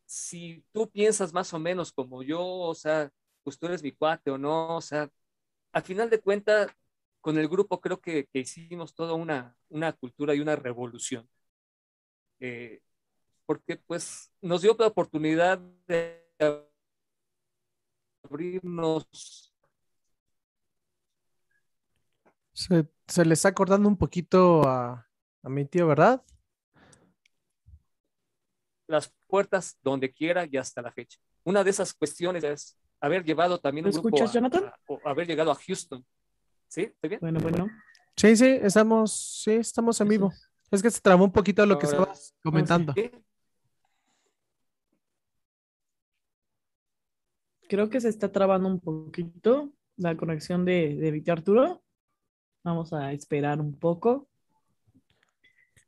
si 0.06 0.64
tú 0.72 0.89
piensas 0.92 1.34
más 1.34 1.52
o 1.54 1.60
menos 1.60 1.92
como 1.92 2.22
yo, 2.22 2.46
o 2.46 2.76
sea, 2.76 3.12
pues 3.44 3.58
tú 3.58 3.66
eres 3.66 3.82
mi 3.82 3.92
cuate 3.92 4.30
o 4.30 4.38
no, 4.38 4.78
o 4.78 4.82
sea, 4.82 5.10
al 5.72 5.82
final 5.82 6.10
de 6.10 6.20
cuentas, 6.22 6.70
con 7.20 7.38
el 7.39 7.48
grupo 7.48 7.82
creo 7.82 8.00
que, 8.00 8.28
que 8.28 8.39
hicimos 8.39 8.94
toda 8.94 9.14
una, 9.14 9.58
una, 9.70 9.94
cultura 9.94 10.36
y 10.36 10.39
una 10.39 10.56
revolución. 10.56 11.28
Eh, 12.39 12.82
porque 13.46 13.78
pues 13.78 14.32
nos 14.42 14.62
dio 14.62 14.76
la 14.78 14.88
oportunidad 14.88 15.60
de 15.88 16.24
abrirnos. 18.24 19.53
Se, 22.53 22.88
se 23.07 23.26
le 23.26 23.34
está 23.34 23.49
acordando 23.49 23.88
un 23.88 23.97
poquito 23.97 24.67
a, 24.67 25.07
a 25.43 25.49
mi 25.49 25.65
tío, 25.65 25.88
¿verdad? 25.88 26.24
Las 28.88 29.13
puertas 29.28 29.78
donde 29.82 30.11
quiera 30.11 30.45
y 30.45 30.57
hasta 30.57 30.82
la 30.82 30.91
fecha. 30.91 31.19
Una 31.43 31.63
de 31.63 31.69
esas 31.69 31.93
cuestiones 31.93 32.43
es 32.43 32.78
haber 32.99 33.24
llevado 33.24 33.59
también 33.59 33.86
un 33.86 33.91
grupo 33.91 34.17
o 34.88 34.99
haber 35.05 35.28
llegado 35.28 35.51
a 35.51 35.55
Houston. 35.55 36.05
¿Sí? 36.67 36.82
¿Estoy 36.82 37.09
bien? 37.09 37.19
Bueno, 37.22 37.39
bueno. 37.39 37.69
Sí, 38.15 38.36
sí, 38.36 38.59
estamos, 38.61 39.41
sí, 39.43 39.53
estamos 39.53 39.99
en 40.01 40.07
vivo. 40.07 40.34
Es 40.69 40.82
que 40.82 40.91
se 40.91 41.01
trabó 41.01 41.24
un 41.24 41.32
poquito 41.32 41.65
lo 41.65 41.80
que 41.80 41.86
estabas 41.86 42.36
comentando. 42.43 42.93
Creo 47.72 47.89
que 47.89 48.01
se 48.01 48.09
está 48.09 48.30
trabando 48.30 48.67
un 48.67 48.82
poquito 48.82 49.72
la 49.95 50.17
conexión 50.17 50.65
de, 50.65 50.93
de 50.97 51.09
Víctor 51.09 51.38
Arturo. 51.38 51.82
Vamos 52.65 52.91
a 52.91 53.13
esperar 53.13 53.61
un 53.61 53.80
poco. 53.80 54.28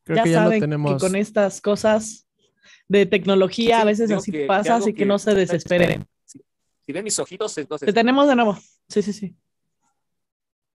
Creo 0.03 0.15
ya 0.15 0.23
que 0.23 0.29
ya 0.29 0.43
saben 0.43 0.61
tenemos... 0.61 0.93
que 0.93 1.05
con 1.05 1.17
estas 1.17 1.59
cosas 1.59 2.25
de 2.88 3.05
tecnología 3.05 3.81
a 3.81 3.84
veces 3.84 4.09
así 4.11 4.31
pasa, 4.47 4.77
así 4.77 4.93
que, 4.93 5.05
no 5.05 5.19
se 5.19 5.36
desesperen. 5.36 6.07
Si, 6.23 6.93
ven 6.93 7.03
mis 7.03 7.19
ojitos, 7.19 7.57
entonces. 7.57 7.86
Te 7.86 7.91
tenemos 7.91 8.29
de 8.29 8.36
nuevo. 8.38 8.57
Sí, 8.88 9.01
sí, 9.01 9.11
sí. 9.11 9.36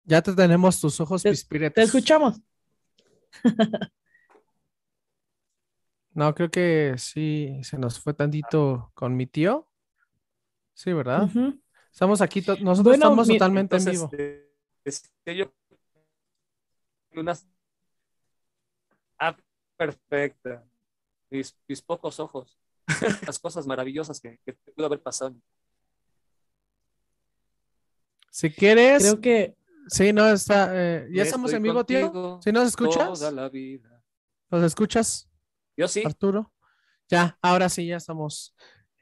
Ya 0.05 0.23
te 0.23 0.33
tenemos 0.33 0.81
tus 0.81 0.99
ojos 0.99 1.21
te, 1.21 1.35
Te 1.69 1.83
escuchamos. 1.83 2.41
no, 6.15 6.33
creo 6.33 6.49
que 6.49 6.95
sí, 6.97 7.59
se 7.61 7.77
nos 7.77 7.99
fue 7.99 8.15
tantito 8.15 8.89
con 8.95 9.15
mi 9.15 9.27
tío. 9.27 9.69
Sí, 10.75 10.93
¿verdad? 10.93 11.27
Estamos 11.91 12.21
aquí, 12.21 12.43
nosotros 12.61 12.95
estamos 12.95 13.27
totalmente 13.27 13.77
en 13.77 13.85
vivo. 13.85 14.11
Este, 14.83 15.51
unas... 17.13 17.47
Ah, 19.17 19.35
perfecta. 19.77 20.63
Mis, 21.31 21.57
mis, 21.67 21.81
pocos 21.81 22.19
ojos. 22.19 22.59
Las 23.25 23.39
cosas 23.39 23.65
maravillosas 23.65 24.19
que, 24.19 24.37
que 24.45 24.53
pudo 24.53 24.85
haber 24.85 25.01
pasado. 25.01 25.35
Si 28.29 28.51
quieres. 28.51 29.01
Creo 29.01 29.21
que. 29.21 29.55
Sí, 29.87 30.11
no, 30.11 30.27
está. 30.27 30.69
Eh, 30.73 31.07
ya 31.13 31.23
estamos 31.23 31.53
en 31.53 31.63
vivo, 31.63 31.85
tío. 31.85 32.39
¿Sí 32.43 32.51
nos 32.51 32.67
escuchas? 32.67 33.19
Toda 33.19 33.31
la 33.31 33.47
vida. 33.47 34.03
¿Nos 34.51 34.63
escuchas? 34.63 35.29
Yo 35.77 35.87
sí. 35.87 36.03
Arturo. 36.05 36.51
Ya, 37.07 37.37
ahora 37.41 37.69
sí, 37.69 37.87
ya 37.87 37.95
estamos. 37.95 38.53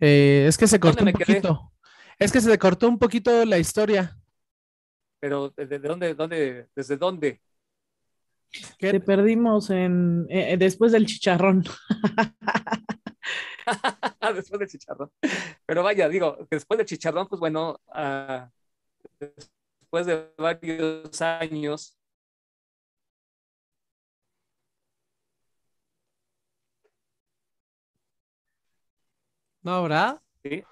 Eh, 0.05 0.47
es 0.49 0.57
que 0.57 0.67
se 0.67 0.81
cortó 0.81 1.05
un 1.05 1.13
poquito. 1.13 1.71
Es 2.19 2.33
que 2.33 2.41
se 2.41 2.59
cortó 2.59 2.89
un 2.89 2.99
poquito 2.99 3.45
la 3.45 3.57
historia. 3.57 4.17
Pero, 5.21 5.53
¿desde 5.55 5.79
dónde, 5.79 6.13
dónde, 6.13 6.67
desde 6.75 6.97
dónde? 6.97 7.41
Te 8.77 8.99
perdimos 8.99 9.69
en, 9.69 10.27
eh, 10.29 10.57
después 10.57 10.91
del 10.91 11.05
chicharrón. 11.05 11.63
después 14.35 14.59
del 14.59 14.67
chicharrón. 14.67 15.09
Pero 15.65 15.83
vaya, 15.83 16.09
digo, 16.09 16.37
después 16.51 16.77
del 16.77 16.85
chicharrón, 16.85 17.29
pues 17.29 17.39
bueno, 17.39 17.79
uh, 17.95 18.45
después 19.21 20.05
de 20.05 20.33
varios 20.37 21.21
años, 21.21 21.97
¿No 29.63 29.73
habrá? 29.73 30.21
Sí, 30.43 30.63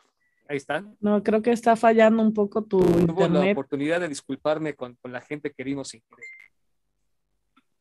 ahí 0.48 0.58
están. 0.58 0.96
No, 1.00 1.24
creo 1.24 1.42
que 1.42 1.52
está 1.52 1.76
fallando 1.76 2.22
un 2.22 2.34
poco 2.34 2.64
tu 2.64 2.80
Tuvo 2.80 3.28
la 3.28 3.52
oportunidad 3.52 4.02
de 4.02 4.10
disculparme 4.10 4.76
con, 4.76 4.96
con 4.96 5.12
la 5.12 5.22
gente 5.22 5.52
que 5.52 5.64
vimos 5.64 5.90
sin 5.90 6.02
querer. 6.02 6.26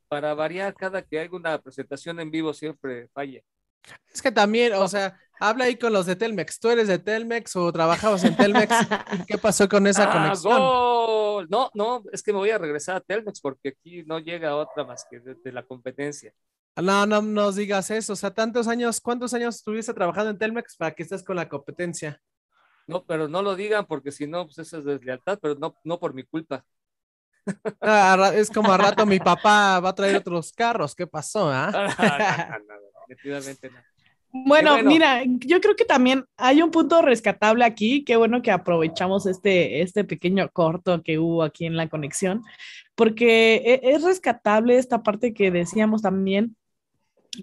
Para 0.08 0.34
variar, 0.34 0.74
cada 0.74 1.02
que 1.02 1.18
hay 1.18 1.28
una 1.30 1.61
presentación 1.61 2.18
en 2.20 2.30
vivo 2.30 2.54
siempre 2.54 3.08
falla. 3.08 3.42
Es 4.12 4.22
que 4.22 4.30
también, 4.30 4.74
o 4.74 4.88
sea, 4.88 5.18
habla 5.38 5.64
ahí 5.64 5.76
con 5.76 5.92
los 5.92 6.06
de 6.06 6.16
Telmex. 6.16 6.61
¿Tú 6.61 6.68
eres 6.68 6.88
de 6.88 6.98
Telmex 6.98 7.56
o 7.56 7.72
trabajabas 7.72 8.24
en 8.24 8.36
Telmex? 8.36 8.74
¿Qué 9.26 9.38
pasó 9.38 9.68
con 9.68 9.86
esa 9.86 10.04
ah, 10.11 10.12
conexión? 10.12 11.48
No, 11.48 11.70
no, 11.74 12.04
es 12.12 12.22
que 12.22 12.32
me 12.32 12.38
voy 12.38 12.50
a 12.50 12.58
regresar 12.58 12.96
a 12.96 13.00
Telmex 13.00 13.40
porque 13.40 13.70
aquí 13.70 14.02
no 14.04 14.18
llega 14.18 14.56
otra 14.56 14.84
más 14.84 15.06
que 15.11 15.20
de 15.20 15.52
la 15.52 15.62
competencia. 15.62 16.32
No, 16.77 17.07
no 17.07 17.23
nos 17.23 17.57
digas 17.57 17.91
eso. 17.91 18.12
O 18.12 18.16
sea, 18.16 18.31
tantos 18.33 18.68
años, 18.68 19.01
¿cuántos 19.01 19.35
años 19.35 19.57
estuviste 19.57 19.93
trabajando 19.93 20.31
en 20.31 20.39
Telmex 20.39 20.77
para 20.77 20.93
que 20.93 21.03
estés 21.03 21.23
con 21.23 21.37
la 21.37 21.49
competencia? 21.49 22.21
No, 22.87 23.05
pero 23.05 23.29
no 23.29 23.43
lo 23.43 23.55
digan 23.55 23.87
porque 23.87 24.11
si 24.11 24.27
no, 24.27 24.47
pues 24.47 24.59
eso 24.59 24.79
es 24.79 24.85
deslealtad, 24.85 25.39
pero 25.41 25.55
no, 25.55 25.77
no 25.85 25.99
por 25.99 26.14
mi 26.14 26.25
culpa. 26.25 26.64
Ah, 27.81 28.33
es 28.35 28.51
como 28.51 28.73
a 28.73 28.77
rato 28.77 29.07
mi 29.07 29.18
papá 29.18 29.81
va 29.81 29.91
a 29.91 29.95
traer 29.95 30.16
otros 30.16 30.53
carros. 30.53 30.95
¿Qué 30.95 31.07
pasó? 31.07 31.51
Ah? 31.51 31.71
definitivamente 33.09 33.71
no. 33.71 33.79
Bueno, 34.33 34.81
mira, 34.85 35.25
yo 35.25 35.61
creo 35.61 35.75
que 35.75 35.85
también 35.85 36.25
hay 36.37 36.62
un 36.62 36.71
punto 36.71 37.03
rescatable 37.03 37.64
aquí. 37.64 38.05
Qué 38.05 38.14
bueno 38.14 38.43
que 38.43 38.53
aprovechamos 38.53 39.27
este, 39.27 39.83
este 39.83 40.05
pequeño 40.05 40.49
corto 40.53 41.03
que 41.03 41.18
hubo 41.18 41.43
aquí 41.43 41.66
en 41.66 41.77
la 41.77 41.89
conexión, 41.89 42.45
porque 42.95 43.57
e, 43.57 43.81
es 43.83 44.05
rescatable 44.05 44.79
esta 44.79 45.03
parte 45.03 45.35
que 45.35 45.51
decíamos 45.51 46.03
también, 46.03 46.57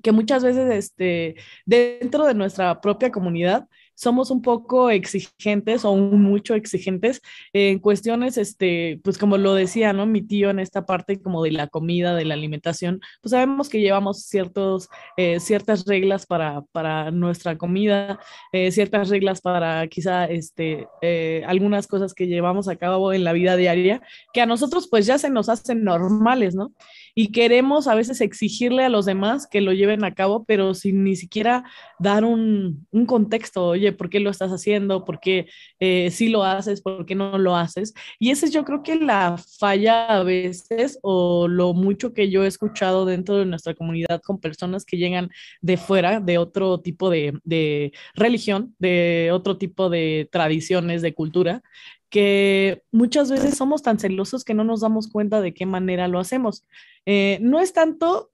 que 0.04 0.12
muchas 0.12 0.44
veces 0.44 0.72
este, 0.72 1.36
dentro 1.66 2.26
de 2.26 2.34
nuestra 2.34 2.82
propia 2.82 3.12
comunidad 3.12 3.68
somos 3.98 4.30
un 4.30 4.44
poco 4.44 4.92
exigentes 4.92 5.84
o 5.84 5.96
mucho 5.96 6.54
exigentes 6.54 7.22
en 7.52 7.80
cuestiones, 7.80 8.38
este, 8.38 9.00
pues 9.04 9.18
como 9.18 9.38
lo 9.38 9.56
decía, 9.56 9.92
¿no? 9.92 10.06
Mi 10.06 10.22
tío 10.22 10.52
en 10.52 10.60
esta 10.60 10.86
parte 10.86 11.20
como 11.20 11.44
de 11.44 11.52
la 11.52 11.68
comida, 11.68 12.14
de 12.14 12.26
la 12.26 12.36
alimentación, 12.36 13.02
pues 13.22 13.32
sabemos 13.32 13.70
que 13.70 13.82
llevamos 13.82 14.22
ciertos, 14.22 14.90
eh, 15.18 15.40
ciertas 15.40 15.86
reglas 15.86 16.28
para, 16.28 16.62
para 16.72 17.10
nuestra 17.10 17.58
comida, 17.58 18.20
eh, 18.52 18.72
ciertas 18.72 19.10
reglas 19.10 19.42
para 19.42 19.88
quizá, 19.88 20.26
este, 20.26 20.88
eh, 21.02 21.44
algunas 21.48 21.88
cosas 21.88 22.14
que 22.14 22.28
llevamos 22.28 22.68
a 22.68 22.76
cabo 22.76 23.14
en 23.14 23.24
la 23.24 23.34
vida 23.34 23.56
diaria, 23.56 24.04
que 24.32 24.42
a 24.42 24.46
nosotros 24.46 24.88
pues 24.92 25.08
ya 25.08 25.18
se 25.18 25.32
nos 25.32 25.50
hacen 25.50 25.84
normales, 25.84 26.54
¿no? 26.54 26.72
Y 27.20 27.32
queremos 27.32 27.88
a 27.88 27.95
veces 27.95 28.22
exigirle 28.22 28.84
a 28.84 28.89
los 28.89 29.07
demás 29.07 29.47
que 29.47 29.59
lo 29.59 29.74
lleven 29.74 30.03
a 30.03 30.13
cabo, 30.13 30.45
pero 30.45 30.76
sin 30.76 31.03
ni 31.03 31.15
siquiera 31.15 31.63
dar 31.97 32.24
un, 32.24 32.86
un 32.91 33.07
contexto, 33.07 33.65
oye, 33.70 33.91
¿por 33.91 34.11
qué 34.11 34.20
lo 34.20 34.30
estás 34.30 34.51
haciendo? 34.51 35.03
¿Por 35.03 35.20
qué 35.20 35.47
eh, 35.80 36.11
sí 36.11 36.30
lo 36.30 36.43
haces? 36.43 36.84
¿Por 36.84 37.07
qué 37.07 37.15
no 37.15 37.39
lo 37.39 37.55
haces? 37.55 37.95
Y 38.20 38.30
ese 38.30 38.51
yo 38.51 38.63
creo 38.63 38.84
que 38.84 38.97
la 38.97 39.36
falla 39.59 40.05
a 40.05 40.22
veces 40.22 40.99
o 41.01 41.47
lo 41.47 41.74
mucho 41.74 42.13
que 42.13 42.30
yo 42.30 42.43
he 42.43 42.47
escuchado 42.47 43.07
dentro 43.07 43.38
de 43.38 43.47
nuestra 43.47 43.74
comunidad 43.74 44.22
con 44.22 44.39
personas 44.39 44.86
que 44.86 44.97
llegan 44.97 45.32
de 45.61 45.78
fuera, 45.78 46.20
de 46.20 46.38
otro 46.38 46.82
tipo 46.82 47.09
de, 47.09 47.39
de 47.43 47.93
religión, 48.13 48.76
de 48.78 49.32
otro 49.34 49.57
tipo 49.57 49.89
de 49.89 50.30
tradiciones, 50.32 51.01
de 51.01 51.15
cultura, 51.15 51.63
que 52.10 52.84
muchas 52.91 53.30
veces 53.30 53.58
somos 53.58 53.82
tan 53.82 53.99
celosos 53.99 54.43
que 54.43 54.53
no 54.53 54.64
nos 54.64 54.82
damos 54.82 55.08
cuenta 55.10 55.41
de 55.41 55.53
qué 55.53 55.66
manera 55.66 56.08
lo 56.08 56.20
hacemos. 56.20 56.66
Eh, 57.05 57.39
no 57.41 57.60
es 57.60 57.74
tanto 57.74 58.32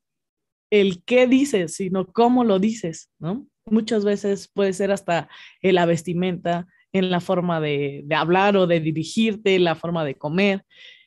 el 0.70 1.04
qué 1.04 1.28
dices, 1.28 1.76
sino 1.76 2.08
cómo 2.08 2.44
lo 2.44 2.60
dices, 2.60 3.10
¿no? 3.20 3.48
Muchas 3.66 4.04
veces 4.04 4.50
puede 4.54 4.74
ser 4.74 4.92
hasta 4.92 5.30
en 5.62 5.76
la 5.76 5.86
vestimenta, 5.86 6.68
en 6.92 7.10
la 7.10 7.22
forma 7.22 7.62
de, 7.62 8.02
de 8.06 8.16
hablar 8.16 8.58
o 8.58 8.68
de 8.68 8.80
dirigirte, 8.80 9.58
la 9.60 9.76
forma 9.76 10.04
de 10.04 10.16
comer. 10.16 10.66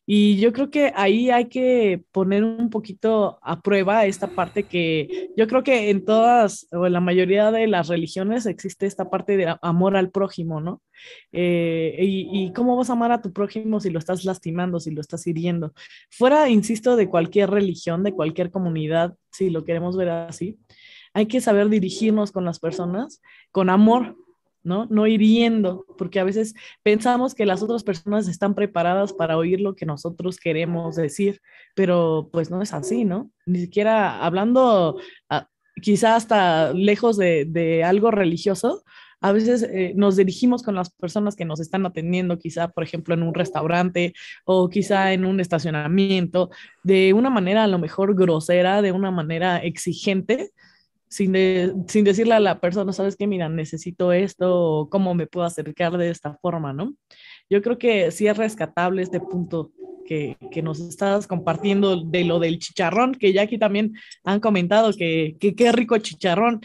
Y 0.09 0.39
yo 0.39 0.53
creo 0.53 0.71
que 0.71 0.93
ahí 0.95 1.31
hay 1.31 1.47
que 1.47 2.05
poner 2.13 2.45
un 2.45 2.71
poquito 2.71 3.41
a 3.43 3.61
prueba 3.61 4.07
esta 4.07 4.29
parte 4.29 4.63
que 4.63 5.31
yo 5.37 5.49
creo 5.49 5.65
que 5.65 5.91
en 5.91 6.05
todas 6.05 6.69
o 6.71 6.87
en 6.87 6.93
la 6.93 7.01
mayoría 7.01 7.51
de 7.51 7.67
las 7.67 7.89
religiones 7.89 8.47
existe 8.47 8.87
esta 8.87 9.11
parte 9.11 9.37
de 9.37 9.57
amor 9.63 9.97
al 9.97 10.11
prójimo, 10.11 10.61
¿no? 10.61 10.81
Eh, 11.33 11.97
y, 11.99 12.29
y, 12.33 12.53
cómo 12.53 12.77
vas 12.77 12.89
a 12.89 12.93
amar 12.93 13.11
a 13.11 13.21
tu 13.21 13.33
prójimo 13.33 13.81
si 13.81 13.91
lo 13.91 13.99
estás 13.99 14.25
lastimando, 14.25 14.79
si 14.79 14.93
lo 14.93 15.01
estás 15.01 15.27
hiriendo? 15.27 15.75
Fuera, 16.09 16.49
insisto, 16.49 16.95
de 16.95 17.09
cualquier 17.09 17.51
religión, 17.51 18.05
de 18.05 18.13
cualquier 18.13 18.53
comunidad, 18.53 19.17
si 19.33 19.51
lo 19.51 19.65
queremos 19.65 19.97
ver 19.97 20.09
así, 20.09 20.59
hay 21.15 21.27
que 21.27 21.41
saber 21.41 21.69
dirigirnos 21.69 22.31
con 22.31 22.45
las 22.45 22.59
personas 22.61 23.21
con 23.51 23.71
amor, 23.71 24.17
¿no? 24.67 24.87
No 24.91 25.07
hiriendo, 25.07 25.87
porque 25.97 26.21
a 26.21 26.25
veces 26.25 26.55
pensamos 26.83 27.35
que 27.35 27.47
las 27.47 27.63
otras 27.63 27.85
personas 27.85 28.29
están 28.29 28.55
preparadas 28.55 29.13
para 29.13 29.39
oír 29.39 29.61
lo 29.61 29.77
que 29.77 29.87
nosotros 29.87 30.39
queremos 30.39 30.97
decir, 30.97 31.41
pero 31.75 32.29
pues 32.33 32.51
no 32.51 32.61
es 32.61 32.75
así, 32.75 33.05
¿no? 33.05 33.31
Ni 33.47 33.61
siquiera 33.61 34.25
hablando 34.25 34.99
ah, 35.31 35.49
quizá 35.81 36.17
hasta 36.17 36.73
lejos 36.73 37.17
de, 37.17 37.83
algo 37.85 38.11
religioso, 38.11 38.83
a 39.21 39.33
veces 39.33 39.63
eh, 39.63 39.93
nos 39.97 40.17
dirigimos 40.17 40.63
con 40.63 40.75
las 40.75 40.91
personas 40.91 41.37
que 41.37 41.45
nos 41.45 41.61
están 41.61 41.87
atendiendo, 41.87 42.39
quizá, 42.39 42.69
por 42.69 42.85
ejemplo, 42.85 43.15
en 43.15 43.23
un 43.23 43.35
restaurante 43.35 44.13
o 44.45 44.69
quizá 44.69 45.13
en 45.13 45.25
un 45.25 45.41
estacionamiento, 45.41 46.51
de 46.83 47.13
una 47.15 47.31
manera 47.31 47.65
a 47.65 47.69
lo 47.69 47.79
mejor 47.79 48.15
grosera, 48.15 48.83
de 48.83 48.93
una 48.93 49.11
manera 49.11 49.59
exigente, 49.59 50.51
sin, 51.09 51.89
sin 51.89 52.05
decirle 52.05 52.35
a 52.35 52.41
la 52.41 52.61
persona, 52.61 52.93
sabes 52.93 53.17
qué, 53.17 53.27
mira, 53.27 53.49
necesito 53.49 54.13
esto, 54.13 54.89
cómo 54.91 55.15
me 55.15 55.27
puedo 55.27 55.47
acercar 55.47 55.97
de 55.97 56.11
esta 56.11 56.35
forma, 56.35 56.73
¿no? 56.73 56.95
Yo 57.49 57.63
creo 57.63 57.79
que 57.79 58.11
sí 58.11 58.27
es 58.27 58.37
rescatable 58.37 59.03
este 59.03 59.21
punto 59.21 59.73
que, 60.05 60.37
que, 60.53 60.63
nos 60.63 60.81
estás 60.81 61.27
compartiendo 61.27 62.05
de 62.05 62.25
lo 62.25 62.39
del 62.39 62.59
chicharrón, 62.59 63.15
que 63.15 63.33
ya 63.33 63.43
aquí 63.43 63.59
también 63.59 63.95
han 64.25 64.41
comentado 64.41 64.93
que 64.93 65.37
qué 65.39 65.73
rico 65.73 65.99
chicharrón. 65.99 66.61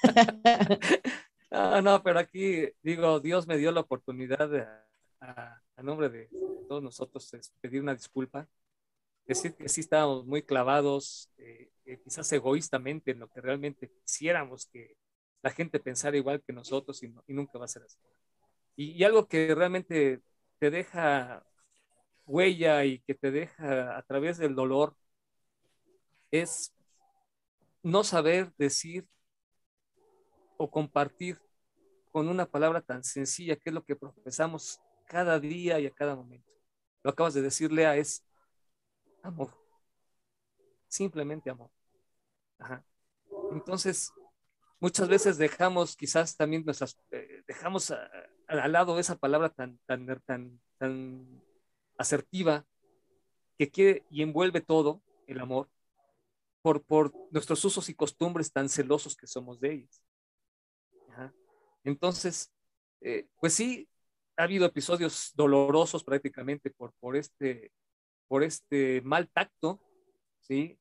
no, 1.50 1.82
no, 1.82 2.02
pero 2.02 2.18
aquí 2.18 2.68
digo, 2.82 3.20
Dios 3.20 3.46
me 3.46 3.58
dio 3.58 3.70
la 3.70 3.80
oportunidad 3.80 4.48
de, 4.48 4.64
a, 5.20 5.60
nombre 5.82 6.08
de 6.08 6.28
todos 6.68 6.82
nosotros 6.82 7.30
pedir 7.60 7.80
una 7.80 7.94
disculpa, 7.94 8.46
decir 9.30 9.54
que 9.54 9.68
sí 9.68 9.80
estábamos 9.80 10.26
muy 10.26 10.42
clavados. 10.42 11.30
Eh, 11.38 11.70
eh, 11.86 12.00
quizás 12.02 12.30
egoístamente 12.32 13.12
en 13.12 13.20
lo 13.20 13.28
que 13.28 13.40
realmente 13.40 13.90
quisiéramos 14.02 14.66
que 14.66 14.96
la 15.42 15.50
gente 15.50 15.80
pensara 15.80 16.16
igual 16.16 16.42
que 16.42 16.52
nosotros 16.52 17.02
y, 17.02 17.12
nunca 17.28 17.58
va 17.58 17.64
a 17.64 17.68
ser 17.68 17.82
así. 17.84 17.98
Y, 18.76 19.02
algo 19.04 19.28
que 19.28 19.54
realmente 19.54 20.20
te 20.58 20.70
deja 20.70 21.44
huella 22.26 22.84
y 22.84 23.00
que 23.00 23.14
te 23.14 23.30
deja 23.30 23.96
a 23.96 24.02
través 24.02 24.38
del 24.38 24.54
dolor 24.54 24.96
es 26.30 26.72
no 27.82 28.04
saber 28.04 28.52
decir 28.58 29.06
o 30.58 30.70
compartir 30.70 31.40
con 32.12 32.28
una 32.28 32.46
palabra 32.46 32.80
tan 32.82 33.04
sencilla 33.04 33.56
que 33.56 33.70
es 33.70 33.74
lo 33.74 33.84
que 33.84 33.96
profesamos 33.96 34.80
cada 35.06 35.38
día 35.40 35.80
y 35.80 35.86
a 35.86 35.90
cada 35.90 36.16
momento. 36.16 36.50
Lo 37.02 37.10
acabas 37.10 37.34
de 37.34 37.42
decir, 37.42 37.72
Lea, 37.72 37.96
es 37.96 38.24
amor. 39.22 39.50
Simplemente 40.88 41.50
amor. 41.50 41.70
Entonces, 43.52 44.12
muchas 44.80 45.08
veces 45.08 45.38
dejamos 45.38 45.96
quizás 45.96 46.36
también 46.36 46.64
nuestras, 46.64 46.98
eh, 47.10 47.42
dejamos 47.46 47.92
al 48.48 48.72
lado 48.72 48.98
esa 48.98 49.16
palabra 49.16 49.48
tan, 49.50 49.78
tan, 49.86 50.06
tan, 50.26 50.60
tan 50.78 51.42
asertiva 51.96 52.66
que 53.56 53.70
quiere 53.70 54.04
y 54.10 54.22
envuelve 54.22 54.60
todo 54.60 55.02
el 55.26 55.40
amor 55.40 55.68
por, 56.62 56.82
por 56.82 57.12
nuestros 57.30 57.64
usos 57.64 57.88
y 57.88 57.94
costumbres 57.94 58.52
tan 58.52 58.68
celosos 58.68 59.16
que 59.16 59.26
somos 59.26 59.60
de 59.60 59.72
ellos. 59.72 60.02
Entonces, 61.84 62.52
eh, 63.00 63.26
pues 63.40 63.54
sí, 63.54 63.88
ha 64.36 64.44
habido 64.44 64.66
episodios 64.66 65.32
dolorosos 65.34 66.04
prácticamente 66.04 66.70
por, 66.70 66.92
por, 67.00 67.16
este, 67.16 67.72
por 68.30 68.44
este 68.44 69.02
mal 69.02 69.28
tacto 69.28 69.80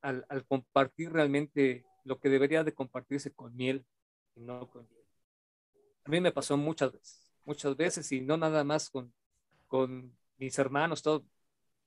al, 0.02 0.45
compartir 0.47 1.12
realmente 1.12 1.84
lo 2.04 2.20
que 2.20 2.30
debería 2.30 2.64
de 2.64 2.76
compartirse 2.76 3.32
con 3.32 3.56
miel 3.56 3.86
y 4.36 4.41
no 4.41 4.70
con 4.70 4.88
miel. 4.88 5.04
A 6.06 6.10
mí 6.12 6.22
me 6.22 6.32
pasó 6.32 6.58
muchas 6.58 6.91
veces, 6.91 7.32
muchas 7.45 7.76
veces 7.76 8.12
y 8.12 8.22
no 8.22 8.38
nada 8.38 8.64
más 8.64 8.91
con, 8.91 9.12
con 9.68 10.16
mis 10.38 10.60
hermanos, 10.60 11.02
todo, 11.02 11.26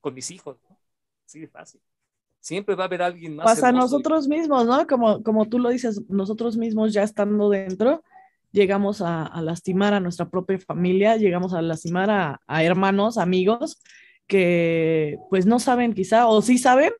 con 0.00 0.14
mis 0.14 0.32
hijos, 0.32 0.58
¿no? 0.68 0.76
Así 1.24 1.38
de 1.38 1.46
fácil. 1.46 1.80
Siempre 2.40 2.74
va 2.74 2.84
a 2.84 2.86
haber 2.86 3.02
alguien 3.02 3.36
más. 3.36 3.46
Pasa 3.46 3.68
a 3.68 3.72
nosotros 3.72 4.26
mismos, 4.26 4.66
¿no? 4.66 4.84
Como, 4.88 5.22
como 5.22 5.48
tú 5.48 5.60
lo 5.60 5.70
dices, 5.70 6.02
nosotros 6.08 6.56
mismos 6.56 6.92
ya 6.92 7.04
estando 7.04 7.50
dentro, 7.50 8.02
llegamos 8.50 9.00
a, 9.00 9.30
lastimar 9.40 9.94
a 9.94 10.00
nuestra 10.00 10.28
propia 10.28 10.58
familia, 10.58 11.16
llegamos 11.16 11.54
a 11.54 11.62
lastimar 11.62 12.10
a, 12.10 12.40
a, 12.48 12.64
hermanos, 12.64 13.16
amigos 13.16 13.80
que 14.32 15.18
pues 15.28 15.44
no 15.44 15.58
saben 15.58 15.92
quizá, 15.92 16.26
o 16.26 16.40
sí 16.40 16.56
saben, 16.56 16.92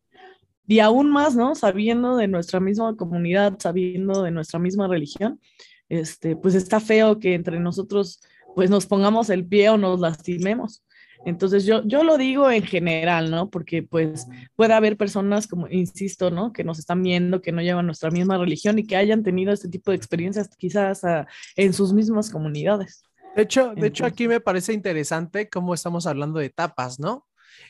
y 0.67 0.81
aún 0.81 1.11
más, 1.11 1.35
¿no? 1.35 1.55
Sabiendo 1.55 2.15
de 2.15 2.29
nuestra 2.29 2.61
misma 2.61 2.95
comunidad, 2.95 3.57
sabiendo 3.59 4.23
de 4.23 4.31
nuestra 4.31 4.59
misma 4.59 4.87
religión, 4.87 5.41
este, 5.89 6.37
pues 6.37 6.55
está 6.55 6.79
feo 6.79 7.19
que 7.19 7.33
entre 7.33 7.59
nosotros 7.59 8.21
pues 8.55 8.69
nos 8.69 8.85
pongamos 8.85 9.31
el 9.31 9.47
pie 9.47 9.71
o 9.71 9.79
nos 9.79 9.99
lastimemos. 9.99 10.85
Entonces 11.25 11.65
yo, 11.65 11.83
yo 11.87 12.05
lo 12.05 12.19
digo 12.19 12.51
en 12.51 12.65
general, 12.65 13.31
¿no? 13.31 13.49
Porque 13.49 13.83
pues 13.83 14.27
puede 14.55 14.75
haber 14.75 14.99
personas, 14.99 15.47
como 15.47 15.69
insisto, 15.69 16.31
¿no? 16.31 16.53
Que 16.53 16.65
nos 16.65 16.79
están 16.79 17.03
viendo, 17.03 17.41
que 17.41 17.53
no 17.53 17.63
llevan 17.63 17.87
nuestra 17.87 18.11
misma 18.11 18.37
religión 18.37 18.79
y 18.79 18.85
que 18.85 18.97
hayan 18.97 19.23
tenido 19.23 19.55
este 19.55 19.71
tipo 19.71 19.91
de 19.91 19.97
experiencias 19.97 20.51
quizás 20.59 21.03
ah, 21.05 21.27
en 21.57 21.73
sus 21.73 21.95
mismas 21.95 22.29
comunidades. 22.29 23.05
De 23.35 23.43
hecho, 23.43 23.75
de 23.75 23.87
hecho, 23.87 24.05
aquí 24.05 24.29
me 24.29 24.41
parece 24.41 24.73
interesante 24.73 25.49
cómo 25.49 25.75
estamos 25.75 26.07
hablando 26.07 26.39
de 26.39 26.47
etapas, 26.47 27.01
¿no? 27.01 27.27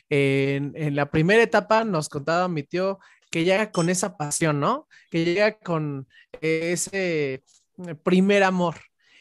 En, 0.09 0.95
la 0.95 1.09
primera 1.09 1.41
etapa 1.41 1.83
nos 1.83 2.09
contaba 2.09 2.47
mi 2.47 2.63
tío 2.63 2.99
que 3.31 3.43
llega 3.43 3.71
con 3.71 3.89
esa 3.89 4.17
pasión, 4.17 4.59
¿no? 4.59 4.87
Que 5.09 5.25
llega 5.25 5.57
con 5.59 6.07
ese 6.41 7.43
primer 8.03 8.43
amor. 8.43 8.75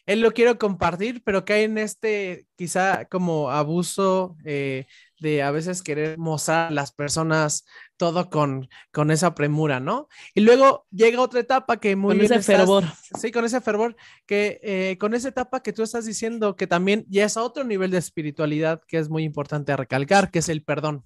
Él 0.04 0.20
lo 0.20 0.32
quiere 0.32 0.58
compartir, 0.58 1.22
pero 1.24 1.44
cae 1.44 1.64
en 1.64 1.78
este 1.78 2.46
quizá 2.56 3.04
como 3.06 3.50
abuso 3.50 4.36
eh, 4.44 4.86
de 5.22 5.42
a 5.42 5.50
veces 5.50 5.82
querer 5.82 6.18
mostrar 6.18 6.68
a 6.68 6.70
las 6.70 6.92
personas 6.92 7.64
todo 7.96 8.28
con, 8.28 8.68
con 8.92 9.10
esa 9.10 9.34
premura, 9.34 9.80
¿no? 9.80 10.08
Y 10.34 10.42
luego 10.42 10.86
llega 10.90 11.22
otra 11.22 11.40
etapa 11.40 11.78
que 11.78 11.96
muy... 11.96 12.16
Con 12.16 12.26
ese 12.26 12.42
fervor. 12.42 12.84
Sí, 13.18 13.30
con 13.30 13.44
ese 13.44 13.60
fervor, 13.60 13.96
que 14.26 14.60
eh, 14.62 14.98
con 14.98 15.14
esa 15.14 15.28
etapa 15.28 15.62
que 15.62 15.72
tú 15.72 15.82
estás 15.82 16.04
diciendo 16.04 16.56
que 16.56 16.66
también 16.66 17.06
ya 17.08 17.24
es 17.24 17.36
otro 17.36 17.64
nivel 17.64 17.90
de 17.90 17.98
espiritualidad 17.98 18.82
que 18.86 18.98
es 18.98 19.08
muy 19.08 19.22
importante 19.24 19.74
recalcar, 19.76 20.30
que 20.30 20.40
es 20.40 20.48
el 20.50 20.62
perdón. 20.62 21.04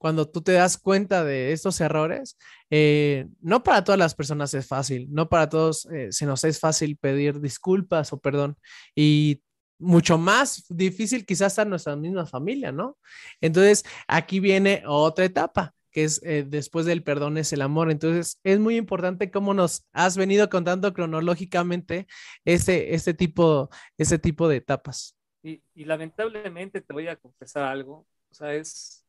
cuando 0.00 0.26
tú 0.26 0.40
te 0.40 0.52
das 0.52 0.78
cuenta 0.78 1.24
de 1.24 1.52
estos 1.52 1.78
errores, 1.82 2.38
eh, 2.70 3.26
no 3.42 3.62
para 3.62 3.84
todas 3.84 3.98
las 3.98 4.14
personas 4.14 4.54
es 4.54 4.66
fácil, 4.66 5.06
no 5.10 5.28
para 5.28 5.50
todos 5.50 5.86
eh, 5.92 6.08
se 6.10 6.24
nos 6.24 6.42
es 6.44 6.58
fácil 6.58 6.96
pedir 6.96 7.38
disculpas 7.38 8.10
o 8.14 8.18
perdón. 8.18 8.56
Y 8.94 9.42
mucho 9.80 10.18
más 10.18 10.64
difícil 10.68 11.26
quizás 11.26 11.58
a 11.58 11.64
nuestra 11.64 11.96
misma 11.96 12.26
familia, 12.26 12.70
¿no? 12.70 12.98
Entonces, 13.40 13.84
aquí 14.06 14.38
viene 14.38 14.82
otra 14.86 15.24
etapa, 15.24 15.74
que 15.90 16.04
es 16.04 16.22
eh, 16.22 16.44
después 16.46 16.86
del 16.86 17.02
perdón 17.02 17.38
es 17.38 17.52
el 17.52 17.62
amor. 17.62 17.90
Entonces, 17.90 18.38
es 18.44 18.60
muy 18.60 18.76
importante 18.76 19.30
cómo 19.30 19.54
nos 19.54 19.86
has 19.92 20.16
venido 20.16 20.48
contando 20.48 20.92
cronológicamente 20.92 22.06
este, 22.44 22.94
este, 22.94 23.14
tipo, 23.14 23.70
este 23.98 24.18
tipo 24.18 24.48
de 24.48 24.56
etapas. 24.56 25.16
Y, 25.42 25.62
lamentablemente 25.74 26.82
te 26.82 26.92
voy 26.92 27.08
a 27.08 27.16
confesar 27.16 27.64
algo, 27.64 28.06
o 28.30 28.34
sea, 28.34 28.54
es, 28.54 29.06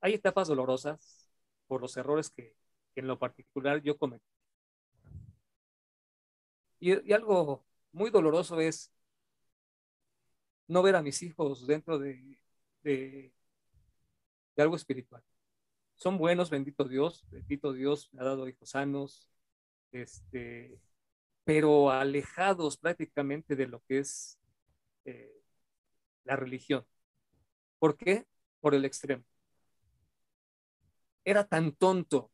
hay 0.00 0.14
etapas 0.14 0.46
dolorosas 0.46 1.28
por 1.66 1.80
los 1.80 1.96
errores 1.96 2.30
que, 2.30 2.54
en 2.94 3.06
lo 3.06 3.18
particular 3.18 3.82
yo 3.82 3.96
cometí. 3.98 4.24
Y, 6.80 7.08
y 7.08 7.12
algo 7.12 7.64
muy 7.92 8.10
doloroso 8.10 8.60
es 8.60 8.92
no 10.68 10.82
ver 10.82 10.96
a 10.96 11.02
mis 11.02 11.22
hijos 11.22 11.66
dentro 11.66 11.98
de, 11.98 12.38
algo 14.56 14.76
espiritual. 14.76 15.22
Son 15.96 16.18
buenos, 16.18 16.50
bendito 16.50 16.84
Dios, 16.84 17.24
bendito 17.30 17.72
Dios, 17.72 18.10
me 18.12 18.22
ha 18.22 18.24
dado 18.24 18.48
hijos 18.48 18.70
sanos, 18.70 19.28
este, 19.92 20.80
pero 21.44 21.90
alejados 21.90 22.76
prácticamente 22.78 23.56
de 23.56 23.66
lo 23.66 23.82
que 23.84 23.98
es 24.00 24.38
eh, 25.04 25.42
la 26.24 26.36
religión. 26.36 26.86
¿Por 27.78 27.96
qué? 27.96 28.26
Por 28.60 28.74
el 28.74 28.84
extremo. 28.84 29.24
Era 31.24 31.44
tan 31.46 31.72
tonto, 31.72 32.30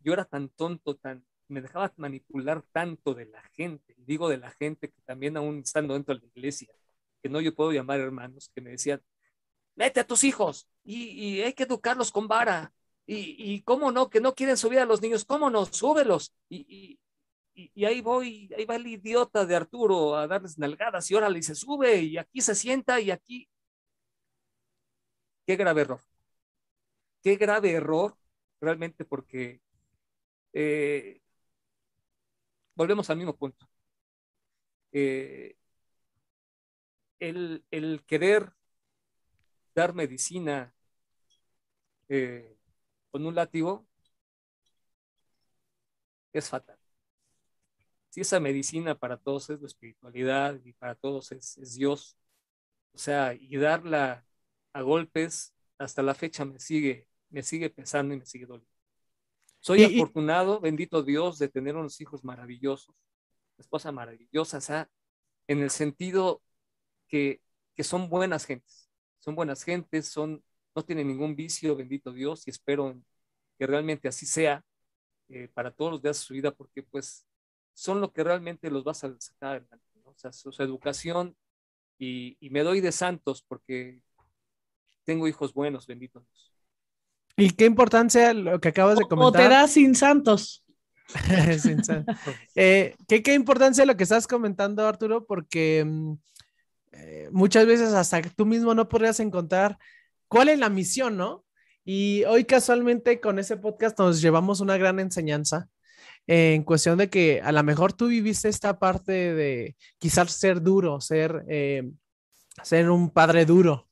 yo 0.00 0.12
era 0.12 0.24
tan 0.24 0.48
tonto, 0.50 0.96
tan, 0.96 1.24
me 1.48 1.60
dejaba 1.62 1.92
manipular 1.96 2.62
tanto 2.72 3.14
de 3.14 3.26
la 3.26 3.42
gente, 3.54 3.94
digo 3.98 4.28
de 4.28 4.38
la 4.38 4.50
gente 4.50 4.90
que 4.90 5.02
también 5.02 5.36
aún 5.36 5.60
estando 5.60 5.94
dentro 5.94 6.14
de 6.14 6.20
la 6.20 6.26
iglesia, 6.28 6.74
que 7.22 7.28
no 7.28 7.40
yo 7.40 7.54
puedo 7.54 7.72
llamar 7.72 8.00
hermanos, 8.00 8.50
que 8.54 8.60
me 8.60 8.70
decían, 8.70 9.02
mete 9.76 10.00
a 10.00 10.06
tus 10.06 10.24
hijos 10.24 10.68
y, 10.84 11.40
hay 11.42 11.52
que 11.54 11.64
educarlos 11.64 12.10
con 12.12 12.28
vara. 12.28 12.72
Y, 13.06 13.62
cómo 13.62 13.92
no, 13.92 14.08
que 14.10 14.20
no 14.20 14.34
quieren 14.34 14.56
subir 14.56 14.78
a 14.78 14.86
los 14.86 15.02
niños, 15.02 15.24
cómo 15.24 15.50
no, 15.50 15.66
súbelos. 15.66 16.32
Y, 16.48 16.98
y, 17.54 17.84
ahí 17.84 18.00
voy, 18.00 18.50
ahí 18.56 18.64
va 18.64 18.76
el 18.76 18.86
idiota 18.86 19.44
de 19.46 19.56
Arturo 19.56 20.16
a 20.16 20.26
darles 20.26 20.58
nalgadas 20.58 21.10
y 21.10 21.14
órale, 21.14 21.38
y 21.38 21.42
se 21.42 21.54
sube 21.54 22.00
y 22.02 22.18
aquí 22.18 22.40
se 22.40 22.54
sienta 22.54 23.00
y 23.00 23.10
aquí. 23.10 23.48
Qué 25.46 25.56
grave 25.56 25.82
error. 25.82 26.00
Qué 27.22 27.36
grave 27.36 27.72
error, 27.72 28.16
realmente, 28.60 29.04
porque 29.04 29.60
eh, 30.52 31.20
volvemos 32.74 33.08
al 33.10 33.16
mismo 33.18 33.36
punto. 33.36 33.68
Eh, 34.92 35.56
el, 37.22 38.02
querer 38.06 38.52
dar 39.74 39.94
medicina 39.94 40.74
eh, 42.08 42.56
con 43.10 43.24
un 43.24 43.34
látigo 43.34 43.86
es 46.32 46.48
fatal. 46.48 46.78
Si 48.10 48.20
esa 48.20 48.40
medicina 48.40 48.98
para 48.98 49.16
todos 49.16 49.48
es 49.50 49.60
la 49.60 49.66
espiritualidad 49.66 50.60
y 50.64 50.72
para 50.72 50.94
todos 50.94 51.32
es, 51.32 51.76
Dios, 51.76 52.16
o 52.92 52.98
sea, 52.98 53.34
y 53.34 53.56
darla 53.56 54.26
a 54.72 54.82
golpes, 54.82 55.54
hasta 55.78 56.02
la 56.02 56.14
fecha 56.14 56.44
me 56.44 56.58
sigue, 56.58 57.08
me 57.30 57.42
sigue 57.42 57.70
pesando 57.70 58.14
y 58.14 58.18
me 58.18 58.26
sigue 58.26 58.46
doliendo. 58.46 58.70
Soy 59.60 59.84
afortunado, 59.84 60.60
bendito 60.60 61.02
Dios, 61.02 61.38
de 61.38 61.48
tener 61.48 61.76
unos 61.76 62.00
hijos 62.00 62.24
maravillosos, 62.24 62.94
esposa 63.58 63.92
maravillosa, 63.92 64.58
o 64.58 64.60
sea, 64.60 64.90
en 65.46 65.60
el 65.60 65.70
sentido 65.70 66.42
que, 67.12 67.42
son 67.84 68.08
buenas 68.08 68.46
gentes, 68.46 68.88
son 69.18 69.34
buenas 69.34 69.62
gentes, 69.64 70.08
son, 70.08 70.42
no 70.74 70.82
tienen 70.82 71.08
ningún 71.08 71.36
vicio, 71.36 71.76
bendito 71.76 72.12
Dios, 72.12 72.46
y 72.46 72.50
espero 72.50 72.98
que 73.58 73.66
realmente 73.66 74.08
así 74.08 74.24
sea 74.24 74.64
eh, 75.28 75.48
para 75.52 75.70
todos 75.70 75.92
los 75.92 76.02
días 76.02 76.16
de 76.18 76.24
su 76.24 76.34
vida, 76.34 76.52
porque 76.52 76.82
pues 76.82 77.26
son 77.74 78.00
lo 78.00 78.12
que 78.12 78.24
realmente 78.24 78.70
los 78.70 78.82
vas 78.84 79.04
a 79.04 79.14
sacar 79.20 79.50
adelante, 79.50 79.84
o 80.04 80.14
sea, 80.16 80.32
su, 80.32 80.50
educación, 80.62 81.36
y, 81.98 82.36
me 82.50 82.62
doy 82.62 82.80
de 82.80 82.92
santos 82.92 83.44
porque 83.46 84.02
tengo 85.04 85.28
hijos 85.28 85.52
buenos, 85.52 85.86
bendito 85.86 86.20
Dios. 86.20 86.52
¿Y 87.36 87.50
qué 87.50 87.66
importancia 87.66 88.32
lo 88.32 88.60
que 88.60 88.68
acabas 88.68 88.98
de 88.98 89.04
comentar? 89.04 89.42
O 89.42 89.44
te 89.44 89.48
das 89.48 89.72
sin 89.72 89.94
santos. 89.94 90.64
sin 91.60 91.84
santos. 91.84 92.16
Eh, 92.54 92.96
¿qué, 93.06 93.22
¿qué, 93.22 93.34
importancia 93.34 93.86
lo 93.86 93.96
que 93.96 94.02
estás 94.02 94.26
comentando, 94.26 94.86
Arturo? 94.86 95.24
Porque 95.24 95.84
mm, 95.84 96.14
eh, 96.92 97.28
muchas 97.32 97.66
veces 97.66 97.92
hasta 97.94 98.22
tú 98.22 98.46
mismo 98.46 98.74
no 98.74 98.88
podrías 98.88 99.20
encontrar 99.20 99.78
cuál 100.28 100.48
es 100.48 100.58
la 100.58 100.68
misión, 100.68 101.16
¿no? 101.16 101.44
Y 101.84 102.24
hoy 102.24 102.44
casualmente 102.44 103.20
con 103.20 103.38
ese 103.38 103.56
podcast 103.56 103.98
nos 103.98 104.20
llevamos 104.20 104.60
una 104.60 104.76
gran 104.76 105.00
enseñanza 105.00 105.68
en 106.26 106.62
cuestión 106.64 106.98
de 106.98 107.10
que 107.10 107.40
a 107.42 107.52
lo 107.52 107.62
mejor 107.62 107.92
tú 107.92 108.06
viviste 108.08 108.48
esta 108.48 108.78
parte 108.78 109.34
de 109.34 109.76
quizás 109.98 110.32
ser 110.32 110.62
duro, 110.62 111.00
ser, 111.00 111.44
eh, 111.48 111.90
ser 112.62 112.90
un 112.90 113.10
padre 113.10 113.44
duro, 113.44 113.88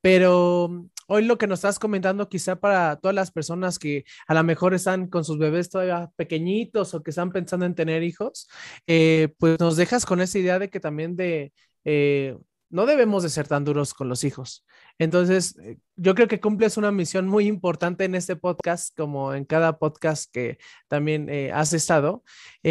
pero 0.00 0.86
hoy 1.08 1.24
lo 1.24 1.38
que 1.38 1.46
nos 1.46 1.60
estás 1.60 1.78
comentando 1.78 2.28
quizá 2.28 2.56
para 2.56 2.96
todas 2.96 3.14
las 3.14 3.30
personas 3.30 3.78
que 3.78 4.04
a 4.26 4.34
lo 4.34 4.44
mejor 4.44 4.74
están 4.74 5.08
con 5.08 5.24
sus 5.24 5.38
bebés 5.38 5.70
todavía 5.70 6.10
pequeñitos 6.16 6.94
o 6.94 7.02
que 7.02 7.10
están 7.10 7.32
pensando 7.32 7.66
en 7.66 7.74
tener 7.74 8.02
hijos, 8.02 8.48
eh, 8.86 9.34
pues 9.38 9.58
nos 9.60 9.76
dejas 9.76 10.04
con 10.06 10.20
esa 10.20 10.38
idea 10.38 10.58
de 10.58 10.70
que 10.70 10.80
también 10.80 11.16
de 11.16 11.52
eh, 11.84 12.36
no 12.70 12.86
debemos 12.86 13.22
de 13.22 13.28
ser 13.28 13.46
tan 13.46 13.64
duros 13.64 13.94
con 13.94 14.08
los 14.08 14.24
hijos. 14.24 14.64
Entonces, 14.98 15.56
eh, 15.58 15.78
yo 15.96 16.14
creo 16.14 16.26
que 16.26 16.40
cumples 16.40 16.76
una 16.76 16.90
misión 16.90 17.28
muy 17.28 17.46
importante 17.46 18.04
en 18.04 18.14
este 18.14 18.36
podcast, 18.36 18.96
como 18.96 19.34
en 19.34 19.44
cada 19.44 19.78
podcast 19.78 20.30
que 20.32 20.58
también 20.88 21.28
eh, 21.28 21.52
has 21.52 21.72
estado. 21.72 22.24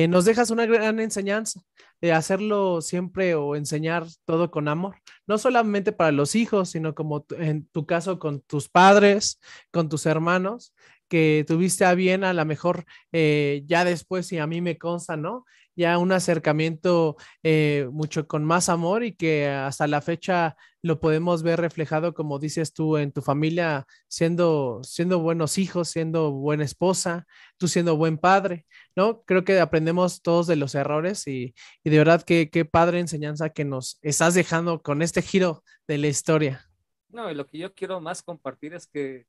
nos 0.10 0.26
dejas 0.26 0.50
una 0.50 0.66
gran 0.66 1.00
enseñanza 1.00 1.62
de 2.02 2.12
hacerlo 2.12 2.82
siempre 2.82 3.36
o 3.36 3.56
enseñar 3.56 4.06
todo 4.26 4.52
con 4.52 4.68
amor, 4.68 4.98
no 5.26 5.38
solamente 5.38 5.94
para 5.94 6.12
los 6.12 6.36
hijos, 6.36 6.72
sino 6.72 6.94
como 6.96 7.26
en 7.38 7.66
tu 7.68 7.86
caso 7.86 8.20
con 8.20 8.42
tus 8.42 8.68
padres, 8.68 9.40
con 9.72 9.88
tus 9.88 10.06
hermanos, 10.06 10.74
que 11.08 11.46
tuviste 11.48 11.86
a 11.86 11.94
bien 11.94 12.26
a 12.26 12.34
lo 12.34 12.44
mejor 12.46 12.86
ya 13.12 13.86
después, 13.86 14.32
y 14.34 14.40
a 14.40 14.48
mí 14.48 14.60
me 14.60 14.78
consta, 14.78 15.16
¿no? 15.16 15.46
Ya 15.76 15.98
un 15.98 16.12
acercamiento 16.12 17.16
eh, 17.42 17.88
mucho 17.92 18.28
con 18.28 18.46
más 18.46 18.70
amor 18.70 19.04
y 19.04 19.14
que 19.16 19.50
hasta 19.50 19.88
la 19.88 20.02
fecha 20.02 20.56
lo 20.82 21.00
podemos 21.00 21.44
ver 21.44 21.62
reflejado, 21.62 22.14
como 22.14 22.40
dices 22.40 22.74
tú, 22.74 22.98
en 22.98 23.12
tu 23.12 23.22
familia, 23.22 23.86
siendo, 24.08 24.82
siendo 24.84 25.20
buenos 25.20 25.58
hijos, 25.58 25.90
siendo 25.90 26.32
buena 26.32 26.66
esposa, 26.66 27.26
tú 27.58 27.68
siendo 27.68 27.96
buen 27.96 28.18
padre, 28.18 28.66
¿no? 28.96 29.24
Creo 29.24 29.46
que 29.46 29.60
aprendemos 29.60 30.22
todos 30.22 30.46
de 30.46 30.58
los 30.58 30.76
errores 30.76 31.26
y, 31.28 31.56
de 31.84 31.98
verdad 31.98 32.24
que 32.24 32.50
qué 32.50 32.66
padre 32.66 33.00
enseñanza 33.00 33.50
que 33.50 33.64
nos 33.64 33.98
estás 34.02 34.34
dejando 34.34 34.82
con 34.82 35.02
este 35.02 35.22
giro 35.22 35.64
de 35.88 35.98
la 35.98 36.08
historia. 36.08 36.70
No, 37.10 37.32
y 37.32 37.36
lo 37.36 37.48
que 37.48 37.60
yo 37.60 37.74
quiero 37.74 38.02
más 38.02 38.22
compartir 38.22 38.74
es 38.74 38.86
que, 38.86 39.26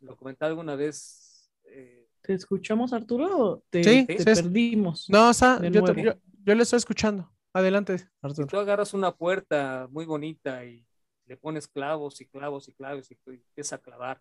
lo 0.00 0.16
comenté 0.16 0.44
alguna 0.44 0.76
vez, 0.76 1.50
eh, 1.64 2.05
¿Te 2.26 2.34
escuchamos, 2.34 2.92
Arturo? 2.92 3.62
te, 3.70 3.84
sí, 3.84 4.04
te 4.04 4.24
perdimos? 4.24 5.08
No, 5.08 5.28
o 5.28 5.32
sea, 5.32 5.60
yo, 5.62 6.54
le 6.54 6.62
estoy 6.62 6.76
escuchando. 6.76 7.30
Adelante, 7.52 8.10
Arturo. 8.20 8.48
tú 8.48 8.58
agarras 8.58 8.92
una 8.94 9.14
puerta 9.14 9.86
muy 9.92 10.04
bonita 10.04 10.64
y 10.64 10.84
le 11.26 11.36
pones 11.36 11.68
clavos 11.68 12.20
y 12.20 12.26
clavos 12.26 12.68
y 12.68 12.72
clavos 12.72 13.08
y, 13.12 13.16
empiezas 13.26 13.74
a 13.74 13.78
clavar. 13.78 14.20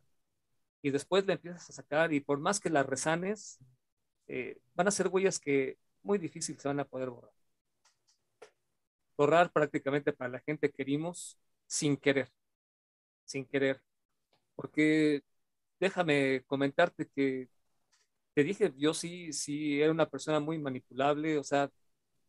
Y 0.84 0.92
después 0.92 1.26
le 1.26 1.34
empiezas 1.34 1.68
a 1.68 1.74
sacar 1.74 2.14
y 2.14 2.20
por 2.20 2.38
más 2.38 2.60
que 2.60 2.70
la 2.70 2.84
resanes, 2.84 3.58
eh, 4.28 4.60
van 4.76 4.88
a 4.88 4.92
ser 4.92 5.08
huellas 5.08 5.40
que 5.40 5.80
muy 6.04 6.20
difícil 6.20 6.60
se 6.60 6.68
van 6.68 6.80
a 6.80 6.86
poder 6.86 7.10
borrar. 7.10 7.34
Borrar 9.18 9.52
prácticamente 9.52 10.14
para 10.14 10.30
la 10.30 10.40
gente 10.42 10.70
que 10.70 10.76
querimos 10.76 11.40
sin 11.66 11.98
querer, 11.98 12.32
sin 13.24 13.46
querer. 13.46 13.82
Porque 14.56 15.24
déjame 15.80 16.44
comentarte 16.46 17.08
que 17.08 17.50
te 18.36 18.44
dije, 18.44 18.74
yo 18.78 18.94
sí, 18.94 19.34
sí, 19.34 19.82
era 19.82 19.92
una 19.92 20.10
persona 20.10 20.40
muy 20.42 20.60
manipulable, 20.60 21.38
o 21.40 21.44
sea, 21.44 21.72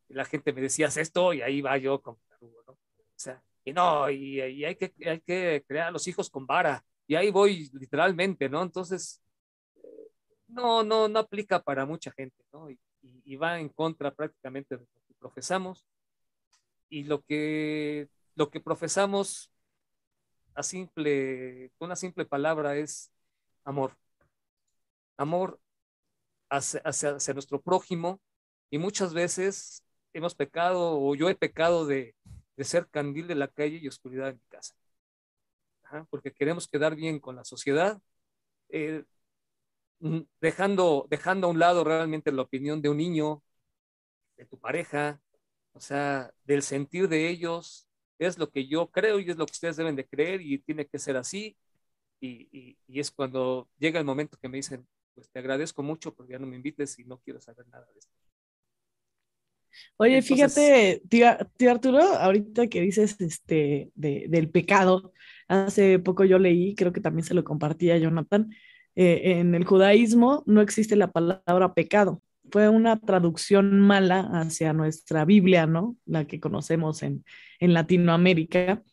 la 0.09 0.25
gente 0.25 0.53
me 0.53 0.61
decía, 0.61 0.87
esto, 0.87 1.33
y 1.33 1.41
ahí 1.41 1.61
va 1.61 1.77
yo 1.77 2.01
como 2.01 2.19
¿no? 2.41 2.73
O 2.73 2.77
sea, 3.17 3.43
y 3.65 3.73
no, 3.73 4.09
y, 4.09 4.41
hay, 4.41 4.75
que, 4.77 4.93
hay 5.05 5.21
que 5.21 5.65
crear 5.67 5.87
a 5.89 5.91
los 5.91 6.07
hijos 6.07 6.29
con 6.29 6.47
vara, 6.47 6.83
y 7.07 7.15
ahí 7.15 7.29
voy 7.31 7.69
literalmente, 7.73 8.49
¿no? 8.49 8.63
Entonces, 8.63 9.21
no, 10.47 10.83
no, 10.83 11.07
no 11.09 11.19
aplica 11.19 11.61
para 11.61 11.85
mucha 11.85 12.11
gente, 12.11 12.43
¿no? 12.53 12.69
Y, 12.69 12.79
y, 13.01 13.35
va 13.35 13.59
en 13.59 13.69
contra 13.69 14.13
prácticamente 14.13 14.77
de 14.77 14.83
lo 14.83 15.01
que 15.07 15.13
profesamos, 15.19 15.85
y 16.89 17.03
lo 17.03 17.21
que, 17.23 18.09
lo 18.35 18.49
que 18.49 18.61
profesamos 18.61 19.51
a 20.55 20.63
simple, 20.63 21.71
una 21.79 21.95
simple 21.97 22.25
palabra 22.25 22.77
es 22.77 23.11
amor. 23.65 23.97
Amor 25.17 25.59
hacia, 26.49 27.33
nuestro 27.33 27.61
prójimo 27.61 28.21
y 28.69 28.77
muchas 28.77 29.13
veces 29.13 29.83
hemos 30.13 30.35
pecado 30.35 30.99
o 30.99 31.15
yo 31.15 31.29
he 31.29 31.35
pecado 31.35 31.85
de, 31.85 32.15
ser 32.59 32.87
candil 32.89 33.27
de 33.27 33.35
la 33.35 33.47
calle 33.47 33.77
y 33.81 33.87
oscuridad 33.87 34.29
en 34.29 34.35
mi 34.35 34.47
casa. 34.49 34.75
porque 36.09 36.33
queremos 36.33 36.67
quedar 36.67 36.95
bien 36.95 37.19
con 37.19 37.35
la 37.35 37.43
sociedad, 37.45 38.01
eh, 38.69 39.03
dejando, 40.41 41.07
dejando 41.09 41.47
a 41.47 41.49
un 41.51 41.59
lado 41.59 41.83
realmente 41.83 42.31
la 42.31 42.41
opinión 42.43 42.81
de 42.81 42.89
un 42.89 42.97
niño, 42.97 43.43
de 44.37 44.45
tu 44.45 44.59
pareja, 44.59 45.21
o 45.73 45.79
sea, 45.79 46.31
del 46.45 46.63
sentir 46.63 47.07
de 47.09 47.29
ellos, 47.29 47.87
es 48.19 48.37
lo 48.37 48.49
que 48.51 48.67
yo 48.67 48.89
creo 48.91 49.19
y 49.19 49.29
es 49.29 49.37
lo 49.37 49.45
que 49.45 49.51
ustedes 49.53 49.77
deben 49.77 49.95
de 49.95 50.07
creer 50.07 50.41
y 50.41 50.59
tiene 50.59 50.87
que 50.87 50.99
ser 50.99 51.17
así. 51.17 51.57
Y, 52.19 52.77
y, 52.87 52.99
es 52.99 53.11
cuando 53.11 53.69
llega 53.77 53.99
el 53.99 54.05
momento 54.05 54.37
que 54.41 54.49
me 54.49 54.57
dicen, 54.57 54.87
pues 55.17 55.31
te 55.31 55.39
agradezco 55.39 55.81
mucho, 55.81 56.13
porque 56.13 56.33
ya 56.33 56.39
no 56.39 56.45
me 56.45 56.55
invites 56.55 56.99
y 56.99 57.03
no 57.03 57.17
quiero 57.17 57.41
saber 57.41 57.67
nada 57.69 57.87
de 57.91 57.97
esto. 57.97 58.13
Oye, 59.97 60.21
fíjate, 60.21 61.01
tío, 61.09 61.71
Arturo, 61.71 62.03
ahorita 62.03 62.67
que 62.67 62.81
dices 62.81 63.19
este, 63.19 63.89
de, 63.95 64.27
del 64.29 64.51
pecado, 64.51 65.11
hace 65.47 65.97
poco 65.97 66.23
yo 66.23 66.37
leí, 66.37 66.75
creo 66.75 66.93
que 66.93 67.01
también 67.01 67.25
se 67.25 67.33
lo 67.33 67.43
compartía 67.43 67.95
a 67.95 67.97
Jonathan, 67.97 68.51
eh, 68.95 69.39
en 69.39 69.55
el 69.55 69.65
judaísmo 69.65 70.43
no 70.45 70.61
existe 70.61 70.95
la 70.95 71.11
palabra 71.11 71.73
pecado, 71.73 72.21
fue 72.51 72.69
una 72.69 72.99
traducción 72.99 73.79
mala 73.79 74.19
hacia 74.33 74.71
nuestra 74.71 75.25
Biblia, 75.25 75.65
¿no? 75.65 75.97
La 76.05 76.25
que 76.25 76.39
conocemos 76.39 77.01
en, 77.01 77.25
en 77.59 77.73
Latinoamérica 77.73 78.83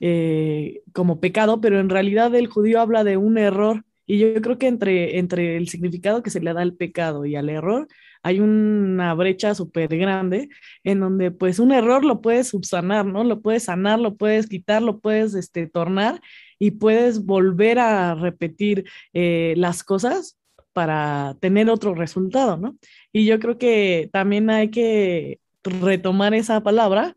eh, 0.00 0.82
como 0.94 1.20
pecado, 1.20 1.60
pero 1.60 1.78
en 1.78 1.90
realidad 1.90 2.34
el 2.34 2.46
judío 2.46 2.80
habla 2.80 3.04
de 3.04 3.18
un 3.18 3.36
error 3.36 3.84
y 4.06 4.18
yo 4.18 4.40
creo 4.42 4.58
que 4.58 4.66
entre, 4.66 5.18
entre 5.18 5.56
el 5.56 5.68
significado 5.68 6.22
que 6.22 6.30
se 6.30 6.40
le 6.40 6.52
da 6.52 6.62
al 6.62 6.74
pecado 6.74 7.24
y 7.24 7.36
al 7.36 7.48
error 7.48 7.88
hay 8.22 8.40
una 8.40 9.12
brecha 9.14 9.54
súper 9.54 9.96
grande 9.96 10.48
en 10.82 11.00
donde 11.00 11.30
pues 11.30 11.58
un 11.58 11.72
error 11.72 12.04
lo 12.04 12.22
puedes 12.22 12.48
subsanar, 12.48 13.04
¿no? 13.04 13.22
Lo 13.22 13.42
puedes 13.42 13.64
sanar, 13.64 14.00
lo 14.00 14.16
puedes 14.16 14.48
quitar, 14.48 14.82
lo 14.82 14.98
puedes 15.00 15.34
este, 15.34 15.66
tornar 15.66 16.20
y 16.58 16.72
puedes 16.72 17.24
volver 17.24 17.78
a 17.78 18.14
repetir 18.14 18.84
eh, 19.12 19.54
las 19.58 19.84
cosas 19.84 20.38
para 20.72 21.36
tener 21.40 21.68
otro 21.70 21.94
resultado, 21.94 22.56
¿no? 22.56 22.76
Y 23.12 23.26
yo 23.26 23.38
creo 23.38 23.58
que 23.58 24.08
también 24.12 24.50
hay 24.50 24.70
que 24.70 25.38
retomar 25.62 26.34
esa 26.34 26.62
palabra 26.62 27.14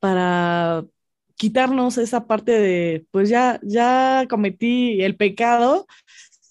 para 0.00 0.84
quitarnos 1.38 1.96
esa 1.98 2.26
parte 2.26 2.52
de, 2.52 3.06
pues 3.12 3.30
ya, 3.30 3.60
ya 3.62 4.26
cometí 4.28 5.00
el 5.02 5.16
pecado, 5.16 5.86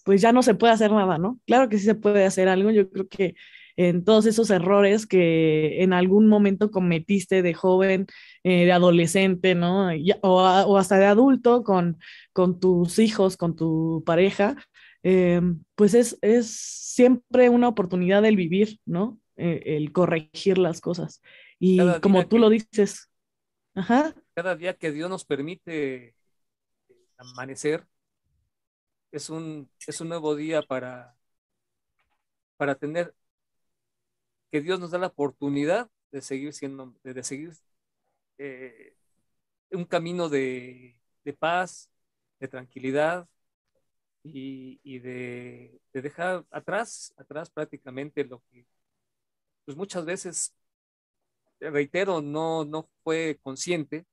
pues 0.06 0.22
ya 0.22 0.32
no 0.32 0.42
se 0.42 0.56
puede 0.56 0.74
hacer 0.74 0.92
nada, 0.92 1.18
¿no? 1.20 1.40
Claro 1.46 1.70
que 1.70 1.78
sí 1.78 1.86
se 1.86 1.96
puede 1.96 2.26
hacer 2.26 2.48
algo, 2.48 2.72
yo 2.72 2.90
creo 2.90 3.08
que 3.08 3.36
en 3.76 4.04
todos 4.06 4.26
esos 4.26 4.50
errores 4.50 5.06
que 5.06 5.84
en 5.84 5.94
algún 5.94 6.28
momento 6.28 6.72
cometiste 6.72 7.44
de 7.44 7.54
joven, 7.54 8.08
eh, 8.44 8.66
de 8.66 8.72
adolescente, 8.72 9.54
¿no? 9.54 9.90
o, 10.22 10.42
o, 10.42 10.78
hasta 10.78 10.98
de 10.98 11.06
adulto 11.06 11.64
con, 11.64 12.00
con 12.34 12.60
tus 12.60 12.98
hijos, 12.98 13.38
con 13.38 13.56
tu 13.56 14.04
pareja, 14.06 14.56
eh, 15.04 15.42
pues 15.76 15.94
es, 15.94 16.18
es, 16.22 16.50
siempre 16.50 17.50
una 17.50 17.68
oportunidad 17.68 18.24
del 18.24 18.36
vivir, 18.36 18.80
¿no? 18.86 19.20
Eh, 19.36 19.62
el 19.78 19.92
corregir 19.92 20.58
las 20.58 20.82
cosas. 20.82 21.22
Y 21.60 21.78
como 22.02 22.26
tú 22.28 22.40
lo 22.40 22.50
dices, 22.50 23.10
ajá. 23.76 24.16
Cada 24.38 24.56
día 24.56 24.78
que 24.78 24.92
Dios 24.92 25.10
nos 25.10 25.26
permite 25.26 26.14
amanecer, 27.18 27.88
es 29.12 29.32
un, 29.32 29.68
es 29.88 30.00
un 30.00 30.10
nuevo 30.10 30.36
día 30.36 30.62
para, 30.62 31.18
para 32.56 32.76
tener 32.76 33.16
que 34.52 34.62
Dios 34.62 34.80
nos 34.80 34.92
da 34.92 35.00
la 35.00 35.08
oportunidad 35.08 35.90
de 36.12 36.22
seguir 36.22 36.54
siendo, 36.54 36.94
de, 37.04 37.24
seguir 37.24 37.52
eh, 38.38 38.96
un 39.72 39.86
camino 39.86 40.30
de, 40.30 41.02
de, 41.24 41.34
paz, 41.34 41.90
de 42.40 42.48
tranquilidad, 42.48 43.28
y, 44.24 45.00
de, 45.00 45.82
dejar 45.94 46.46
atrás, 46.52 47.12
atrás 47.18 47.50
prácticamente 47.50 48.24
lo 48.24 48.44
que, 48.52 48.68
pues 49.66 49.76
muchas 49.76 50.06
veces, 50.06 50.54
reitero, 51.60 52.22
no, 52.22 52.66
no 52.66 52.88
fue 53.04 53.40
consciente, 53.42 54.06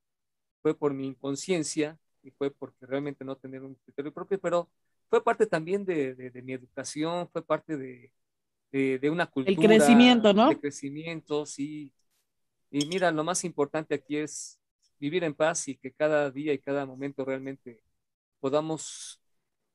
fue 0.64 0.74
por 0.74 0.94
mi 0.94 1.08
inconsciencia 1.08 1.98
y 2.22 2.30
fue 2.30 2.50
porque 2.50 2.86
realmente 2.86 3.22
no 3.22 3.36
tener 3.36 3.62
un 3.62 3.74
criterio 3.74 4.14
propio, 4.14 4.40
pero 4.40 4.70
fue 5.10 5.22
parte 5.22 5.44
también 5.44 5.84
de, 5.84 6.14
de, 6.14 6.40
mi 6.40 6.54
educación, 6.54 7.28
fue 7.28 7.44
parte 7.44 7.76
de, 7.76 8.10
de, 8.72 9.10
una 9.10 9.26
cultura. 9.26 9.54
El 9.54 9.62
crecimiento, 9.62 10.32
¿no? 10.32 10.48
De 10.48 10.58
crecimiento, 10.58 11.44
sí. 11.44 11.92
Y 12.70 12.86
mira, 12.86 13.10
lo 13.10 13.22
más 13.24 13.44
importante 13.44 13.94
aquí 13.94 14.16
es 14.16 14.58
vivir 14.98 15.22
en 15.24 15.34
paz 15.34 15.68
y 15.68 15.76
que 15.76 15.92
cada 15.92 16.30
día 16.30 16.54
y 16.54 16.58
cada 16.58 16.86
momento 16.86 17.26
realmente 17.26 17.82
podamos 18.40 19.20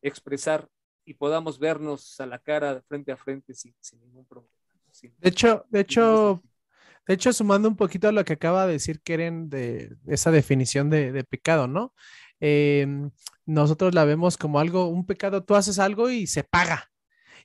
expresar 0.02 0.68
y 1.06 1.14
podamos 1.14 1.60
vernos 1.60 2.20
a 2.20 2.26
la 2.26 2.40
cara 2.40 2.82
frente 2.88 3.12
a 3.12 3.16
frente 3.16 3.54
sin, 3.54 3.76
ningún 4.02 4.26
problema. 4.26 4.52
de 5.20 5.30
hecho, 5.30 5.68
de 5.70 5.82
hecho, 5.82 6.42
de 7.10 7.16
hecho, 7.16 7.34
sumando 7.34 7.68
un 7.68 7.76
poquito 7.76 8.08
a 8.08 8.12
lo 8.12 8.24
que 8.24 8.34
acaba 8.34 8.68
de 8.68 8.74
decir 8.74 9.02
Keren 9.02 9.50
de, 9.50 9.98
esa 10.06 10.30
definición 10.30 10.92
de, 10.92 11.24
pecado, 11.24 11.68
¿no? 11.68 11.96
Em, 12.40 13.10
nosotros 13.48 13.96
la 13.96 14.06
vemos 14.06 14.38
como 14.38 14.60
algo, 14.60 14.88
un 14.90 15.08
pecado, 15.08 15.44
tú 15.44 15.56
haces 15.56 15.80
algo 15.80 16.12
y 16.12 16.28
se 16.28 16.44
paga. 16.44 16.92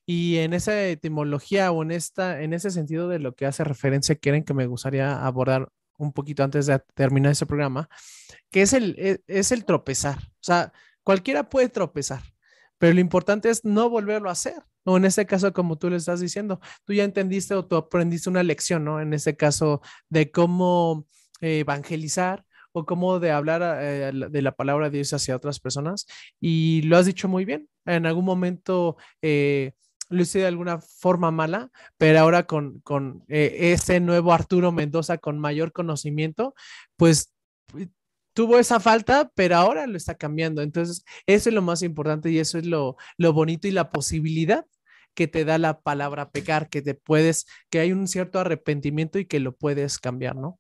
Y 0.05 0.37
en 0.37 0.53
esa 0.53 0.85
etimología 0.85 1.73
o 1.73 1.83
en, 1.83 1.93
esta, 1.93 2.43
en 2.43 2.53
ese 2.53 2.71
sentido 2.71 3.09
de 3.09 3.21
lo 3.21 3.35
que 3.35 3.47
hace 3.47 3.65
referencia, 3.65 4.17
Keren, 4.17 4.45
que 4.45 4.53
me 4.53 4.67
gustaría 4.67 5.25
abordar 5.25 5.71
un 5.97 6.13
poquito 6.13 6.45
antes 6.45 6.67
de 6.67 6.79
terminar 6.95 7.33
ese 7.33 7.47
programa, 7.47 7.89
que 8.51 8.61
es 8.61 8.75
el, 8.75 8.97
es, 8.99 9.21
es 9.29 9.51
el 9.51 9.65
tropezar. 9.65 10.19
O 10.19 10.43
sea, 10.43 10.75
cualquiera 11.05 11.49
puede 11.49 11.71
tropezar 11.71 12.21
pero 12.79 12.95
lo 12.95 13.01
importante 13.01 13.49
es 13.49 13.65
no 13.65 13.89
volverlo 13.89 14.29
a 14.29 14.33
hacer. 14.33 14.63
O 14.85 14.97
en 14.97 15.05
este 15.05 15.27
caso, 15.27 15.53
como 15.53 15.77
tú 15.79 15.91
le 15.91 15.97
estás 15.97 16.21
diciendo, 16.21 16.61
tú 16.85 16.93
ya 16.93 17.05
entendiste 17.05 17.55
o 17.55 17.65
tú 17.65 17.77
aprendiste 17.77 18.31
una 18.31 18.43
lección, 18.43 18.85
¿no? 18.85 19.01
En 19.01 19.15
este 19.15 19.37
caso, 19.37 19.81
de 20.09 20.31
cómo 20.31 21.07
eh, 21.41 21.61
evangelizar 21.61 22.45
o 22.73 22.85
cómo 22.87 23.21
de 23.21 23.31
hablar 23.31 23.63
eh, 23.81 24.13
de 24.31 24.43
la 24.43 24.53
palabra 24.53 24.91
de 24.91 24.99
Dios 24.99 25.13
hacia 25.13 25.37
otras 25.37 25.61
personas. 25.61 26.07
Y 26.41 26.83
lo 26.83 26.97
has 26.97 27.07
dicho 27.07 27.29
muy 27.29 27.45
bien. 27.45 27.69
En 27.87 28.07
algún 28.07 28.25
momento 28.25 28.97
eh, 29.23 29.73
lo 30.11 30.23
hice 30.23 30.41
de 30.41 30.47
alguna 30.47 30.81
forma 30.81 31.31
mala, 31.31 31.71
pero 31.97 32.21
ahora 32.21 32.45
con, 32.45 32.81
con 32.81 33.25
ese 33.29 34.01
nuevo 34.01 34.33
Arturo 34.33 34.73
Mendoza 34.73 35.19
con 35.19 35.39
mayor 35.39 35.73
conocimiento, 35.73 36.55
pues 36.97 37.33
tuvo 38.35 38.59
esa 38.59 38.81
falta, 38.81 39.31
pero 39.35 39.57
ahora 39.57 39.87
lo 39.87 39.97
está 39.97 40.15
cambiando. 40.15 40.61
Entonces, 40.61 41.05
eso 41.27 41.49
es 41.49 41.55
lo 41.55 41.63
más 41.63 41.83
importante 41.83 42.31
y 42.31 42.39
eso 42.39 42.59
es 42.59 42.67
lo, 42.67 42.97
lo 43.17 43.33
bonito 43.33 43.69
y 43.69 43.71
la 43.71 43.91
posibilidad 43.91 44.67
que 45.15 45.29
te 45.29 45.45
da 45.45 45.59
la 45.59 45.81
palabra 45.81 46.31
pecar, 46.31 46.69
que 46.69 46.83
te 46.83 46.95
puedes, 46.95 47.47
que 47.71 47.81
hay 47.81 47.93
un 47.93 48.09
cierto 48.09 48.41
arrepentimiento 48.41 49.19
y 49.19 49.27
que 49.27 49.41
lo 49.41 49.55
puedes 49.55 49.99
cambiar, 49.99 50.37
¿no? 50.37 50.59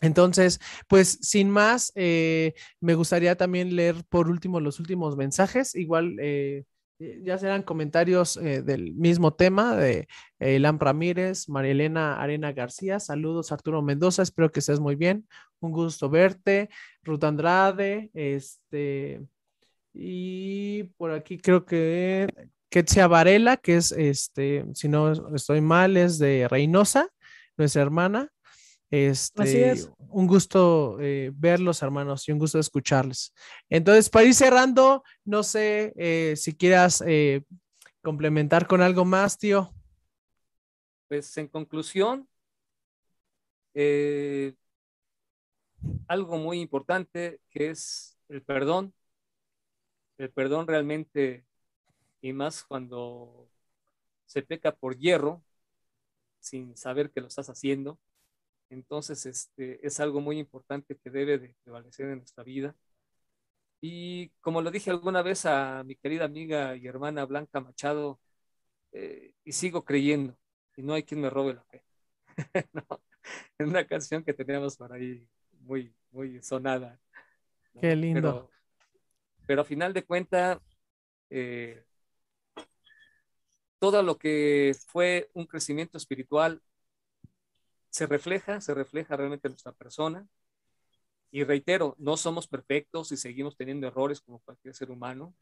Entonces, 0.00 0.60
pues 0.86 1.18
sin 1.22 1.50
más, 1.50 1.92
eh, 1.96 2.54
me 2.80 2.94
gustaría 2.94 3.36
también 3.36 3.74
leer 3.74 3.96
por 4.08 4.28
último 4.28 4.60
los 4.60 4.78
últimos 4.78 5.16
mensajes. 5.16 5.74
Igual 5.74 6.16
eh, 6.20 6.64
eh, 7.00 7.20
ya 7.24 7.36
serán 7.38 7.64
comentarios 7.64 8.34
del 8.36 8.94
mismo 8.94 9.34
tema 9.34 9.76
de 9.76 10.06
Elam 10.38 10.78
Ramírez, 10.78 11.48
María 11.48 11.72
Elena 11.72 12.20
Arena 12.20 12.52
García. 12.52 13.00
Saludos, 13.00 13.50
Arturo 13.50 13.82
Mendoza. 13.82 14.22
Espero 14.22 14.52
que 14.52 14.60
estés 14.60 14.78
muy 14.78 14.94
bien 14.94 15.26
un 15.60 15.72
gusto 15.72 16.08
verte. 16.08 16.68
Ruth 17.02 17.24
Andrade, 17.24 18.10
este, 18.14 19.20
y 19.92 20.84
por 20.96 21.12
aquí 21.12 21.38
creo 21.38 21.64
que 21.64 22.28
Ketsia 22.70 23.06
Varela, 23.06 23.56
que 23.56 23.76
es, 23.76 23.92
este, 23.92 24.64
si 24.74 24.88
no 24.88 25.34
estoy 25.34 25.60
mal, 25.60 25.96
es 25.96 26.18
de 26.18 26.46
Reynosa, 26.48 27.08
nuestra 27.56 27.82
hermana. 27.82 28.30
Este, 28.90 29.74
un 29.98 30.26
gusto 30.26 30.98
eh, 31.00 31.30
verlos, 31.34 31.82
hermanos, 31.82 32.26
y 32.28 32.32
un 32.32 32.38
gusto 32.38 32.58
escucharles. 32.58 33.34
Entonces, 33.68 34.08
para 34.08 34.24
ir 34.26 34.34
cerrando, 34.34 35.02
no 35.24 35.42
sé 35.42 35.92
eh, 35.96 36.34
si 36.36 36.56
quieras 36.56 37.02
eh, 37.06 37.42
complementar 38.02 38.66
con 38.66 38.80
algo 38.80 39.04
más, 39.04 39.36
tío. 39.36 39.70
Pues 41.08 41.36
en 41.36 41.48
conclusión, 41.48 42.28
algo 46.08 46.38
muy 46.38 46.60
importante 46.60 47.40
que 47.50 47.70
es 47.70 48.18
el 48.28 48.42
perdón. 48.42 48.94
El 50.18 50.30
perdón 50.30 50.66
realmente, 50.66 51.44
y 52.20 52.32
más 52.32 52.64
cuando 52.64 53.48
se 54.26 54.42
peca 54.42 54.74
por 54.74 54.96
hierro, 54.98 55.42
sin 56.40 56.76
saber 56.76 57.10
que 57.10 57.20
lo 57.20 57.28
estás 57.28 57.48
haciendo. 57.50 57.98
Entonces, 58.70 59.26
este, 59.26 59.84
es 59.86 60.00
algo 60.00 60.20
muy 60.20 60.38
importante 60.38 60.96
que 60.96 61.10
debe 61.10 61.38
de 61.38 61.56
prevalecer 61.64 62.06
en 62.08 62.18
nuestra 62.18 62.44
vida. 62.44 62.76
Y 63.80 64.30
como 64.40 64.60
lo 64.60 64.70
dije 64.70 64.90
alguna 64.90 65.22
vez 65.22 65.46
a 65.46 65.84
mi 65.84 65.94
querida 65.96 66.24
amiga 66.24 66.76
y 66.76 66.86
hermana 66.86 67.24
Blanca 67.24 67.60
Machado, 67.60 68.20
eh, 68.92 69.32
y 69.44 69.52
sigo 69.52 69.84
creyendo, 69.84 70.36
y 70.76 70.82
no 70.82 70.94
hay 70.94 71.04
quien 71.04 71.20
me 71.20 71.30
robe 71.30 71.54
la 71.54 71.64
fe. 71.64 71.84
no, 72.72 72.84
en 73.58 73.68
una 73.68 73.86
canción 73.86 74.24
que 74.24 74.34
teníamos 74.34 74.76
por 74.76 74.92
ahí 74.92 75.26
muy, 75.60 75.94
muy 76.10 76.42
sonada. 76.42 76.98
Qué 77.80 77.94
lindo. 77.94 78.20
Pero, 78.20 78.50
pero 79.46 79.60
a 79.62 79.64
final 79.64 79.92
de 79.92 80.04
cuentas, 80.04 80.58
eh, 81.30 81.84
todo 83.78 84.02
lo 84.02 84.18
que 84.18 84.76
fue 84.88 85.30
un 85.34 85.46
crecimiento 85.46 85.98
espiritual 85.98 86.62
se 87.90 88.06
refleja, 88.06 88.60
se 88.62 88.72
refleja 88.74 89.14
realmente 89.16 89.48
en 89.48 89.52
nuestra 89.52 89.72
persona. 89.72 90.26
Y 91.30 91.44
reitero, 91.44 91.94
no 91.98 92.16
somos 92.16 92.48
perfectos 92.48 93.12
y 93.12 93.16
seguimos 93.16 93.56
teniendo 93.56 93.86
errores 93.86 94.20
como 94.20 94.40
cualquier 94.40 94.74
ser 94.74 94.90
humano. 94.90 95.34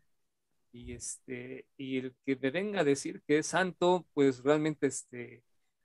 Y, 0.73 0.93
este, 0.95 1.67
y 1.79 1.99
el 1.99 2.17
que 2.27 2.37
me 2.37 2.51
venga 2.51 2.81
a 2.81 2.85
decir 2.85 3.23
que 3.27 3.39
es 3.39 3.49
santo, 3.49 4.07
pues 4.15 4.43
realmente 4.45 4.87
este, 4.89 5.45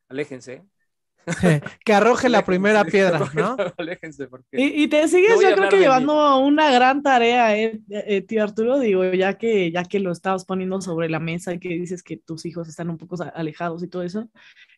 aléjense. 0.10 0.66
que 1.86 1.93
arroje 1.93 2.30
la 2.30 2.43
primera 2.45 2.84
piedra, 2.84 3.19
¿no? 3.34 3.55
y, 4.51 4.88
te 4.88 5.07
sigues, 5.07 5.39
yo 5.41 5.55
creo 5.55 5.69
que 5.69 5.80
llevando 5.80 6.39
una 6.39 6.72
gran 6.72 7.03
tarea, 7.03 7.57
eh, 7.57 7.80
eh, 7.89 8.22
tío 8.22 8.43
Arturo, 8.43 8.80
digo, 8.80 9.03
ya 9.13 9.38
que, 9.38 9.72
ya 9.72 9.84
que 9.84 9.99
lo 9.99 10.11
estabas 10.11 10.45
poniendo 10.45 10.82
sobre 10.82 11.09
la 11.09 11.19
mesa 11.19 11.53
y 11.53 11.59
que 11.59 11.69
dices 11.69 12.03
que 12.03 12.17
tus 12.17 12.45
hijos 12.45 12.67
están 12.67 12.89
un 12.89 12.97
poco 12.97 13.15
alejados 13.36 13.84
y 13.84 13.88
todo 13.88 14.03
eso, 14.03 14.30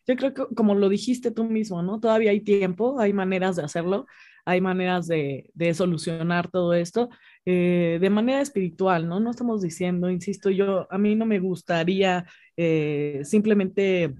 yo 0.06 0.16
creo 0.16 0.34
que 0.34 0.44
como 0.54 0.74
lo 0.74 0.88
dijiste 0.88 1.30
tú 1.30 1.44
mismo, 1.44 1.82
¿no? 1.82 2.00
Todavía 2.00 2.30
hay 2.30 2.40
tiempo, 2.40 3.00
hay 3.00 3.12
maneras 3.12 3.56
de 3.56 3.64
hacerlo, 3.64 4.06
hay 4.44 4.60
maneras 4.60 5.06
de, 5.06 5.50
de 5.54 5.72
solucionar 5.72 6.50
todo 6.50 6.74
esto 6.74 7.08
eh, 7.46 7.98
de 8.00 8.10
manera 8.10 8.42
espiritual, 8.42 9.08
¿no? 9.08 9.18
No 9.20 9.30
estamos 9.30 9.62
diciendo, 9.62 10.10
insisto, 10.10 10.50
yo, 10.50 10.86
a 10.90 10.98
mí 10.98 11.14
no 11.14 11.24
me 11.24 11.38
gustaría 11.38 12.26
simplemente 13.24 14.14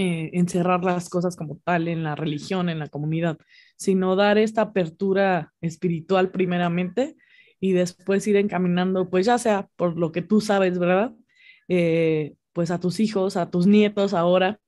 eh, 0.00 0.30
encerrar 0.34 0.84
las 0.84 1.08
cosas 1.08 1.34
como 1.34 1.58
tal 1.64 1.88
en 1.88 2.04
la 2.04 2.14
religión, 2.14 2.68
en 2.68 2.78
la 2.78 2.86
comunidad, 2.86 3.36
sino 3.76 4.14
dar 4.14 4.38
esta 4.38 4.62
apertura 4.62 5.52
espiritual 5.60 6.30
primeramente 6.30 7.16
y 7.58 7.72
después 7.72 8.24
ir 8.28 8.36
encaminando, 8.36 9.10
pues 9.10 9.26
ya 9.26 9.38
sea 9.38 9.68
por 9.74 9.98
lo 9.98 10.12
que 10.12 10.22
tú 10.22 10.40
sabes, 10.40 10.78
¿verdad? 10.78 11.16
Eh, 11.66 12.36
pues 12.52 12.70
a 12.70 12.78
tus 12.78 13.00
hijos, 13.00 13.36
a 13.36 13.50
tus 13.50 13.66
nietos 13.66 14.14
ahora. 14.14 14.60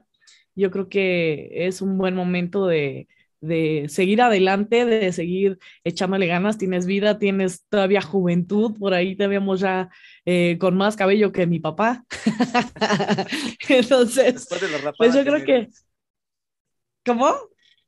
Yo 0.56 0.72
creo 0.72 0.88
que 0.88 1.48
es 1.68 1.80
un 1.80 1.96
buen 1.96 2.16
momento 2.16 2.66
de, 2.66 3.06
de 3.40 3.86
seguir 3.88 4.22
adelante, 4.22 4.84
de 4.84 5.12
seguir 5.12 5.58
echándole 5.84 6.26
ganas. 6.26 6.58
Tienes 6.58 6.86
vida, 6.86 7.18
tienes 7.18 7.66
todavía 7.68 8.02
juventud, 8.02 8.76
por 8.78 8.94
ahí 8.94 9.16
te 9.16 9.26
vemos 9.26 9.60
ya 9.60 9.90
eh, 10.24 10.58
con 10.58 10.76
más 10.76 10.96
cabello 10.96 11.32
que 11.32 11.46
mi 11.46 11.58
papá. 11.58 12.04
Entonces, 13.68 14.48
pues 14.96 15.14
yo 15.14 15.24
creo 15.24 15.44
que... 15.44 15.68
¿Cómo? 17.04 17.34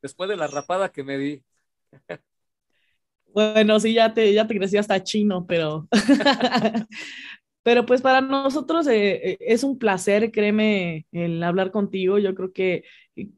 Después 0.00 0.28
de 0.30 0.36
la 0.36 0.46
rapada 0.46 0.90
que 0.90 1.05
me 1.05 1.18
di. 1.18 1.44
Bueno, 3.32 3.80
sí, 3.80 3.94
ya 3.94 4.12
te, 4.12 4.32
ya 4.32 4.46
te 4.46 4.57
crecí 4.57 4.76
hasta 4.76 5.03
chino, 5.03 5.46
pero 5.46 5.88
Pero 7.62 7.86
pues 7.86 8.02
para 8.02 8.20
nosotros 8.20 8.86
eh, 8.88 9.32
eh, 9.32 9.38
es 9.40 9.62
un 9.62 9.78
placer, 9.78 10.32
créeme, 10.32 11.06
el 11.12 11.42
hablar 11.42 11.70
contigo. 11.70 12.18
Yo 12.18 12.34
creo 12.34 12.52
que, 12.52 12.84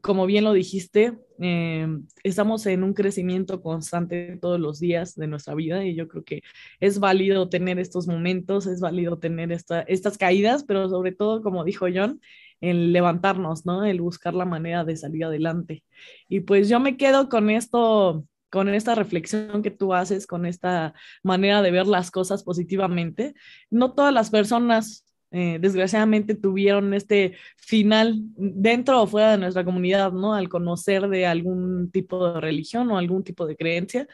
como 0.01 0.25
bien 0.25 0.43
lo 0.43 0.53
dijiste, 0.53 1.13
em, 1.39 2.07
estamos 2.23 2.65
en 2.65 2.83
un 2.83 2.93
crecimiento 2.93 3.61
constante 3.61 4.37
todos 4.41 4.59
los 4.59 4.79
días 4.79 5.15
de 5.15 5.27
nuestra 5.27 5.53
vida 5.53 5.85
y 5.85 5.95
yo 5.95 6.07
creo 6.07 6.23
que 6.23 6.41
es 6.79 6.99
válido 6.99 7.49
tener 7.49 7.77
estos 7.77 8.07
momentos, 8.07 8.65
es 8.65 8.79
válido 8.81 9.19
tener 9.19 9.51
esta, 9.51 9.81
estas 9.81 10.17
caídas, 10.17 10.63
pero 10.63 10.89
sobre 10.89 11.11
todo, 11.11 11.43
como 11.43 11.63
dijo 11.63 11.85
John, 11.93 12.19
el 12.61 12.93
levantarnos, 12.93 13.65
¿no? 13.65 13.85
El 13.85 14.01
buscar 14.01 14.33
la 14.33 14.45
manera 14.45 14.83
de 14.85 14.97
salir 14.97 15.25
adelante. 15.25 15.83
Y 16.29 16.41
pues 16.41 16.69
yo 16.69 16.79
me 16.79 16.97
quedo 16.97 17.29
con 17.29 17.49
esto 17.49 18.25
con 18.49 18.69
esta 18.69 18.95
reflexión 18.95 19.61
que 19.61 19.71
tú 19.71 19.93
haces, 19.93 20.27
con 20.27 20.45
esta 20.45 20.93
manera 21.23 21.61
de 21.61 21.71
ver 21.71 21.87
las 21.87 22.11
cosas 22.11 22.43
positivamente. 22.43 23.35
No 23.69 23.93
todas 23.93 24.13
las 24.13 24.29
personas, 24.29 25.05
eh, 25.31 25.57
desgraciadamente, 25.59 26.35
tuvieron 26.35 26.93
este 26.93 27.35
final 27.57 28.15
dentro 28.35 29.01
o 29.01 29.07
fuera 29.07 29.31
de 29.31 29.37
nuestra 29.39 29.65
comunidad, 29.65 30.11
¿no? 30.13 30.33
Al 30.33 30.49
conocer 30.49 31.09
de 31.09 31.25
algún 31.25 31.91
tipo 31.91 32.33
de 32.33 32.41
religión 32.41 32.89
o 32.91 32.97
algún 32.97 33.23
tipo 33.23 33.45
de 33.45 33.57
creencia, 33.57 34.07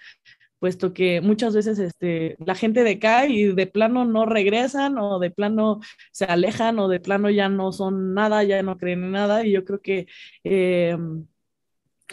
puesto 0.59 0.93
que 0.93 1.21
muchas 1.21 1.55
veces 1.55 1.79
este, 1.79 2.37
la 2.45 2.55
gente 2.55 2.83
decae 2.83 3.29
y 3.29 3.45
de 3.53 3.67
plano 3.67 4.05
no 4.05 4.27
regresan 4.27 4.97
o 4.99 5.19
de 5.19 5.31
plano 5.31 5.79
se 6.11 6.25
alejan 6.25 6.77
o 6.79 6.87
de 6.87 6.99
plano 6.99 7.31
ya 7.31 7.49
no 7.49 7.71
son 7.71 8.13
nada, 8.13 8.43
ya 8.43 8.61
no 8.63 8.77
creen 8.77 9.03
en 9.05 9.11
nada. 9.11 9.45
Y 9.45 9.51
yo 9.51 9.65
creo 9.65 9.81
que... 9.81 10.07
Eh, 10.43 10.97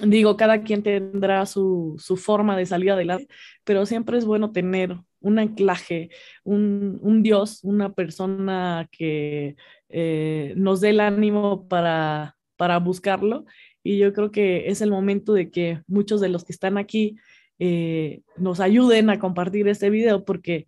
digo, 0.02 0.36
cada 0.36 0.62
quien 0.62 0.82
tendrá 0.82 1.44
su, 1.46 1.96
forma 2.16 2.56
de 2.56 2.66
salir 2.66 2.90
adelante, 2.90 3.28
pero 3.64 3.86
siempre 3.86 4.18
es 4.18 4.24
bueno 4.24 4.52
tener 4.52 4.96
un 5.20 5.38
anclaje, 5.38 6.10
un, 6.44 7.22
Dios, 7.22 7.60
una 7.64 7.92
persona 7.92 8.88
que 8.92 9.56
eh, 9.88 10.54
nos 10.56 10.80
dé 10.80 10.90
el 10.90 11.00
ánimo 11.00 11.66
para, 11.68 12.36
para 12.56 12.78
buscarlo. 12.78 13.44
Y 13.82 13.98
yo 13.98 14.12
creo 14.12 14.30
que 14.30 14.68
es 14.68 14.80
el 14.80 14.90
momento 14.90 15.32
de 15.32 15.50
que 15.50 15.82
muchos 15.86 16.20
de 16.20 16.28
los 16.28 16.44
que 16.44 16.52
están 16.52 16.78
aquí 16.78 17.16
eh, 17.58 18.22
nos 18.36 18.60
ayuden 18.60 19.10
a 19.10 19.18
compartir 19.18 19.66
este 19.68 19.90
video, 19.90 20.24
porque 20.24 20.66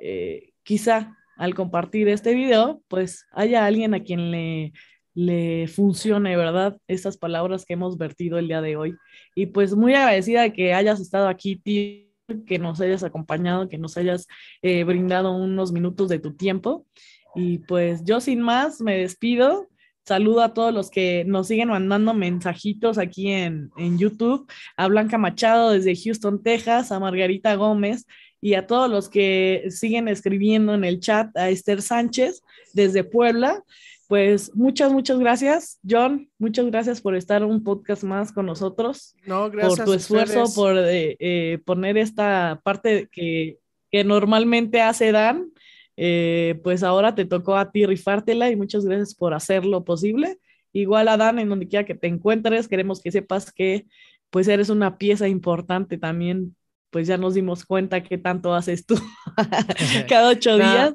eh, 0.00 0.52
quizá 0.62 1.16
al 1.36 1.54
compartir 1.54 2.08
este 2.08 2.34
video, 2.34 2.82
pues 2.88 3.26
haya 3.32 3.66
alguien 3.66 3.94
a 3.94 4.02
quien 4.02 4.30
le 4.30 4.72
le 5.14 5.68
funcione, 5.68 6.36
¿verdad? 6.36 6.76
Estas 6.88 7.16
palabras 7.16 7.64
que 7.64 7.74
hemos 7.74 7.96
vertido 7.96 8.38
el 8.38 8.48
día 8.48 8.60
de 8.60 8.76
hoy. 8.76 8.96
Y 9.34 9.46
pues 9.46 9.74
muy 9.74 9.94
agradecida 9.94 10.42
de 10.42 10.52
que 10.52 10.74
hayas 10.74 11.00
estado 11.00 11.28
aquí, 11.28 11.60
que 12.46 12.58
nos 12.58 12.80
hayas 12.80 13.04
acompañado, 13.04 13.68
que 13.68 13.78
nos 13.78 13.96
hayas 13.96 14.26
eh, 14.62 14.82
brindado 14.84 15.32
unos 15.36 15.72
minutos 15.72 16.08
de 16.08 16.18
tu 16.18 16.34
tiempo. 16.34 16.86
Y 17.34 17.58
pues 17.58 18.04
yo 18.04 18.20
sin 18.20 18.40
más 18.40 18.80
me 18.80 18.98
despido. 18.98 19.68
Saludo 20.04 20.42
a 20.42 20.52
todos 20.52 20.74
los 20.74 20.90
que 20.90 21.24
nos 21.26 21.46
siguen 21.48 21.68
mandando 21.68 22.12
mensajitos 22.12 22.98
aquí 22.98 23.30
en, 23.30 23.70
en 23.78 23.98
YouTube, 23.98 24.46
a 24.76 24.86
Blanca 24.88 25.16
Machado 25.16 25.70
desde 25.70 25.96
Houston, 25.96 26.42
Texas, 26.42 26.92
a 26.92 27.00
Margarita 27.00 27.54
Gómez 27.54 28.04
y 28.38 28.52
a 28.52 28.66
todos 28.66 28.90
los 28.90 29.08
que 29.08 29.64
siguen 29.70 30.06
escribiendo 30.08 30.74
en 30.74 30.84
el 30.84 31.00
chat, 31.00 31.34
a 31.38 31.48
Esther 31.48 31.80
Sánchez 31.80 32.42
desde 32.74 33.02
Puebla 33.02 33.64
pues 34.08 34.54
muchas, 34.54 34.92
muchas 34.92 35.18
gracias, 35.18 35.78
John. 35.88 36.30
Muchas 36.38 36.66
gracias 36.66 37.00
por 37.00 37.14
estar 37.14 37.44
un 37.44 37.62
podcast 37.62 38.04
más 38.04 38.32
con 38.32 38.46
nosotros. 38.46 39.14
No, 39.26 39.50
gracias. 39.50 39.76
Por 39.76 39.84
tu 39.86 39.92
esfuerzo, 39.94 40.44
por 40.54 40.76
eh, 40.78 41.16
eh, 41.18 41.58
poner 41.64 41.96
esta 41.96 42.60
parte 42.62 43.08
que, 43.10 43.58
que 43.90 44.04
normalmente 44.04 44.80
hace 44.80 45.12
Dan. 45.12 45.52
Eh, 45.96 46.60
pues 46.64 46.82
ahora 46.82 47.14
te 47.14 47.24
tocó 47.24 47.56
a 47.56 47.70
ti 47.70 47.86
rifártela 47.86 48.50
y 48.50 48.56
muchas 48.56 48.84
gracias 48.84 49.14
por 49.14 49.32
hacerlo 49.34 49.84
posible. 49.84 50.38
Igual 50.72 51.08
a 51.08 51.16
Dan, 51.16 51.38
en 51.38 51.48
donde 51.48 51.68
quiera 51.68 51.86
que 51.86 51.94
te 51.94 52.08
encuentres, 52.08 52.68
queremos 52.68 53.00
que 53.00 53.12
sepas 53.12 53.52
que 53.52 53.86
pues 54.30 54.48
eres 54.48 54.70
una 54.70 54.98
pieza 54.98 55.28
importante 55.28 55.96
también 55.98 56.56
pues 56.94 57.08
ya 57.08 57.16
nos 57.16 57.34
dimos 57.34 57.64
cuenta 57.64 58.04
qué 58.04 58.18
tanto 58.18 58.54
haces 58.54 58.86
tú 58.86 58.94
cada 60.08 60.30
ocho 60.30 60.56
días. 60.56 60.94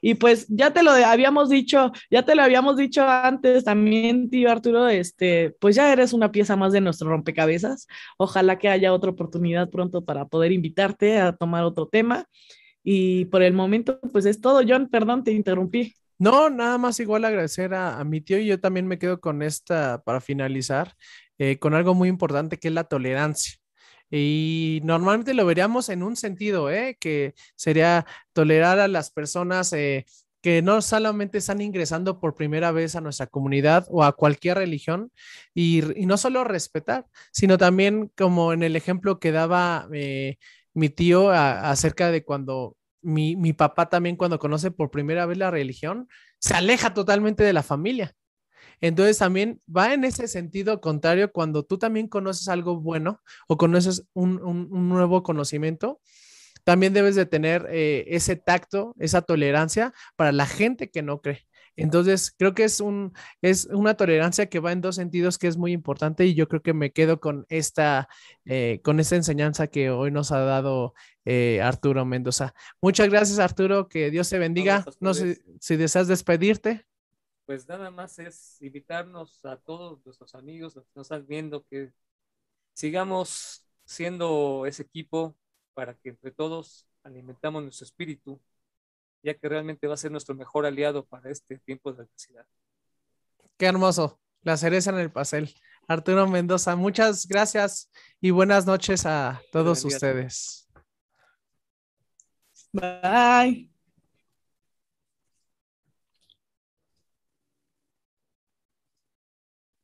Y 0.00 0.14
pues 0.14 0.46
ya 0.48 0.72
te 0.72 0.82
lo 0.82 0.92
habíamos 0.92 1.48
dicho, 1.48 1.92
ya 2.10 2.22
te 2.22 2.34
lo 2.34 2.42
habíamos 2.42 2.76
dicho 2.76 3.06
antes 3.06 3.64
también, 3.64 4.30
tío 4.30 4.50
Arturo, 4.50 4.88
este, 4.88 5.56
pues 5.60 5.76
ya 5.76 5.92
eres 5.92 6.12
una 6.12 6.30
pieza 6.30 6.56
más 6.56 6.72
de 6.72 6.80
nuestro 6.80 7.08
rompecabezas. 7.08 7.86
Ojalá 8.16 8.58
que 8.58 8.68
haya 8.68 8.92
otra 8.92 9.10
oportunidad 9.10 9.70
pronto 9.70 10.04
para 10.04 10.26
poder 10.26 10.52
invitarte 10.52 11.18
a 11.20 11.34
tomar 11.34 11.64
otro 11.64 11.88
tema. 11.88 12.26
Y 12.84 13.26
por 13.26 13.42
el 13.42 13.52
momento, 13.52 14.00
pues 14.12 14.24
es 14.24 14.40
todo. 14.40 14.62
John, 14.66 14.88
perdón, 14.88 15.24
te 15.24 15.32
interrumpí. 15.32 15.94
No, 16.18 16.50
nada 16.50 16.78
más 16.78 16.98
igual 17.00 17.24
agradecer 17.24 17.74
a, 17.74 18.02
mi 18.04 18.20
tío 18.20 18.38
y 18.38 18.46
yo 18.46 18.58
también 18.58 18.86
me 18.86 18.98
quedo 18.98 19.20
con 19.20 19.42
esta 19.42 20.02
para 20.04 20.20
finalizar, 20.20 20.94
eh, 21.38 21.58
con 21.58 21.74
algo 21.74 21.94
muy 21.94 22.08
importante 22.08 22.58
que 22.58 22.68
es 22.68 22.74
la 22.74 22.84
tolerancia. 22.84 23.57
Y 24.10 24.80
normalmente 24.84 25.34
lo 25.34 25.44
veríamos 25.44 25.88
en 25.88 26.02
un 26.02 26.16
sentido, 26.16 26.70
¿eh? 26.70 26.96
que 26.98 27.34
sería 27.56 28.06
tolerar 28.32 28.78
a 28.78 28.88
las 28.88 29.10
personas 29.10 29.72
eh, 29.72 30.06
que 30.40 30.62
no 30.62 30.80
solamente 30.82 31.38
están 31.38 31.60
ingresando 31.60 32.20
por 32.20 32.34
primera 32.34 32.72
vez 32.72 32.96
a 32.96 33.00
nuestra 33.00 33.26
comunidad 33.26 33.86
o 33.90 34.04
a 34.04 34.12
cualquier 34.12 34.58
religión, 34.58 35.12
y, 35.54 35.82
no 36.06 36.16
solo 36.16 36.44
respetar, 36.44 37.06
sino 37.32 37.58
también 37.58 38.10
como 38.16 38.52
en 38.52 38.62
el 38.62 38.76
ejemplo 38.76 39.18
que 39.18 39.32
daba 39.32 39.88
eh, 39.92 40.38
mi 40.74 40.88
tío 40.88 41.30
acerca 41.30 42.10
de 42.10 42.24
cuando 42.24 42.76
mi, 43.02 43.36
mi 43.36 43.52
papá 43.52 43.88
también 43.88 44.16
cuando 44.16 44.38
conoce 44.38 44.70
por 44.70 44.90
primera 44.90 45.26
vez 45.26 45.38
la 45.38 45.50
religión, 45.50 46.08
se 46.38 46.54
aleja 46.54 46.94
totalmente 46.94 47.42
de 47.44 47.52
la 47.52 47.62
familia. 47.62 48.14
Entonces 48.80 49.18
también 49.18 49.60
va 49.74 49.94
en 49.94 50.04
ese 50.04 50.28
sentido 50.28 50.80
contrario 50.80 51.32
cuando 51.32 51.64
tú 51.64 51.78
también 51.78 52.08
conoces 52.08 52.48
algo 52.48 52.80
bueno 52.80 53.22
o 53.48 53.56
conoces 53.56 54.04
un, 54.12 54.38
nuevo 54.88 55.22
conocimiento, 55.22 56.00
también 56.64 56.92
debes 56.92 57.14
de 57.14 57.26
tener 57.26 57.66
eh, 57.70 58.04
ese 58.08 58.36
tacto, 58.36 58.94
esa 58.98 59.22
tolerancia 59.22 59.92
para 60.16 60.32
la 60.32 60.46
gente 60.46 60.90
que 60.90 61.02
no 61.02 61.20
cree. 61.20 61.48
Entonces, 61.78 62.34
creo 62.36 62.54
que 62.54 62.64
es, 62.64 62.80
un, 62.80 63.12
es 63.40 63.66
una 63.66 63.94
tolerancia 63.94 64.46
que 64.46 64.58
va 64.58 64.72
en 64.72 64.80
dos 64.80 64.96
sentidos 64.96 65.38
que 65.38 65.46
es 65.46 65.56
muy 65.56 65.70
importante 65.72 66.26
y 66.26 66.34
yo 66.34 66.48
creo 66.48 66.60
que 66.60 66.74
me 66.74 66.90
quedo 66.90 67.20
con 67.20 67.46
esta, 67.48 68.08
eh, 68.46 68.80
con 68.82 68.98
esta 68.98 69.14
enseñanza 69.14 69.68
que 69.68 69.88
hoy 69.88 70.10
nos 70.10 70.32
ha 70.32 70.40
dado 70.40 70.94
eh, 71.24 71.60
Arturo 71.62 72.04
Mendoza. 72.04 72.52
Muchas 72.82 73.08
gracias, 73.08 73.38
Arturo, 73.38 73.88
que 73.88 74.10
Dios 74.10 74.28
te 74.28 74.40
bendiga. 74.40 74.84
No 74.98 75.14
sé 75.14 75.40
si 75.60 75.76
deseas 75.76 76.08
despedirte. 76.08 76.84
Pues 77.48 77.66
nada 77.66 77.90
más 77.90 78.18
es 78.18 78.60
invitarnos 78.60 79.42
a 79.46 79.56
todos 79.56 80.04
nuestros 80.04 80.34
amigos, 80.34 80.76
los 80.76 80.84
que 80.84 80.92
nos 80.96 81.06
están 81.06 81.26
viendo, 81.26 81.64
que 81.64 81.94
sigamos 82.74 83.64
siendo 83.86 84.66
ese 84.66 84.82
equipo 84.82 85.34
para 85.72 85.94
que 85.94 86.10
entre 86.10 86.30
todos 86.30 86.86
alimentamos 87.02 87.62
nuestro 87.62 87.86
espíritu 87.86 88.38
ya 89.22 89.32
que 89.32 89.48
realmente 89.48 89.86
va 89.86 89.94
a 89.94 89.96
ser 89.96 90.10
nuestro 90.10 90.34
mejor 90.34 90.66
aliado 90.66 91.06
para 91.06 91.30
este 91.30 91.56
tiempo 91.56 91.90
de 91.90 92.02
adversidad. 92.02 92.46
Qué 93.56 93.64
hermoso, 93.64 94.20
la 94.42 94.58
cereza 94.58 94.90
en 94.90 94.98
el 94.98 95.10
pastel. 95.10 95.54
Arturo 95.86 96.28
Mendoza, 96.28 96.76
muchas 96.76 97.26
gracias 97.26 97.90
y 98.20 98.28
buenas 98.28 98.66
noches 98.66 99.06
a 99.06 99.40
todos 99.50 99.86
ustedes. 99.86 100.68
Bye. 102.74 103.77